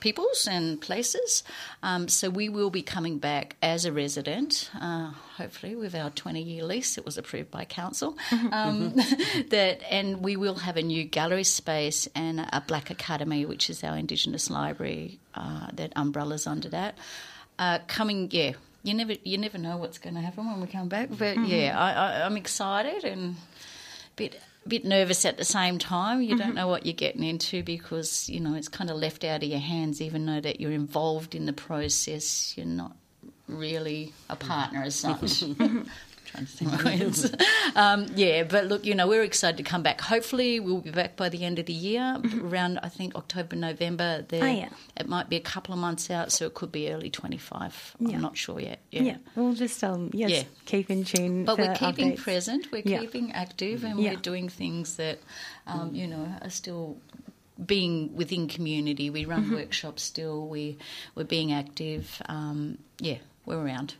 peoples 0.00 0.48
and 0.50 0.80
places. 0.80 1.44
Um, 1.84 2.08
so 2.08 2.30
we 2.30 2.48
will 2.48 2.70
be 2.70 2.82
coming 2.82 3.18
back 3.18 3.54
as 3.62 3.84
a 3.84 3.92
resident, 3.92 4.72
uh, 4.80 5.12
hopefully 5.36 5.76
with 5.76 5.94
our 5.94 6.10
20 6.10 6.42
year 6.42 6.64
lease. 6.64 6.98
It 6.98 7.04
was 7.04 7.16
approved 7.16 7.52
by 7.52 7.64
council. 7.64 8.18
Um, 8.52 8.94
that 9.50 9.80
and 9.88 10.20
we 10.20 10.34
will 10.34 10.56
have 10.56 10.76
a 10.76 10.82
new 10.82 11.04
gallery 11.04 11.44
space 11.44 12.08
and 12.16 12.40
a 12.40 12.64
Black 12.66 12.90
Academy, 12.90 13.46
which 13.46 13.70
is 13.70 13.84
our 13.84 13.96
Indigenous 13.96 14.50
library 14.50 15.20
uh, 15.36 15.68
that 15.74 15.92
umbrellas 15.94 16.48
under 16.48 16.68
that. 16.70 16.98
Uh, 17.60 17.78
coming, 17.86 18.28
yeah. 18.32 18.52
You 18.82 18.94
never, 18.94 19.12
you 19.22 19.36
never 19.36 19.58
know 19.58 19.76
what's 19.76 19.98
going 19.98 20.14
to 20.14 20.22
happen 20.22 20.46
when 20.46 20.62
we 20.62 20.66
come 20.66 20.88
back, 20.88 21.10
but 21.10 21.36
mm-hmm. 21.36 21.44
yeah, 21.44 21.78
I, 21.78 21.92
I, 21.92 22.24
I'm 22.24 22.38
excited 22.38 23.04
and 23.04 23.36
a 23.36 24.16
bit 24.16 24.40
a 24.64 24.68
bit 24.68 24.86
nervous 24.86 25.26
at 25.26 25.36
the 25.36 25.44
same 25.44 25.78
time. 25.78 26.22
You 26.22 26.38
don't 26.38 26.48
mm-hmm. 26.48 26.56
know 26.56 26.68
what 26.68 26.86
you're 26.86 26.94
getting 26.94 27.22
into 27.22 27.62
because 27.62 28.30
you 28.30 28.40
know 28.40 28.54
it's 28.54 28.68
kind 28.68 28.88
of 28.88 28.96
left 28.96 29.22
out 29.22 29.42
of 29.42 29.48
your 29.50 29.58
hands, 29.58 30.00
even 30.00 30.24
though 30.24 30.40
that 30.40 30.60
you're 30.60 30.72
involved 30.72 31.34
in 31.34 31.44
the 31.44 31.52
process. 31.52 32.56
You're 32.56 32.64
not 32.64 32.96
really 33.46 34.14
a 34.30 34.36
partner 34.36 34.82
as 34.82 34.94
such. 34.94 35.20
Mm-hmm. 35.20 35.82
Trying 36.32 36.46
to 36.46 36.52
think 36.52 37.36
um, 37.76 38.06
yeah, 38.14 38.44
but 38.44 38.66
look, 38.66 38.84
you 38.86 38.94
know, 38.94 39.08
we're 39.08 39.22
excited 39.22 39.56
to 39.56 39.62
come 39.62 39.82
back. 39.82 40.00
Hopefully, 40.00 40.60
we'll 40.60 40.80
be 40.80 40.90
back 40.90 41.16
by 41.16 41.28
the 41.28 41.44
end 41.44 41.58
of 41.58 41.66
the 41.66 41.72
year, 41.72 42.16
around 42.42 42.78
I 42.82 42.88
think 42.88 43.14
October, 43.16 43.56
November. 43.56 44.24
There, 44.28 44.42
Oh, 44.44 44.46
yeah. 44.46 44.68
it 44.96 45.08
might 45.08 45.28
be 45.28 45.36
a 45.36 45.40
couple 45.40 45.72
of 45.74 45.80
months 45.80 46.10
out, 46.10 46.30
so 46.32 46.46
it 46.46 46.54
could 46.54 46.70
be 46.72 46.90
early 46.92 47.10
25. 47.10 47.96
Yeah. 47.98 48.14
I'm 48.16 48.22
not 48.22 48.36
sure 48.36 48.60
yet. 48.60 48.80
Yeah, 48.90 49.16
we'll 49.34 49.54
just 49.54 49.82
um, 49.82 50.10
yes, 50.12 50.30
Yeah. 50.30 50.42
keep 50.66 50.90
in 50.90 51.04
tune. 51.04 51.44
But 51.44 51.58
we're 51.58 51.74
keeping 51.74 52.12
updates. 52.12 52.18
present, 52.22 52.70
we're 52.70 52.82
Yeah. 52.84 53.00
keeping 53.00 53.32
active, 53.32 53.84
and 53.84 53.98
Yeah. 54.00 54.10
we're 54.10 54.16
doing 54.20 54.48
things 54.48 54.96
that, 54.96 55.18
um, 55.66 55.94
you 55.94 56.06
know, 56.06 56.32
are 56.42 56.50
still 56.50 56.96
being 57.64 58.14
within 58.14 58.48
community. 58.48 59.10
We 59.10 59.24
run 59.26 59.50
workshops 59.52 60.02
still. 60.02 60.46
We 60.48 60.78
we're 61.14 61.24
being 61.24 61.52
active. 61.52 62.22
Um, 62.26 62.78
yeah, 63.00 63.18
we're 63.44 63.58
around. 63.58 63.94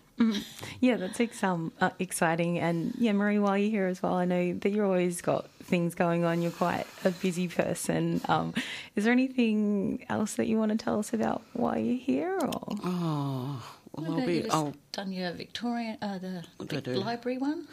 Yeah, 0.80 0.96
that's 0.96 1.18
ex- 1.20 1.42
um, 1.42 1.72
uh, 1.80 1.90
exciting. 1.98 2.58
And 2.58 2.94
yeah, 2.98 3.12
Maree, 3.12 3.40
while 3.40 3.56
you're 3.56 3.70
here 3.70 3.86
as 3.86 4.02
well, 4.02 4.14
I 4.14 4.24
know 4.24 4.52
that 4.54 4.70
you've 4.70 4.84
always 4.84 5.20
got 5.22 5.48
things 5.62 5.94
going 5.94 6.24
on. 6.24 6.42
You're 6.42 6.50
quite 6.52 6.86
a 7.04 7.10
busy 7.10 7.48
person. 7.48 8.20
Um, 8.28 8.54
is 8.96 9.04
there 9.04 9.12
anything 9.12 10.04
else 10.08 10.34
that 10.34 10.46
you 10.46 10.58
want 10.58 10.72
to 10.72 10.78
tell 10.78 10.98
us 10.98 11.12
about 11.12 11.42
why 11.54 11.78
you're 11.78 11.96
here? 11.98 12.38
Or 12.38 12.50
Oh, 12.84 13.62
What 13.92 14.08
well, 14.08 14.20
I'll 14.20 14.26
be. 14.26 14.34
you 14.36 14.42
just 14.42 14.54
Oh, 14.56 14.72
done 14.92 15.12
your 15.12 15.32
Victorian, 15.32 15.96
uh, 16.02 16.18
the 16.18 16.44
What 16.56 16.68
did 16.68 16.76
I 16.78 16.80
Vic- 16.80 16.94
do? 16.94 17.00
library 17.00 17.38
one? 17.38 17.66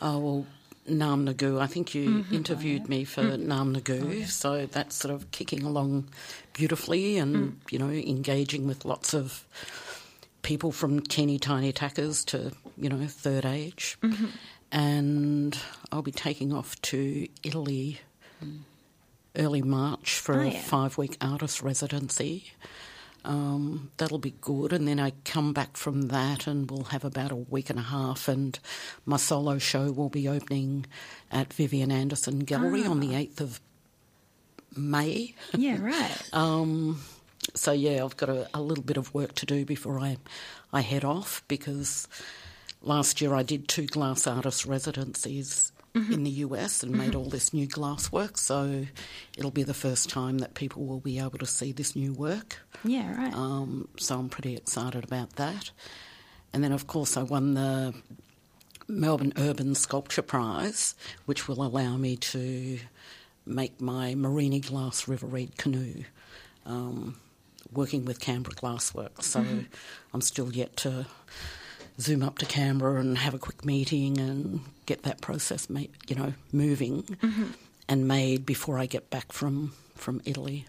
oh 0.00 0.18
well, 0.18 0.46
Nam 0.86 1.26
Nagu. 1.26 1.60
I 1.60 1.66
think 1.66 1.94
you 1.94 2.08
Mm-hmm. 2.08 2.34
interviewed 2.34 2.88
me 2.88 3.04
for 3.04 3.22
Nam 3.36 3.74
Nagu, 3.74 4.26
so 4.26 4.66
that's 4.66 4.96
sort 4.96 5.12
of 5.14 5.30
kicking 5.32 5.62
along 5.64 6.08
beautifully, 6.54 7.18
and 7.18 7.36
Mm. 7.36 7.54
you 7.72 7.78
know, 7.78 7.90
engaging 7.90 8.66
with 8.66 8.84
lots 8.84 9.12
of 9.14 9.44
people 10.48 10.72
from 10.72 11.00
teeny 11.00 11.38
tiny 11.38 11.72
tackers 11.72 12.24
to 12.24 12.52
you 12.76 12.88
know 12.88 13.06
third 13.06 13.44
age, 13.44 13.98
Mm-hmm. 14.02 14.26
and 14.72 15.58
I'll 15.92 16.02
be 16.02 16.12
taking 16.12 16.52
off 16.52 16.80
to 16.90 17.28
Italy. 17.42 18.00
Early 19.36 19.62
March 19.62 20.14
for 20.18 20.34
Oh, 20.40 20.40
a 20.40 20.48
yeah. 20.50 20.60
five 20.62 20.98
week 20.98 21.16
artist 21.20 21.62
residency. 21.62 22.50
Um, 23.24 23.90
that'll 23.98 24.18
be 24.18 24.34
good. 24.40 24.72
And 24.72 24.88
then 24.88 24.98
I 24.98 25.12
come 25.24 25.52
back 25.52 25.76
from 25.76 26.08
that 26.08 26.46
and 26.48 26.68
we'll 26.68 26.84
have 26.94 27.04
about 27.04 27.30
a 27.30 27.36
week 27.36 27.68
and 27.70 27.78
a 27.78 27.82
half. 27.82 28.26
And 28.26 28.58
my 29.04 29.16
solo 29.16 29.58
show 29.58 29.92
will 29.92 30.08
be 30.08 30.26
opening 30.26 30.86
at 31.30 31.52
Vivien 31.52 31.92
Anderson 31.92 32.40
Gallery 32.40 32.84
on 32.84 32.98
the 33.00 33.08
8th 33.10 33.40
of 33.40 33.60
May. 34.76 35.34
yeah, 35.56 35.78
right. 35.80 36.22
Um, 36.32 37.00
so, 37.58 37.72
yeah, 37.72 38.04
I've 38.04 38.16
got 38.16 38.28
a, 38.28 38.48
a 38.54 38.60
little 38.60 38.84
bit 38.84 38.96
of 38.96 39.12
work 39.14 39.34
to 39.36 39.46
do 39.46 39.64
before 39.64 39.98
I, 39.98 40.16
I 40.72 40.80
head 40.80 41.04
off 41.04 41.42
because 41.48 42.08
last 42.82 43.20
year 43.20 43.34
I 43.34 43.42
did 43.42 43.68
two 43.68 43.86
glass 43.86 44.26
artist 44.26 44.66
residencies. 44.66 45.72
In 45.94 46.22
the 46.22 46.30
US 46.30 46.84
and 46.84 46.92
made 46.92 47.16
all 47.16 47.24
this 47.24 47.52
new 47.52 47.66
glass 47.66 48.12
work, 48.12 48.38
so 48.38 48.86
it'll 49.36 49.50
be 49.50 49.64
the 49.64 49.74
first 49.74 50.08
time 50.08 50.38
that 50.38 50.54
people 50.54 50.84
will 50.84 51.00
be 51.00 51.18
able 51.18 51.38
to 51.38 51.46
see 51.46 51.72
this 51.72 51.96
new 51.96 52.12
work. 52.12 52.58
yeah, 52.84 53.16
right. 53.16 53.34
Um, 53.34 53.88
so 53.96 54.16
I'm 54.16 54.28
pretty 54.28 54.54
excited 54.54 55.02
about 55.02 55.36
that. 55.36 55.72
And 56.52 56.62
then, 56.62 56.70
of 56.70 56.86
course, 56.86 57.16
I 57.16 57.24
won 57.24 57.54
the 57.54 57.94
Melbourne 58.86 59.32
Urban 59.36 59.74
Sculpture 59.74 60.22
Prize, 60.22 60.94
which 61.26 61.48
will 61.48 61.62
allow 61.62 61.96
me 61.96 62.16
to 62.16 62.78
make 63.44 63.80
my 63.80 64.14
Marini 64.14 64.60
glass 64.60 65.08
river 65.08 65.26
reed 65.26 65.56
canoe, 65.56 66.04
um, 66.64 67.18
working 67.72 68.04
with 68.04 68.20
Canberra 68.20 68.54
Glassworks. 68.54 69.24
So 69.24 69.40
mm-hmm. 69.40 69.60
I'm 70.12 70.20
still 70.20 70.52
yet 70.52 70.76
to 70.78 71.06
zoom 72.00 72.22
up 72.22 72.38
to 72.38 72.46
Canberra 72.46 73.00
and 73.00 73.18
have 73.18 73.34
a 73.34 73.38
quick 73.38 73.64
meeting 73.64 74.18
and 74.18 74.60
get 74.86 75.02
that 75.02 75.20
process, 75.20 75.68
you 75.70 76.16
know, 76.16 76.34
moving 76.52 77.02
mm-hmm. 77.02 77.46
and 77.88 78.08
made 78.08 78.46
before 78.46 78.78
I 78.78 78.86
get 78.86 79.10
back 79.10 79.32
from 79.32 79.72
from 79.94 80.20
Italy. 80.24 80.66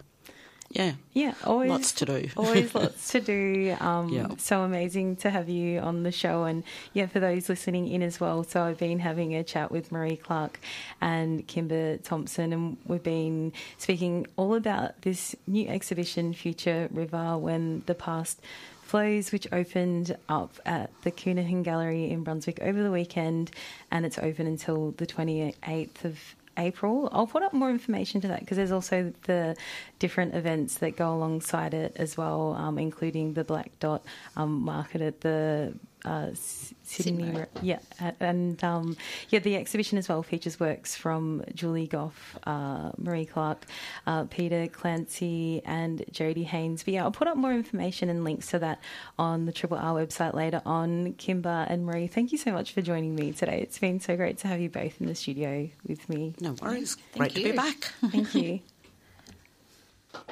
Yeah, 0.72 0.94
Yeah, 1.14 1.34
always 1.46 1.70
lots 1.72 1.92
to 1.94 2.06
do. 2.06 2.30
always 2.38 2.76
lots 2.76 3.12
to 3.12 3.22
do. 3.22 3.76
Um, 3.80 4.10
Yeah. 4.10 4.28
So 4.38 4.62
amazing 4.62 5.16
to 5.18 5.32
have 5.32 5.50
you 5.50 5.80
on 5.80 6.04
the 6.04 6.12
show. 6.12 6.44
And 6.44 6.64
yeah, 6.94 7.08
for 7.08 7.20
those 7.20 7.50
listening 7.50 7.88
in 7.88 8.04
as 8.04 8.20
well. 8.20 8.44
So 8.44 8.62
I've 8.62 8.78
been 8.78 9.00
having 9.00 9.34
a 9.34 9.44
chat 9.44 9.72
with 9.72 9.90
Maree 9.92 10.22
Clarke 10.22 10.60
and 11.02 11.48
Kimba 11.48 12.04
Thompson, 12.04 12.54
and 12.54 12.78
we've 12.86 13.02
been 13.02 13.52
speaking 13.80 14.28
all 14.36 14.54
about 14.54 15.02
this 15.02 15.36
new 15.48 15.68
exhibition, 15.68 16.34
Future 16.34 16.88
River, 16.92 17.38
when 17.38 17.82
the 17.88 17.96
past 17.96 18.40
flows, 18.84 19.32
which 19.32 19.48
opened 19.52 20.18
up 20.30 20.60
at 20.66 20.90
the 21.04 21.12
Counihan 21.12 21.64
Gallery 21.64 22.10
in 22.12 22.24
Brunswick 22.24 22.60
over 22.62 22.82
the 22.82 22.92
weekend, 22.92 23.52
and 23.92 24.06
it's 24.06 24.18
open 24.20 24.46
until 24.46 24.92
the 24.98 25.06
28th 25.08 26.06
of 26.06 26.20
April. 26.60 27.10
I'll 27.12 27.28
put 27.28 27.44
up 27.44 27.54
more 27.54 27.70
information 27.70 28.22
to 28.22 28.28
that 28.28 28.42
because 28.42 28.58
there's 28.58 28.72
also 28.72 29.14
the 29.24 29.56
different 29.98 30.36
events 30.36 30.76
that 30.80 30.96
go 30.96 31.14
alongside 31.14 31.74
it 31.74 31.94
as 31.96 32.18
well, 32.18 32.54
um, 32.54 32.78
including 32.78 33.34
the 33.34 33.44
Blak 33.44 33.78
Dot 33.80 34.04
um, 34.36 34.62
market 34.62 35.02
at 35.02 35.22
the 35.22 35.74
uh, 36.06 36.30
Sydney. 36.34 36.74
Sydney. 36.84 37.32
Re- 37.40 37.46
Yeah, 37.62 37.80
and 38.20 38.64
um, 38.64 38.98
yeah, 39.30 39.40
the 39.40 39.56
exhibition 39.56 39.98
as 39.98 40.08
well 40.10 40.24
features 40.24 40.60
works 40.60 40.96
from 40.96 41.44
Julie 41.54 41.88
Gough, 41.88 42.38
uh, 42.46 42.92
Maree 42.94 43.30
Clarke, 43.30 43.66
uh, 44.08 44.24
Peter 44.26 44.68
Clancy, 44.68 45.62
and 45.66 46.04
Jodie 46.12 46.46
Haynes. 46.46 46.84
But 46.84 46.94
yeah, 46.96 47.04
I'll 47.04 47.12
put 47.12 47.28
up 47.28 47.38
more 47.38 47.54
information 47.54 48.10
and 48.10 48.24
links 48.24 48.48
to 48.52 48.60
that 48.60 48.80
on 49.18 49.46
the 49.46 49.52
Triple 49.52 49.78
R 49.78 49.94
website 49.94 50.34
later 50.34 50.62
on. 50.66 51.14
Kimba 51.14 51.70
and 51.70 51.86
Maree, 51.88 52.10
thank 52.10 52.32
you 52.32 52.38
so 52.38 52.52
much 52.52 52.72
for 52.72 52.82
joining 52.82 53.16
me 53.16 53.32
today. 53.34 53.60
It's 53.62 53.78
been 53.78 54.00
so 54.00 54.16
great 54.16 54.38
to 54.40 54.48
have 54.48 54.60
you 54.60 54.70
both 54.70 55.00
in 55.00 55.08
the 55.08 55.16
studio 55.16 55.70
with 55.88 56.08
me. 56.10 56.34
No 56.40 56.56
worries. 56.62 56.96
Thank 57.14 57.34
Great 57.34 57.36
to 57.36 57.52
be 57.52 57.56
back. 57.56 57.94
Thank 58.12 58.34
you. 58.36 58.60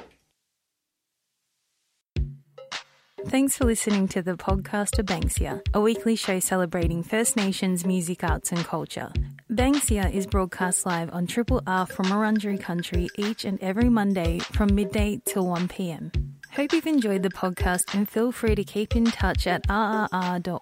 Thanks 3.26 3.56
for 3.56 3.64
listening 3.64 4.08
to 4.08 4.22
the 4.22 4.34
podcast 4.34 4.98
of 4.98 5.06
Banksia, 5.06 5.60
a 5.74 5.80
weekly 5.80 6.16
show 6.16 6.38
celebrating 6.40 7.02
First 7.02 7.36
Nations 7.36 7.84
music, 7.84 8.24
arts, 8.24 8.52
and 8.52 8.64
culture. 8.64 9.12
Banksia 9.50 10.12
is 10.12 10.26
broadcast 10.26 10.86
live 10.86 11.12
on 11.12 11.26
Triple 11.26 11.60
R 11.66 11.84
from 11.86 12.06
Wurundjeri 12.06 12.60
Country 12.60 13.08
each 13.16 13.44
and 13.44 13.60
every 13.62 13.88
Monday 13.88 14.38
from 14.38 14.74
midday 14.74 15.20
till 15.24 15.46
1 15.46 15.68
pm. 15.68 16.10
Hope 16.52 16.72
you've 16.72 16.86
enjoyed 16.86 17.22
the 17.22 17.28
podcast 17.28 17.94
and 17.94 18.08
feel 18.08 18.32
free 18.32 18.54
to 18.54 18.64
keep 18.64 18.96
in 18.96 19.04
touch 19.04 19.46
at 19.46 19.66
rrr.org.au 19.68 20.56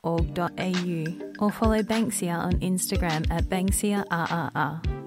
or 1.39 1.53
follow 1.53 1.83
Banksia 1.83 2.37
on 2.37 2.53
Instagram 2.55 3.31
at 3.31 3.45
BanksiaRRR. 3.45 5.06